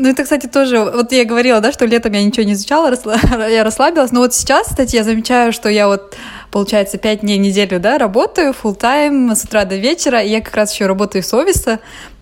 Ну, 0.00 0.08
это, 0.08 0.22
кстати, 0.22 0.46
тоже, 0.46 0.78
вот 0.78 1.10
я 1.10 1.24
говорила, 1.24 1.60
да, 1.60 1.72
что 1.72 1.84
летом 1.84 2.12
я 2.12 2.22
ничего 2.22 2.46
не 2.46 2.52
изучала, 2.52 2.94
я 3.48 3.64
расслабилась, 3.64 4.12
но 4.12 4.20
вот 4.20 4.32
сейчас, 4.32 4.68
кстати, 4.68 4.94
я 4.94 5.02
замечаю, 5.02 5.52
что 5.52 5.68
я 5.68 5.88
вот, 5.88 6.16
получается, 6.52 6.98
пять 6.98 7.22
дней 7.22 7.36
в 7.38 7.42
неделю, 7.42 7.80
да, 7.80 7.98
работаю 7.98 8.54
full 8.54 8.76
тайм 8.76 9.34
с 9.34 9.42
утра 9.42 9.64
до 9.64 9.74
вечера, 9.74 10.22
и 10.22 10.28
я 10.28 10.40
как 10.40 10.54
раз 10.54 10.72
еще 10.72 10.86
работаю 10.86 11.24
с 11.24 11.34
офиса, 11.34 11.80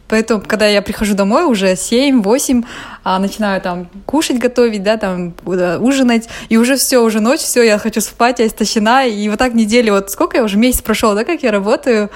Поэтому, 0.08 0.42
когда 0.46 0.66
я 0.66 0.82
прихожу 0.82 1.14
домой, 1.14 1.44
уже 1.44 1.72
7-8, 1.72 2.64
а 3.02 3.18
начинаю 3.18 3.60
там 3.60 3.88
кушать, 4.04 4.38
готовить, 4.38 4.82
да, 4.82 4.96
там 4.96 5.34
ужинать, 5.44 6.28
и 6.48 6.56
уже 6.56 6.76
все, 6.76 7.02
уже 7.02 7.20
ночь, 7.20 7.40
все, 7.40 7.62
я 7.62 7.78
хочу 7.78 8.00
спать, 8.00 8.40
я 8.40 8.46
истощена, 8.46 9.06
и 9.06 9.28
вот 9.28 9.38
так 9.38 9.54
неделю, 9.54 9.92
вот 9.92 10.10
сколько 10.10 10.36
я 10.36 10.44
уже 10.44 10.56
месяц 10.56 10.82
прошел, 10.82 11.14
да, 11.14 11.24
как 11.24 11.42
я 11.42 11.52
работаю, 11.52 12.10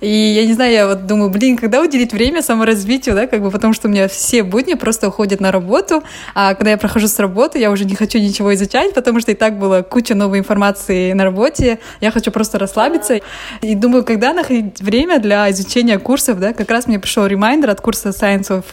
и 0.00 0.08
я 0.08 0.46
не 0.46 0.52
знаю, 0.52 0.72
я 0.72 0.86
вот 0.86 1.06
думаю, 1.06 1.30
блин, 1.30 1.56
когда 1.56 1.80
уделить 1.80 2.12
время 2.12 2.42
саморазвитию, 2.42 3.14
да, 3.14 3.26
как 3.26 3.42
бы, 3.42 3.50
потому 3.50 3.72
что 3.72 3.88
у 3.88 3.90
меня 3.90 4.08
все 4.08 4.42
будни 4.42 4.74
просто 4.74 5.08
уходят 5.08 5.40
на 5.40 5.50
работу, 5.50 6.02
а 6.34 6.54
когда 6.54 6.72
я 6.72 6.76
прохожу 6.76 7.08
с 7.08 7.18
работы, 7.18 7.58
я 7.58 7.70
уже 7.70 7.84
не 7.84 7.94
хочу 7.94 8.18
ничего 8.18 8.54
изучать, 8.54 8.92
потому 8.94 9.20
что 9.20 9.32
и 9.32 9.34
так 9.34 9.58
было 9.58 9.82
куча 9.82 10.14
новой 10.14 10.38
информации 10.38 11.12
на 11.12 11.24
работе, 11.24 11.78
я 12.00 12.10
хочу 12.10 12.30
просто 12.30 12.58
расслабиться, 12.58 13.20
и 13.62 13.74
думаю, 13.74 14.04
когда 14.04 14.32
находить 14.32 14.80
время 14.80 15.20
для 15.20 15.50
изучения 15.50 15.98
курсов, 15.98 16.38
да, 16.38 16.52
как 16.52 16.70
раз 16.70 16.86
мне 16.86 16.98
пришел 16.98 17.26
ремайдер 17.34 17.70
от 17.70 17.80
курса 17.80 18.10
Science 18.10 18.48
of 18.48 18.64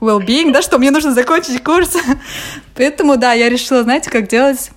Well-being, 0.00 0.52
да, 0.52 0.62
что 0.62 0.78
мне 0.78 0.90
нужно 0.90 1.12
закончить 1.12 1.62
курс. 1.62 1.96
Поэтому, 2.76 3.16
да, 3.16 3.32
я 3.32 3.48
решила, 3.48 3.82
знаете, 3.82 4.10
как 4.10 4.28
делать 4.28 4.70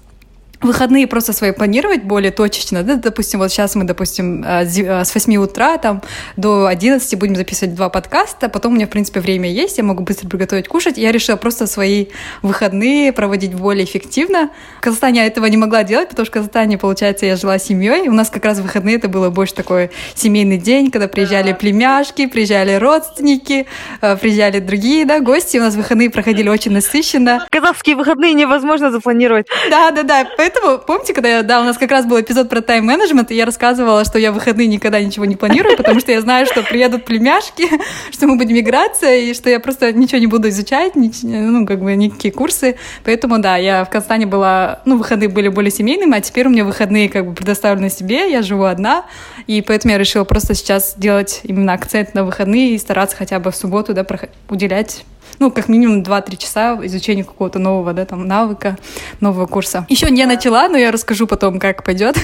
выходные 0.64 1.08
просто 1.08 1.34
свои 1.34 1.52
планировать 1.52 2.04
более 2.04 2.32
точечно, 2.32 2.84
да, 2.84 2.96
допустим, 2.96 3.40
вот 3.40 3.52
сейчас 3.52 3.76
мы, 3.76 3.84
допустим, 3.84 4.44
э, 4.44 4.66
э, 4.66 5.04
с 5.06 5.14
8 5.14 5.36
утра 5.38 5.78
там 5.78 6.02
до 6.38 6.68
11 6.68 7.16
будем 7.20 7.36
записывать 7.36 7.76
два 7.76 7.90
подкаста, 7.90 8.50
потом 8.50 8.74
у 8.74 8.76
меня, 8.76 8.88
в 8.88 8.90
принципе, 8.90 9.20
время 9.20 9.50
есть, 9.52 9.78
я 9.78 9.84
могу 9.84 10.04
быстро 10.04 10.28
приготовить 10.30 10.68
кушать, 10.68 10.98
я 10.98 11.12
решила 11.12 11.36
просто 11.36 11.68
свои 11.68 12.08
выходные 12.42 13.12
проводить 13.12 13.54
более 13.54 13.86
эффективно. 13.86 14.50
В 14.78 14.82
Казахстане 14.82 15.22
я 15.22 15.28
этого 15.28 15.46
не 15.46 15.58
могла 15.58 15.84
делать, 15.84 16.10
потому 16.10 16.26
что 16.26 16.32
в 16.32 16.34
Казахстане, 16.34 16.78
получается, 16.78 17.26
я 17.26 17.36
жила 17.36 17.60
семьей, 17.60 18.08
у 18.08 18.14
нас 18.14 18.30
как 18.30 18.46
раз 18.46 18.60
выходные 18.60 18.96
это 18.96 19.08
было 19.08 19.30
больше 19.30 19.54
такой 19.54 19.92
семейный 20.16 20.58
день, 20.58 20.92
когда 20.92 21.08
приезжали 21.08 21.54
племяшки, 21.54 22.28
приезжали 22.28 22.76
родственники, 22.76 23.68
э, 24.02 24.18
приезжали 24.18 24.60
другие, 24.60 25.06
да, 25.06 25.20
гости, 25.20 25.58
у 25.58 25.62
нас 25.62 25.76
выходные 25.76 26.10
проходили 26.10 26.50
очень 26.50 26.72
насыщенно. 26.72 27.46
Казахские 27.50 27.96
выходные 27.96 28.34
невозможно 28.34 28.92
запланировать. 28.92 29.48
Да, 29.70 29.92
да, 29.92 30.04
да, 30.04 30.28
поэтому, 30.38 30.53
помните, 30.86 31.14
когда 31.14 31.30
я, 31.30 31.44
да, 31.44 31.62
у 31.62 31.64
нас 31.64 31.78
как 31.78 31.92
раз 31.92 32.06
был 32.06 32.20
эпизод 32.20 32.50
про 32.50 32.62
тайм-менеджмент, 32.62 33.32
и 33.32 33.36
я 33.36 33.46
рассказывала, 33.46 34.06
что 34.06 34.20
я 34.20 34.32
в 34.32 34.36
выходные 34.36 34.68
никогда 34.68 35.00
ничего 35.00 35.26
не 35.26 35.36
планирую, 35.36 35.78
потому 35.78 36.00
что 36.00 36.12
я 36.12 36.22
знаю, 36.22 36.46
что 36.46 36.64
приедут 36.64 37.06
племяшки, 37.06 37.68
что 38.12 38.28
мы 38.28 38.38
будем 38.38 38.58
играться, 38.58 39.12
и 39.14 39.34
что 39.34 39.50
я 39.50 39.60
просто 39.60 39.92
ничего 39.94 40.20
не 40.20 40.28
буду 40.28 40.50
изучать, 40.50 40.94
ну, 40.96 41.66
как 41.66 41.82
бы 41.82 41.96
никакие 41.96 42.34
курсы. 42.34 42.78
Поэтому, 43.04 43.40
да, 43.40 43.58
я 43.58 43.86
в 43.86 43.90
Казахстане 43.90 44.26
была, 44.26 44.82
ну, 44.86 44.98
выходные 44.98 45.30
были 45.30 45.48
более 45.48 45.72
семейными, 45.72 46.18
а 46.18 46.22
теперь 46.22 46.48
у 46.48 46.50
меня 46.50 46.66
выходные 46.66 47.10
как 47.10 47.26
бы 47.28 47.34
предоставлены 47.34 47.90
себе, 47.90 48.32
я 48.32 48.42
живу 48.42 48.64
одна, 48.64 49.06
и 49.48 49.62
поэтому 49.62 49.94
я 49.94 49.98
решила 49.98 50.24
просто 50.24 50.54
сейчас 50.54 50.96
делать 50.98 51.42
именно 51.44 51.74
акцент 51.74 52.14
на 52.14 52.24
выходные 52.24 52.76
и 52.76 52.78
стараться 52.78 53.16
хотя 53.16 53.40
бы 53.40 53.52
в 53.52 53.56
субботу, 53.56 53.94
да, 53.94 54.06
уделять 54.50 55.04
ну, 55.40 55.52
как 55.52 55.70
минимум 55.70 56.02
2-3 56.02 56.38
часа 56.38 56.80
изучению 56.84 57.26
какого-то 57.26 57.60
нового, 57.60 57.94
да, 57.94 58.06
там, 58.06 58.28
навыка, 58.28 58.78
нового 59.20 59.46
курса. 59.46 59.86
Еще 59.90 60.10
не 60.12 60.26
начала, 60.26 60.68
но 60.70 60.78
я 60.78 60.92
расскажу 60.92 61.28
потом, 61.28 61.60
как 61.60 61.84
пойдет. 61.84 62.18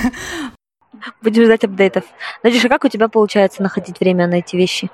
Будем 1.21 1.45
ждать 1.45 1.63
апдейтов. 1.63 2.03
Надюша, 2.43 2.69
как 2.69 2.83
у 2.83 2.87
тебя 2.87 3.07
получается 3.07 3.63
находить 3.63 3.99
время 3.99 4.27
на 4.27 4.35
эти 4.35 4.55
вещи? 4.55 4.89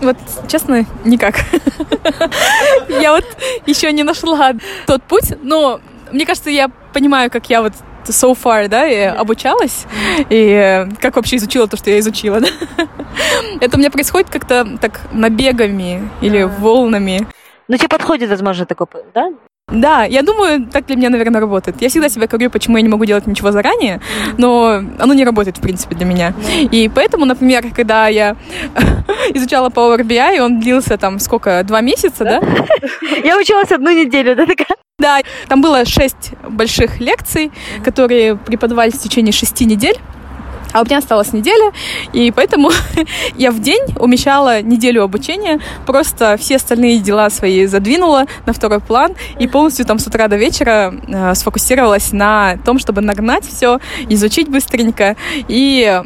Вот, 0.00 0.16
честно, 0.48 0.84
никак. 1.04 1.36
Я 2.88 3.12
вот 3.12 3.24
еще 3.66 3.92
не 3.92 4.02
нашла 4.02 4.52
тот 4.86 5.02
путь, 5.04 5.32
но 5.42 5.80
мне 6.12 6.26
кажется, 6.26 6.50
я 6.50 6.68
понимаю, 6.92 7.30
как 7.30 7.48
я 7.48 7.62
вот 7.62 7.72
so 8.12 8.36
far, 8.36 8.68
да, 8.68 8.86
и 8.86 9.00
обучалась, 9.00 9.86
и 10.30 10.86
как 11.00 11.16
вообще 11.16 11.36
изучила 11.36 11.66
то, 11.66 11.76
что 11.76 11.90
я 11.90 11.98
изучила, 11.98 12.40
да. 12.40 12.48
Это 13.60 13.76
у 13.76 13.78
меня 13.78 13.90
происходит 13.90 14.30
как-то 14.30 14.78
так 14.80 15.00
набегами 15.12 16.08
или 16.20 16.42
волнами. 16.42 17.26
Ну, 17.68 17.76
тебе 17.76 17.88
подходит, 17.88 18.30
возможно, 18.30 18.66
такой, 18.66 18.86
да? 19.14 19.32
Да, 19.72 20.04
я 20.04 20.22
думаю, 20.22 20.64
так 20.66 20.86
для 20.86 20.94
меня, 20.94 21.10
наверное, 21.10 21.40
работает. 21.40 21.82
Я 21.82 21.88
всегда 21.88 22.08
себя 22.08 22.28
говорю, 22.28 22.50
почему 22.50 22.76
я 22.76 22.82
не 22.82 22.88
могу 22.88 23.04
делать 23.04 23.26
ничего 23.26 23.50
заранее, 23.50 24.00
но 24.38 24.80
оно 25.00 25.12
не 25.12 25.24
работает, 25.24 25.58
в 25.58 25.60
принципе, 25.60 25.96
для 25.96 26.06
меня. 26.06 26.34
И 26.70 26.88
поэтому, 26.88 27.24
например, 27.24 27.64
когда 27.74 28.06
я 28.06 28.36
изучала 29.34 29.68
Power 29.68 30.02
BI, 30.02 30.38
он 30.38 30.60
длился 30.60 30.96
там 30.98 31.18
сколько, 31.18 31.64
два 31.64 31.80
месяца, 31.80 32.22
да? 32.22 32.40
Я 33.24 33.36
училась 33.36 33.72
одну 33.72 33.90
неделю, 33.90 34.36
да, 34.36 34.46
такая? 34.46 34.76
Да, 35.00 35.18
там 35.48 35.60
было 35.60 35.84
шесть 35.84 36.30
больших 36.48 37.00
лекций, 37.00 37.50
которые 37.84 38.36
преподавались 38.36 38.94
в 38.94 39.02
течение 39.02 39.32
шести 39.32 39.64
недель. 39.64 39.96
А 40.76 40.82
у 40.82 40.84
меня 40.84 40.98
осталась 40.98 41.32
неделя, 41.32 41.72
и 42.12 42.30
поэтому 42.30 42.70
я 43.38 43.50
в 43.50 43.62
день 43.62 43.80
умещала 43.98 44.60
неделю 44.60 45.04
обучения, 45.04 45.58
просто 45.86 46.36
все 46.38 46.56
остальные 46.56 46.98
дела 46.98 47.30
свои 47.30 47.64
задвинула 47.64 48.26
на 48.44 48.52
второй 48.52 48.80
план 48.80 49.14
и 49.38 49.48
полностью 49.48 49.86
там 49.86 49.98
с 49.98 50.06
утра 50.06 50.28
до 50.28 50.36
вечера 50.36 50.94
э, 51.08 51.34
сфокусировалась 51.34 52.12
на 52.12 52.58
том, 52.66 52.78
чтобы 52.78 53.00
нагнать 53.00 53.46
все, 53.46 53.80
изучить 54.10 54.50
быстренько 54.50 55.16
и 55.48 56.02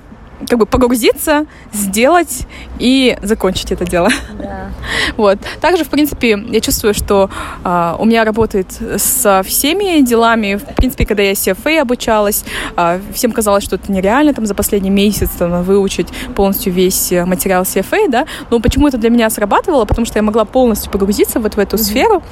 как 0.48 0.58
бы 0.58 0.66
погрузиться, 0.66 1.46
сделать 1.72 2.46
и 2.78 3.16
закончить 3.22 3.72
это 3.72 3.84
дело. 3.84 4.08
Да. 4.38 4.70
Вот. 5.16 5.38
Также, 5.60 5.84
в 5.84 5.88
принципе, 5.88 6.38
я 6.48 6.60
чувствую, 6.60 6.94
что 6.94 7.30
э, 7.64 7.94
у 7.98 8.04
меня 8.04 8.24
работает 8.24 8.66
со 8.96 9.42
всеми 9.42 10.00
делами. 10.02 10.54
В 10.54 10.74
принципе, 10.74 11.04
когда 11.04 11.22
я 11.22 11.32
CFA 11.32 11.80
обучалась, 11.80 12.44
э, 12.76 13.00
всем 13.14 13.32
казалось, 13.32 13.64
что 13.64 13.76
это 13.76 13.92
нереально 13.92 14.32
там 14.34 14.46
за 14.46 14.54
последний 14.54 14.90
месяц 14.90 15.30
там, 15.38 15.62
выучить 15.62 16.08
полностью 16.34 16.72
весь 16.72 17.10
материал 17.12 17.62
CFA, 17.62 18.08
да. 18.08 18.26
Но 18.50 18.60
почему 18.60 18.88
это 18.88 18.98
для 18.98 19.10
меня 19.10 19.30
срабатывало? 19.30 19.84
Потому 19.84 20.06
что 20.06 20.18
я 20.18 20.22
могла 20.22 20.44
полностью 20.44 20.90
погрузиться 20.90 21.40
вот 21.40 21.54
в 21.54 21.58
эту 21.58 21.76
mm-hmm. 21.76 21.80
сферу, 21.80 22.22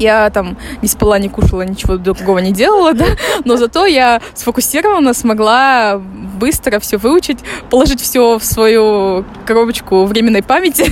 я 0.00 0.30
там 0.30 0.56
не 0.82 0.88
спала, 0.88 1.18
не 1.18 1.28
кушала, 1.28 1.62
ничего 1.62 1.96
другого 1.96 2.38
не 2.38 2.52
делала, 2.52 2.92
да, 2.92 3.06
но 3.44 3.56
зато 3.56 3.86
я 3.86 4.20
сфокусированно 4.34 5.14
смогла 5.14 6.00
быстро 6.40 6.80
все 6.80 6.96
выучить, 6.96 7.38
положить 7.68 8.00
все 8.00 8.38
в 8.38 8.44
свою 8.44 9.24
коробочку 9.46 10.04
временной 10.06 10.42
памяти, 10.42 10.86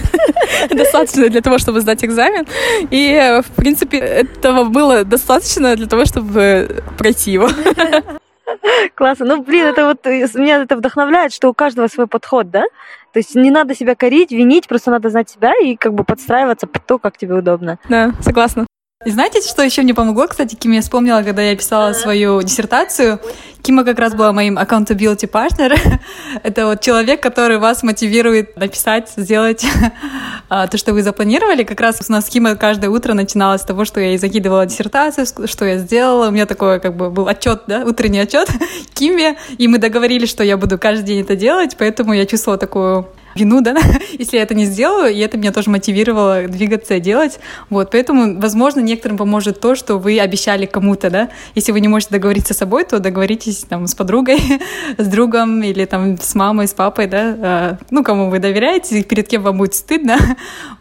достаточно 0.70 1.28
для 1.28 1.40
того, 1.40 1.58
чтобы 1.58 1.80
сдать 1.80 2.04
экзамен. 2.04 2.46
И, 2.90 3.40
в 3.44 3.50
принципе, 3.56 3.98
этого 3.98 4.64
было 4.64 5.04
достаточно 5.04 5.74
для 5.74 5.86
того, 5.86 6.04
чтобы 6.04 6.82
пройти 6.98 7.32
его. 7.32 7.48
Классно. 8.94 9.26
Ну, 9.26 9.42
блин, 9.42 9.66
это 9.66 9.86
вот 9.86 10.04
меня 10.06 10.62
это 10.62 10.76
вдохновляет, 10.76 11.32
что 11.32 11.48
у 11.48 11.54
каждого 11.54 11.88
свой 11.88 12.06
подход, 12.06 12.50
да? 12.50 12.64
То 13.12 13.20
есть 13.20 13.34
не 13.34 13.50
надо 13.50 13.74
себя 13.74 13.94
корить, 13.94 14.30
винить, 14.30 14.68
просто 14.68 14.90
надо 14.90 15.10
знать 15.10 15.30
себя 15.30 15.52
и 15.62 15.76
как 15.76 15.94
бы 15.94 16.04
подстраиваться 16.04 16.66
под 16.66 16.86
то, 16.86 16.98
как 16.98 17.16
тебе 17.16 17.34
удобно. 17.34 17.78
Да, 17.88 18.12
согласна. 18.20 18.66
И 19.08 19.10
знаете, 19.10 19.40
что 19.40 19.62
еще 19.62 19.80
мне 19.80 19.94
помогло, 19.94 20.26
кстати, 20.26 20.54
Ким, 20.54 20.72
я 20.72 20.82
вспомнила, 20.82 21.22
когда 21.22 21.40
я 21.40 21.56
писала 21.56 21.94
свою 21.94 22.42
диссертацию, 22.42 23.18
Кима 23.62 23.82
как 23.82 23.98
раз 23.98 24.14
была 24.14 24.34
моим 24.34 24.58
accountability 24.58 25.26
partner. 25.26 25.78
Это 26.42 26.66
вот 26.66 26.82
человек, 26.82 27.22
который 27.22 27.56
вас 27.56 27.82
мотивирует 27.82 28.58
написать, 28.58 29.10
сделать 29.16 29.64
а, 30.50 30.66
то, 30.66 30.76
что 30.76 30.92
вы 30.92 31.02
запланировали. 31.02 31.64
Как 31.64 31.80
раз 31.80 32.02
у 32.06 32.12
нас 32.12 32.26
Кима 32.26 32.54
каждое 32.54 32.90
утро 32.90 33.14
начиналось 33.14 33.62
с 33.62 33.64
того, 33.64 33.86
что 33.86 33.98
я 33.98 34.08
ей 34.08 34.18
закидывала 34.18 34.66
диссертацию, 34.66 35.24
что 35.46 35.64
я 35.64 35.78
сделала. 35.78 36.28
У 36.28 36.30
меня 36.30 36.44
такой 36.44 36.78
как 36.78 36.94
бы 36.94 37.08
был 37.08 37.28
отчет, 37.28 37.62
да, 37.66 37.86
утренний 37.86 38.18
отчет 38.18 38.50
Киме, 38.92 39.38
и 39.56 39.68
мы 39.68 39.78
договорились, 39.78 40.28
что 40.28 40.44
я 40.44 40.58
буду 40.58 40.76
каждый 40.76 41.06
день 41.06 41.22
это 41.22 41.34
делать, 41.34 41.76
поэтому 41.78 42.12
я 42.12 42.26
чувствовала 42.26 42.58
такую 42.58 43.08
вину, 43.38 43.60
да, 43.60 43.76
если 44.18 44.36
я 44.36 44.42
это 44.42 44.54
не 44.54 44.64
сделаю, 44.64 45.12
и 45.12 45.18
это 45.18 45.38
меня 45.38 45.52
тоже 45.52 45.70
мотивировало 45.70 46.48
двигаться 46.48 46.98
делать. 47.00 47.38
Вот, 47.70 47.90
поэтому, 47.90 48.40
возможно, 48.40 48.80
некоторым 48.80 49.16
поможет 49.16 49.60
то, 49.60 49.74
что 49.74 49.96
вы 49.98 50.18
обещали 50.20 50.66
кому-то, 50.66 51.10
да. 51.10 51.30
Если 51.54 51.72
вы 51.72 51.80
не 51.80 51.88
можете 51.88 52.12
договориться 52.12 52.54
с 52.54 52.58
собой, 52.58 52.84
то 52.84 52.98
договоритесь 52.98 53.64
там 53.68 53.86
с 53.86 53.94
подругой, 53.94 54.38
с 54.98 55.06
другом 55.06 55.62
или 55.62 55.84
там 55.84 56.18
с 56.18 56.34
мамой, 56.34 56.68
с 56.68 56.74
папой, 56.74 57.06
да, 57.06 57.36
а, 57.40 57.78
ну, 57.90 58.04
кому 58.04 58.30
вы 58.30 58.38
доверяете, 58.38 59.02
перед 59.02 59.28
кем 59.28 59.42
вам 59.42 59.58
будет 59.58 59.74
стыдно. 59.74 60.16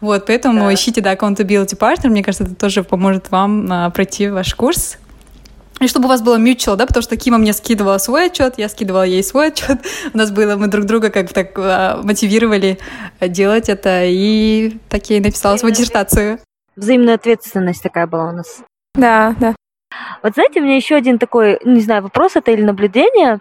Вот, 0.00 0.26
поэтому 0.26 0.60
да. 0.60 0.74
ищите, 0.74 1.00
да, 1.00 1.14
accountability 1.14 1.76
partner, 1.76 2.08
мне 2.08 2.22
кажется, 2.22 2.44
это 2.44 2.54
тоже 2.54 2.84
поможет 2.84 3.30
вам 3.30 3.66
а, 3.70 3.90
пройти 3.90 4.28
ваш 4.28 4.54
курс 4.54 4.98
и 5.80 5.88
чтобы 5.88 6.06
у 6.06 6.08
вас 6.08 6.22
было 6.22 6.38
mutual, 6.38 6.76
да, 6.76 6.86
потому 6.86 7.02
что 7.02 7.16
Кима 7.16 7.38
мне 7.38 7.52
скидывала 7.52 7.98
свой 7.98 8.26
отчет, 8.26 8.54
я 8.58 8.68
скидывала 8.68 9.04
ей 9.04 9.22
свой 9.22 9.48
отчет. 9.48 9.78
У 10.14 10.18
нас 10.18 10.30
было, 10.30 10.56
мы 10.56 10.66
друг 10.66 10.84
друга 10.86 11.10
как 11.10 11.32
так 11.32 11.52
а, 11.56 12.00
мотивировали 12.02 12.78
делать 13.20 13.68
это, 13.68 14.04
и 14.04 14.78
так 14.88 15.08
я 15.10 15.18
и 15.18 15.20
написала 15.20 15.56
свою 15.56 15.74
диссертацию. 15.74 16.38
Взаимная 16.76 17.14
ответственность 17.14 17.82
такая 17.82 18.06
была 18.06 18.30
у 18.30 18.32
нас. 18.32 18.62
Да, 18.94 19.34
да. 19.38 19.54
Вот 20.22 20.34
знаете, 20.34 20.60
у 20.60 20.64
меня 20.64 20.76
еще 20.76 20.96
один 20.96 21.18
такой, 21.18 21.58
не 21.64 21.80
знаю, 21.80 22.02
вопрос 22.02 22.36
это 22.36 22.50
или 22.50 22.62
наблюдение. 22.62 23.38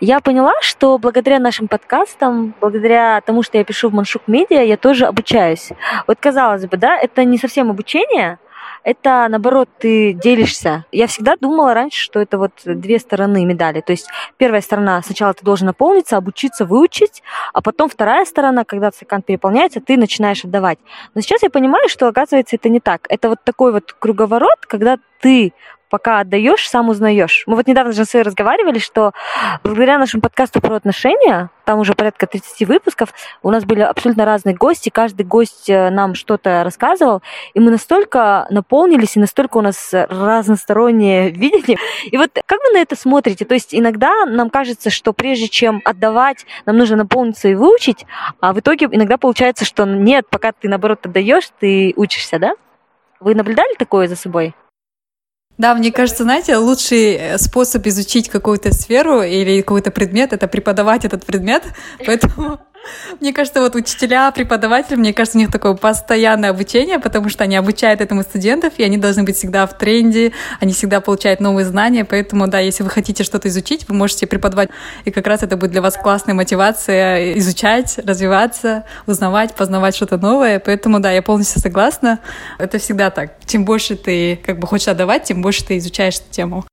Я 0.00 0.20
поняла, 0.20 0.52
что 0.60 0.98
благодаря 0.98 1.38
нашим 1.38 1.68
подкастам, 1.68 2.54
благодаря 2.60 3.20
тому, 3.20 3.42
что 3.42 3.58
я 3.58 3.64
пишу 3.64 3.88
в 3.88 3.94
Маншук 3.94 4.22
Медиа, 4.26 4.62
я 4.62 4.76
тоже 4.76 5.06
обучаюсь. 5.06 5.70
Вот 6.06 6.18
казалось 6.20 6.66
бы, 6.66 6.76
да, 6.76 6.96
это 6.96 7.24
не 7.24 7.38
совсем 7.38 7.70
обучение, 7.70 8.38
это, 8.86 9.26
наоборот, 9.28 9.68
ты 9.80 10.12
делишься. 10.12 10.84
Я 10.92 11.08
всегда 11.08 11.34
думала 11.40 11.74
раньше, 11.74 12.00
что 12.00 12.20
это 12.20 12.38
вот 12.38 12.52
две 12.64 13.00
стороны 13.00 13.44
медали. 13.44 13.80
То 13.80 13.90
есть 13.90 14.06
первая 14.36 14.60
сторона, 14.60 15.02
сначала 15.02 15.34
ты 15.34 15.44
должен 15.44 15.66
наполниться, 15.66 16.16
обучиться, 16.16 16.64
выучить, 16.64 17.24
а 17.52 17.62
потом 17.62 17.88
вторая 17.88 18.24
сторона, 18.24 18.64
когда 18.64 18.92
стакан 18.92 19.22
переполняется, 19.22 19.80
ты 19.80 19.96
начинаешь 19.96 20.44
отдавать. 20.44 20.78
Но 21.16 21.20
сейчас 21.20 21.42
я 21.42 21.50
понимаю, 21.50 21.88
что, 21.88 22.06
оказывается, 22.06 22.54
это 22.54 22.68
не 22.68 22.78
так. 22.78 23.06
Это 23.08 23.28
вот 23.28 23.42
такой 23.42 23.72
вот 23.72 23.92
круговорот, 23.92 24.66
когда 24.68 24.98
ты 25.20 25.52
пока 25.88 26.20
отдаешь, 26.20 26.68
сам 26.68 26.88
узнаешь. 26.88 27.44
Мы 27.46 27.56
вот 27.56 27.66
недавно 27.66 27.92
с 27.92 28.14
разговаривали, 28.14 28.78
что 28.78 29.12
благодаря 29.62 29.98
нашему 29.98 30.20
подкасту 30.20 30.60
про 30.60 30.76
отношения, 30.76 31.50
там 31.64 31.78
уже 31.78 31.94
порядка 31.94 32.26
30 32.26 32.66
выпусков, 32.68 33.12
у 33.42 33.50
нас 33.50 33.64
были 33.64 33.80
абсолютно 33.80 34.24
разные 34.24 34.54
гости, 34.54 34.88
каждый 34.88 35.24
гость 35.24 35.68
э, 35.68 35.90
нам 35.90 36.14
что-то 36.14 36.62
рассказывал, 36.64 37.22
и 37.54 37.60
мы 37.60 37.70
настолько 37.70 38.46
наполнились, 38.50 39.16
и 39.16 39.20
настолько 39.20 39.58
у 39.58 39.62
нас 39.62 39.90
разностороннее 39.92 41.30
видели. 41.30 41.78
И 42.04 42.16
вот 42.16 42.30
как 42.46 42.60
вы 42.62 42.74
на 42.74 42.78
это 42.78 42.96
смотрите? 42.96 43.44
То 43.44 43.54
есть 43.54 43.74
иногда 43.74 44.24
нам 44.26 44.50
кажется, 44.50 44.90
что 44.90 45.12
прежде 45.12 45.48
чем 45.48 45.82
отдавать, 45.84 46.46
нам 46.66 46.76
нужно 46.76 46.96
наполниться 46.96 47.48
и 47.48 47.54
выучить, 47.54 48.06
а 48.40 48.52
в 48.52 48.60
итоге 48.60 48.88
иногда 48.90 49.18
получается, 49.18 49.64
что 49.64 49.84
нет, 49.84 50.26
пока 50.30 50.52
ты, 50.52 50.68
наоборот, 50.68 51.06
отдаешь, 51.06 51.50
ты 51.58 51.92
учишься, 51.96 52.38
да? 52.38 52.54
Вы 53.20 53.34
наблюдали 53.34 53.74
такое 53.76 54.08
за 54.08 54.16
собой? 54.16 54.54
Да, 55.58 55.74
мне 55.74 55.90
кажется, 55.90 56.24
знаете, 56.24 56.56
лучший 56.56 57.14
э, 57.14 57.38
способ 57.38 57.86
изучить 57.86 58.28
какую-то 58.28 58.74
сферу 58.74 59.22
или 59.22 59.62
какой-то 59.62 59.90
предмет— 59.90 60.32
это 60.34 60.48
преподавать 60.48 61.04
этот 61.04 61.24
предмет. 61.24 61.62
Поэтому 62.04 62.60
мне 63.20 63.32
кажется, 63.32 63.60
вот 63.60 63.74
учителя, 63.74 64.30
преподаватели, 64.30 64.96
мне 64.96 65.12
кажется, 65.12 65.38
у 65.38 65.40
них 65.40 65.50
такое 65.50 65.74
постоянное 65.74 66.50
обучение, 66.50 66.98
потому 66.98 67.28
что 67.28 67.44
они 67.44 67.56
обучают 67.56 68.00
этому 68.00 68.22
студентов, 68.22 68.74
и 68.78 68.82
они 68.82 68.98
должны 68.98 69.22
быть 69.22 69.36
всегда 69.36 69.66
в 69.66 69.76
тренде, 69.76 70.32
они 70.60 70.72
всегда 70.72 71.00
получают 71.00 71.40
новые 71.40 71.64
знания, 71.64 72.04
поэтому, 72.04 72.48
да, 72.48 72.60
если 72.60 72.82
вы 72.82 72.90
хотите 72.90 73.24
что-то 73.24 73.48
изучить, 73.48 73.88
вы 73.88 73.94
можете 73.94 74.26
преподавать, 74.26 74.70
и 75.04 75.10
как 75.10 75.26
раз 75.26 75.42
это 75.42 75.56
будет 75.56 75.70
для 75.70 75.82
вас 75.82 75.96
классная 75.96 76.34
мотивация 76.34 77.34
изучать, 77.38 77.98
развиваться, 77.98 78.84
узнавать, 79.06 79.54
познавать 79.54 79.96
что-то 79.96 80.18
новое, 80.18 80.58
поэтому, 80.58 81.00
да, 81.00 81.12
я 81.12 81.22
полностью 81.22 81.60
согласна. 81.60 82.20
Это 82.58 82.78
всегда 82.78 83.10
так. 83.10 83.32
Чем 83.46 83.64
больше 83.64 83.96
ты 83.96 84.36
как 84.44 84.58
бы 84.58 84.66
хочешь 84.66 84.88
отдавать, 84.88 85.24
тем 85.24 85.42
больше 85.42 85.64
ты 85.64 85.78
изучаешь 85.78 86.16
эту 86.16 86.30
тему. 86.30 86.64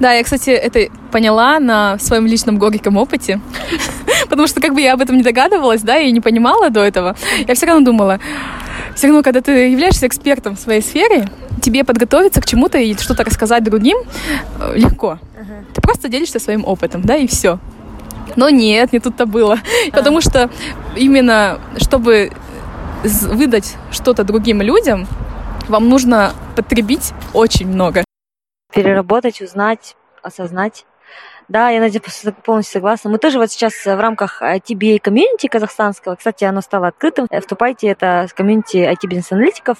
Да, 0.00 0.12
я, 0.12 0.24
кстати, 0.24 0.50
это 0.50 0.88
поняла 1.12 1.60
на 1.60 1.98
своем 1.98 2.26
личном 2.26 2.58
горьком 2.58 2.96
опыте, 2.96 3.40
потому 4.28 4.46
что 4.48 4.60
как 4.60 4.74
бы 4.74 4.80
я 4.80 4.94
об 4.94 5.00
этом 5.00 5.16
не 5.16 5.22
догадывалась, 5.22 5.82
да, 5.82 5.98
и 5.98 6.10
не 6.10 6.20
понимала 6.20 6.70
до 6.70 6.80
этого, 6.80 7.16
я 7.46 7.54
все 7.54 7.66
равно 7.66 7.84
думала, 7.84 8.18
все 8.96 9.06
равно, 9.06 9.22
когда 9.22 9.40
ты 9.40 9.52
являешься 9.68 10.06
экспертом 10.06 10.56
в 10.56 10.60
своей 10.60 10.82
сфере, 10.82 11.28
тебе 11.62 11.84
подготовиться 11.84 12.40
к 12.40 12.46
чему-то 12.46 12.78
и 12.78 12.94
что-то 12.96 13.24
рассказать 13.24 13.64
другим 13.64 13.98
э, 14.60 14.76
легко. 14.76 15.18
Ты 15.72 15.80
просто 15.80 16.08
делишься 16.08 16.38
своим 16.38 16.64
опытом, 16.64 17.02
да, 17.02 17.16
и 17.16 17.26
все. 17.26 17.58
Но 18.36 18.50
нет, 18.50 18.92
не 18.92 19.00
тут-то 19.00 19.26
было. 19.26 19.58
Потому 19.92 20.20
что 20.20 20.50
именно, 20.96 21.58
чтобы 21.76 22.32
выдать 23.02 23.76
что-то 23.90 24.24
другим 24.24 24.62
людям, 24.62 25.06
вам 25.68 25.88
нужно 25.88 26.32
потребить 26.56 27.12
очень 27.32 27.68
много 27.68 28.04
переработать, 28.74 29.40
узнать, 29.40 29.96
осознать. 30.22 30.84
Да, 31.46 31.68
я, 31.68 31.78
Надя, 31.80 32.00
полностью 32.42 32.72
согласна. 32.72 33.10
Мы 33.10 33.18
тоже 33.18 33.38
вот 33.38 33.50
сейчас 33.50 33.74
в 33.84 34.00
рамках 34.00 34.40
ITBA 34.40 34.98
комьюнити 34.98 35.46
казахстанского, 35.46 36.14
кстати, 36.14 36.44
оно 36.44 36.62
стало 36.62 36.88
открытым, 36.88 37.26
э, 37.28 37.40
вступайте, 37.40 37.88
это 37.88 38.26
комьюнити 38.34 38.78
IT-бизнес-аналитиков. 38.78 39.76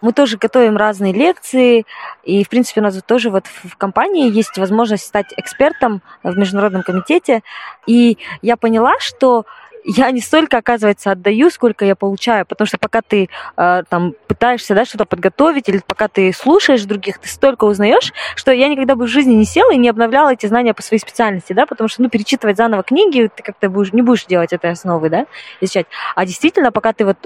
Мы 0.00 0.12
тоже 0.12 0.38
готовим 0.38 0.78
разные 0.78 1.12
лекции, 1.12 1.84
и, 2.22 2.42
в 2.42 2.48
принципе, 2.48 2.80
у 2.80 2.84
нас 2.84 2.98
тоже 3.02 3.28
вот 3.28 3.46
в 3.46 3.76
компании 3.76 4.32
есть 4.32 4.56
возможность 4.56 5.04
стать 5.04 5.26
экспертом 5.36 6.00
в 6.22 6.38
международном 6.38 6.82
комитете. 6.82 7.42
И 7.86 8.16
я 8.40 8.56
поняла, 8.56 8.94
что 8.98 9.44
я 9.84 10.10
не 10.10 10.20
столько, 10.20 10.56
оказывается, 10.56 11.12
отдаю, 11.12 11.50
сколько 11.50 11.84
я 11.84 11.94
получаю, 11.94 12.46
потому 12.46 12.66
что 12.66 12.78
пока 12.78 13.02
ты 13.02 13.28
э, 13.56 13.82
там 13.88 14.14
пытаешься 14.26 14.74
да, 14.74 14.84
что-то 14.84 15.04
подготовить, 15.04 15.68
или 15.68 15.80
пока 15.86 16.08
ты 16.08 16.32
слушаешь 16.32 16.82
других, 16.84 17.18
ты 17.18 17.28
столько 17.28 17.64
узнаешь, 17.64 18.12
что 18.34 18.50
я 18.50 18.68
никогда 18.68 18.96
бы 18.96 19.04
в 19.04 19.08
жизни 19.08 19.34
не 19.34 19.44
села 19.44 19.72
и 19.72 19.76
не 19.76 19.88
обновляла 19.88 20.32
эти 20.32 20.46
знания 20.46 20.74
по 20.74 20.82
своей 20.82 21.00
специальности, 21.00 21.52
да, 21.52 21.66
потому 21.66 21.88
что, 21.88 22.02
ну, 22.02 22.08
перечитывать 22.08 22.56
заново 22.56 22.82
книги 22.82 23.30
ты 23.34 23.42
как-то 23.42 23.68
будешь, 23.68 23.92
не 23.92 24.02
будешь 24.02 24.24
делать 24.24 24.52
этой 24.52 24.70
основы, 24.70 25.10
да, 25.10 25.26
изучать. 25.60 25.86
А 26.14 26.24
действительно, 26.24 26.72
пока 26.72 26.92
ты 26.92 27.04
вот 27.04 27.18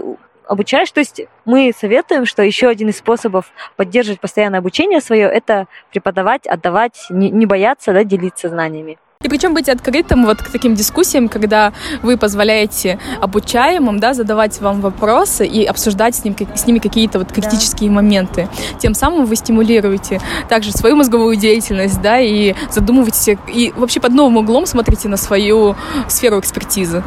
обучаешь. 0.49 0.91
То 0.91 1.01
есть 1.01 1.21
мы 1.45 1.73
советуем, 1.79 2.25
что 2.25 2.43
еще 2.43 2.69
один 2.69 2.89
из 2.89 2.99
способов 2.99 3.53
поддерживать 3.77 4.21
постоянное 4.21 4.59
обучение 4.61 5.01
свое– 5.01 5.27
это 5.33 5.67
преподавать, 5.91 6.47
отдавать, 6.47 7.07
не, 7.11 7.31
не 7.31 7.47
бояться 7.47 7.93
да, 7.93 8.03
делиться 8.03 8.49
знаниями. 8.49 8.99
И 9.25 9.29
причем 9.29 9.53
быть 9.53 9.69
открытым 9.69 10.27
вот 10.27 10.39
к 10.39 10.49
таким 10.49 10.77
дискуссиям, 10.77 11.29
когда 11.29 11.73
вы 12.03 12.17
позволяете 12.17 13.01
обучаемым 13.21 13.99
да, 13.99 14.15
задавать 14.15 14.61
вам 14.61 14.81
вопросы 14.81 15.45
и 15.45 15.65
обсуждать 15.65 16.15
с, 16.15 16.25
ним, 16.25 16.37
с 16.55 16.67
ними 16.67 16.79
какие-то 16.79 17.19
вот 17.19 17.33
критические 17.33 17.91
да. 17.91 17.97
моменты. 17.97 18.49
Тем 18.79 18.95
самым 18.95 19.27
вы 19.27 19.35
стимулируете 19.35 20.21
также 20.49 20.71
свою 20.71 20.95
мозговую 20.95 21.35
деятельность, 21.35 22.01
да, 22.01 22.21
и 22.21 22.55
задумываетесь, 22.71 23.37
и 23.49 23.73
вообще 23.77 23.99
под 23.99 24.13
новым 24.13 24.37
углом 24.37 24.67
смотрите 24.67 25.09
на 25.09 25.17
свою 25.17 25.75
сферу 26.09 26.39
экспертизы. 26.39 27.03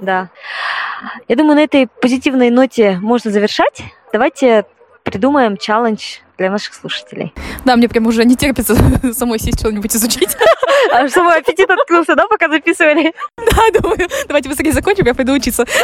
Да. 0.00 0.28
Я 1.28 1.36
думаю, 1.36 1.56
на 1.56 1.62
этой 1.62 1.86
позитивной 1.86 2.50
ноте 2.50 2.98
можно 3.00 3.30
завершать. 3.30 3.82
Давайте 4.12 4.66
придумаем 5.02 5.56
челлендж 5.56 6.18
для 6.38 6.50
наших 6.50 6.74
слушателей. 6.74 7.34
Да, 7.64 7.76
мне 7.76 7.88
прям 7.88 8.06
уже 8.06 8.24
не 8.24 8.36
терпится 8.36 8.74
самой 9.12 9.38
сесть 9.38 9.60
что-нибудь 9.60 9.94
изучить. 9.94 10.36
А 10.92 11.06
что, 11.08 11.24
мой 11.24 11.38
аппетит 11.38 11.68
открылся, 11.68 12.14
да, 12.14 12.26
пока 12.28 12.48
записывали? 12.48 13.12
Да, 13.36 13.80
думаю, 13.80 14.08
давайте 14.26 14.48
быстрее 14.48 14.72
закончим, 14.72 15.04
я 15.06 15.14
пойду 15.14 15.32
учиться. 15.32 15.66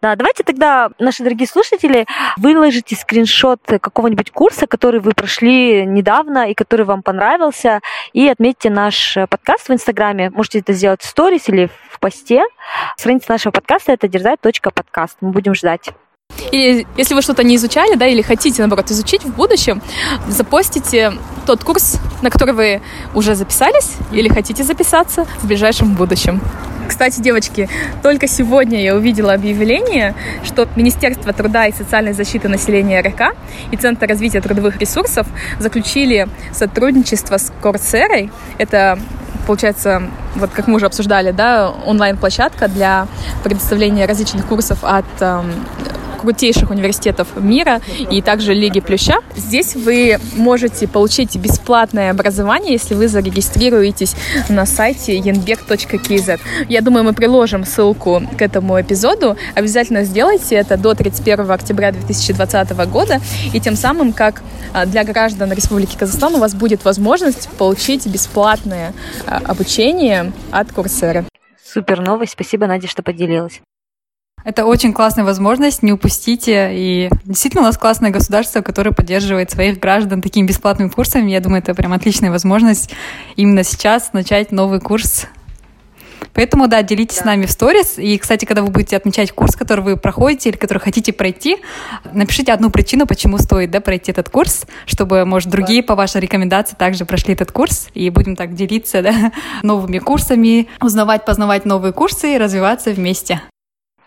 Да, 0.00 0.14
давайте 0.16 0.44
тогда, 0.44 0.90
наши 0.98 1.22
дорогие 1.22 1.46
слушатели, 1.48 2.06
выложите 2.36 2.94
скриншот 2.94 3.60
какого-нибудь 3.80 4.30
курса, 4.30 4.66
который 4.66 5.00
вы 5.00 5.12
прошли 5.12 5.84
недавно 5.84 6.50
и 6.50 6.54
который 6.54 6.84
вам 6.84 7.02
понравился, 7.02 7.80
и 8.12 8.28
отметьте 8.28 8.70
наш 8.70 9.16
подкаст 9.28 9.68
в 9.68 9.72
Инстаграме. 9.72 10.30
Можете 10.30 10.60
это 10.60 10.72
сделать 10.72 11.02
в 11.02 11.06
сторис 11.06 11.48
или 11.48 11.70
в 11.90 12.00
посте. 12.00 12.44
Страница 12.96 13.30
нашего 13.30 13.52
подкаста 13.52 13.92
это 13.92 14.08
дерзать.подкаст. 14.08 15.18
Мы 15.20 15.30
будем 15.30 15.54
ждать. 15.54 15.90
Или 16.52 16.86
если 16.96 17.14
вы 17.14 17.22
что-то 17.22 17.42
не 17.42 17.56
изучали, 17.56 17.94
да, 17.94 18.06
или 18.06 18.22
хотите, 18.22 18.62
наоборот, 18.62 18.90
изучить 18.90 19.24
в 19.24 19.34
будущем, 19.34 19.82
запостите 20.28 21.12
тот 21.46 21.64
курс, 21.64 21.98
на 22.22 22.30
который 22.30 22.54
вы 22.54 22.82
уже 23.14 23.34
записались 23.34 23.92
или 24.12 24.28
хотите 24.28 24.64
записаться 24.64 25.26
в 25.42 25.46
ближайшем 25.46 25.94
будущем. 25.94 26.40
Кстати, 26.88 27.20
девочки, 27.20 27.68
только 28.02 28.26
сегодня 28.26 28.82
я 28.82 28.96
увидела 28.96 29.34
объявление, 29.34 30.14
что 30.42 30.66
Министерство 30.74 31.34
труда 31.34 31.66
и 31.66 31.72
социальной 31.72 32.14
защиты 32.14 32.48
населения 32.48 33.02
РК 33.02 33.36
и 33.70 33.76
Центр 33.76 34.06
развития 34.06 34.40
трудовых 34.40 34.78
ресурсов 34.78 35.26
заключили 35.58 36.28
сотрудничество 36.52 37.36
с 37.36 37.52
Корсерой. 37.62 38.30
Это 38.56 38.98
получается, 39.46 40.02
вот 40.36 40.50
как 40.50 40.66
мы 40.66 40.76
уже 40.76 40.86
обсуждали, 40.86 41.30
да, 41.30 41.70
онлайн-площадка 41.70 42.68
для 42.68 43.06
предоставления 43.44 44.06
различных 44.06 44.46
курсов 44.46 44.78
от 44.82 45.06
эм, 45.20 45.52
крутейших 46.18 46.70
университетов 46.70 47.28
мира 47.36 47.80
и 48.10 48.20
также 48.22 48.54
Лиги 48.54 48.80
Плюща. 48.80 49.18
Здесь 49.36 49.74
вы 49.74 50.18
можете 50.34 50.86
получить 50.86 51.36
бесплатное 51.36 52.10
образование, 52.10 52.72
если 52.72 52.94
вы 52.94 53.08
зарегистрируетесь 53.08 54.14
на 54.48 54.66
сайте 54.66 55.18
yenbek.kz. 55.18 56.40
Я 56.68 56.80
думаю, 56.80 57.04
мы 57.04 57.12
приложим 57.12 57.64
ссылку 57.64 58.22
к 58.36 58.42
этому 58.42 58.80
эпизоду. 58.80 59.36
Обязательно 59.54 60.04
сделайте 60.04 60.56
это 60.56 60.76
до 60.76 60.94
31 60.94 61.50
октября 61.50 61.92
2020 61.92 62.70
года, 62.90 63.20
и 63.52 63.60
тем 63.60 63.76
самым, 63.76 64.12
как 64.12 64.42
а, 64.72 64.86
для 64.86 65.04
граждан 65.04 65.52
Республики 65.52 65.96
Казахстан 65.96 66.34
у 66.34 66.38
вас 66.38 66.54
будет 66.54 66.84
возможность 66.84 67.48
получить 67.50 68.06
бесплатное 68.06 68.92
а, 69.26 69.40
обучение 69.44 70.32
от 70.50 70.72
Курсеры. 70.72 71.24
Супер 71.62 72.00
новость. 72.00 72.32
Спасибо, 72.32 72.66
Надя, 72.66 72.88
что 72.88 73.02
поделилась. 73.02 73.60
Это 74.44 74.64
очень 74.64 74.92
классная 74.92 75.24
возможность, 75.24 75.82
не 75.82 75.92
упустите. 75.92 76.70
И 76.72 77.10
действительно 77.24 77.62
у 77.62 77.66
нас 77.66 77.76
классное 77.76 78.10
государство, 78.10 78.62
которое 78.62 78.92
поддерживает 78.92 79.50
своих 79.50 79.78
граждан 79.78 80.22
такими 80.22 80.46
бесплатными 80.46 80.88
курсами. 80.88 81.30
Я 81.30 81.40
думаю, 81.40 81.60
это 81.60 81.74
прям 81.74 81.92
отличная 81.92 82.30
возможность 82.30 82.90
именно 83.36 83.62
сейчас 83.62 84.12
начать 84.12 84.52
новый 84.52 84.80
курс 84.80 85.26
Поэтому, 86.38 86.68
да, 86.68 86.82
делитесь 86.82 87.16
да. 87.16 87.22
с 87.22 87.24
нами 87.24 87.46
в 87.46 87.50
сторис. 87.50 87.98
И, 87.98 88.16
кстати, 88.16 88.44
когда 88.44 88.62
вы 88.62 88.68
будете 88.68 88.96
отмечать 88.96 89.32
курс, 89.32 89.56
который 89.56 89.80
вы 89.82 89.96
проходите 89.96 90.50
или 90.50 90.56
который 90.56 90.78
хотите 90.78 91.12
пройти, 91.12 91.56
напишите 92.12 92.52
одну 92.52 92.70
причину, 92.70 93.06
почему 93.06 93.38
стоит 93.38 93.72
да, 93.72 93.80
пройти 93.80 94.12
этот 94.12 94.30
курс, 94.30 94.64
чтобы, 94.86 95.24
может, 95.24 95.50
другие 95.50 95.82
по 95.82 95.96
вашей 95.96 96.20
рекомендации 96.20 96.76
также 96.76 97.04
прошли 97.04 97.34
этот 97.34 97.50
курс. 97.50 97.88
И 97.92 98.08
будем 98.10 98.36
так 98.36 98.54
делиться 98.54 99.02
да, 99.02 99.32
новыми 99.64 99.98
курсами, 99.98 100.68
узнавать, 100.80 101.24
познавать 101.24 101.64
новые 101.64 101.92
курсы 101.92 102.36
и 102.36 102.38
развиваться 102.38 102.92
вместе. 102.92 103.40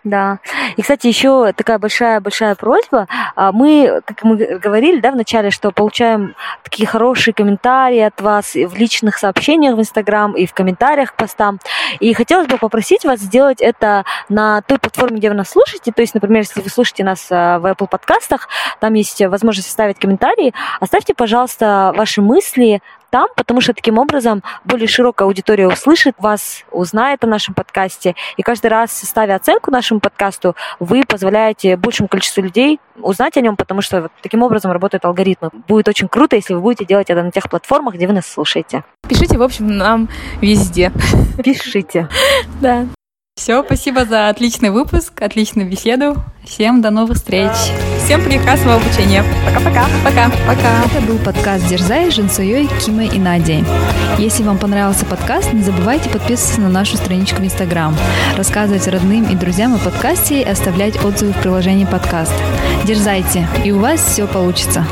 Да. 0.04 0.40
И, 0.78 0.82
кстати, 0.82 1.06
еще 1.08 1.54
такая 1.54 1.78
большая-большая 1.78 2.56
просьба. 2.56 3.08
А, 3.36 3.52
мы, 3.52 4.02
как 4.06 4.24
мы 4.24 4.36
говорили, 4.36 5.00
да, 5.00 5.12
в 5.12 5.16
начале, 5.16 5.52
что 5.52 5.72
получаем 5.72 6.36
такие 6.64 6.88
хорошие 6.88 7.36
комментарии 7.36 8.00
от 8.00 8.20
вас 8.20 8.56
в 8.56 8.76
личных 8.76 9.18
сообщениях 9.18 9.76
в 9.76 9.80
Инстаграм 9.80 10.36
и 10.36 10.48
в 10.48 10.54
комментариях 10.54 11.14
к 11.14 11.16
постам. 11.16 11.60
И 12.00 12.14
хотелось 12.14 12.48
бы 12.48 12.58
попросить 12.58 13.06
вас 13.06 13.20
сделать 13.20 13.62
это 13.62 14.04
на 14.28 14.62
той 14.64 14.80
платформе, 14.80 15.18
где 15.18 15.30
вы 15.30 15.36
нас 15.36 15.50
слушаете. 15.50 15.92
То 15.92 16.02
есть, 16.02 16.16
например, 16.16 16.40
если 16.40 16.62
вы 16.62 16.70
слушаете 16.70 17.04
нас 17.04 17.28
а, 17.30 17.60
в 17.60 17.66
Apple 17.68 17.88
подкастах, 17.88 18.50
там 18.80 18.96
есть 18.96 19.22
возможность 19.22 19.70
оставить 19.70 20.00
комментарии. 20.00 20.54
Оставьте, 20.80 21.14
пожалуйста, 21.14 21.94
ваши 21.96 22.22
мысли 22.22 22.82
там, 23.12 23.28
потому 23.36 23.62
что 23.62 23.74
таким 23.74 24.00
образом 24.00 24.42
более 24.66 24.88
широкая 24.88 25.28
аудитория 25.28 25.68
услышит 25.68 26.16
вас, 26.18 26.64
узнает 26.72 27.24
о 27.24 27.28
нашем 27.28 27.54
подкасте. 27.54 28.16
И 28.38 28.42
каждый 28.42 28.68
раз, 28.68 28.92
ставя 28.92 29.36
оценку 29.36 29.70
нашему 29.70 30.00
подкасту, 30.00 30.56
вы 30.80 31.04
позволяете 31.08 31.78
большему 31.78 32.08
количеству 32.08 32.42
людей 32.42 32.80
узнать 32.98 33.38
о 33.38 33.42
нем, 33.42 33.56
потому 33.56 33.82
что 33.82 34.04
вот 34.04 34.12
таким 34.24 34.42
образом 34.42 34.72
работают 34.72 35.06
алгоритмы. 35.06 35.50
Будет 35.68 35.88
очень 35.88 36.08
круто, 36.08 36.36
если 36.36 36.54
вы 36.54 36.62
будете 36.62 36.86
делать 36.86 37.10
это 37.10 37.22
на 37.22 37.32
тех 37.32 37.50
платформах, 37.50 37.96
где 37.96 38.08
вы 38.08 38.14
нас 38.14 38.26
слушаете. 38.26 38.84
Пишите, 39.08 39.38
в 39.38 39.44
общем, 39.44 39.68
нам 39.68 40.10
везде. 40.42 40.92
Пишите. 41.44 42.08
Да. 42.62 42.86
Все, 43.42 43.64
спасибо 43.64 44.06
за 44.06 44.30
отличный 44.30 44.70
выпуск, 44.70 45.20
отличную 45.20 45.68
беседу. 45.68 46.16
Всем 46.44 46.84
до 46.84 46.92
новых 46.92 47.18
встреч. 47.18 47.50
Всем 48.06 48.24
прекрасного 48.24 48.76
обучения. 48.76 49.24
Пока-пока. 49.44 49.88
Пока. 50.06 50.30
Пока. 50.46 50.84
Это 50.86 51.04
был 51.08 51.18
подкаст 51.18 51.68
Дерзай 51.68 52.12
с 52.12 52.14
Женсуей, 52.14 52.70
Кимой 52.86 53.08
и 53.08 53.18
Надей. 53.18 53.64
Если 54.20 54.44
вам 54.44 54.60
понравился 54.60 55.08
подкаст, 55.08 55.54
не 55.54 55.64
забывайте 55.64 56.08
подписываться 56.08 56.62
на 56.62 56.70
нашу 56.70 56.98
страничку 56.98 57.42
в 57.42 57.46
Инстаграм, 57.46 57.98
рассказывать 58.38 58.88
родным 58.88 59.24
и 59.24 59.36
друзьям 59.36 59.74
о 59.74 59.80
подкасте 59.80 60.42
и 60.42 60.46
оставлять 60.46 61.04
отзывы 61.04 61.32
в 61.32 61.42
приложении 61.42 61.86
подкаст. 61.86 62.36
Дерзайте, 62.86 63.48
и 63.66 63.72
у 63.72 63.80
вас 63.80 64.02
все 64.02 64.28
получится. 64.28 64.86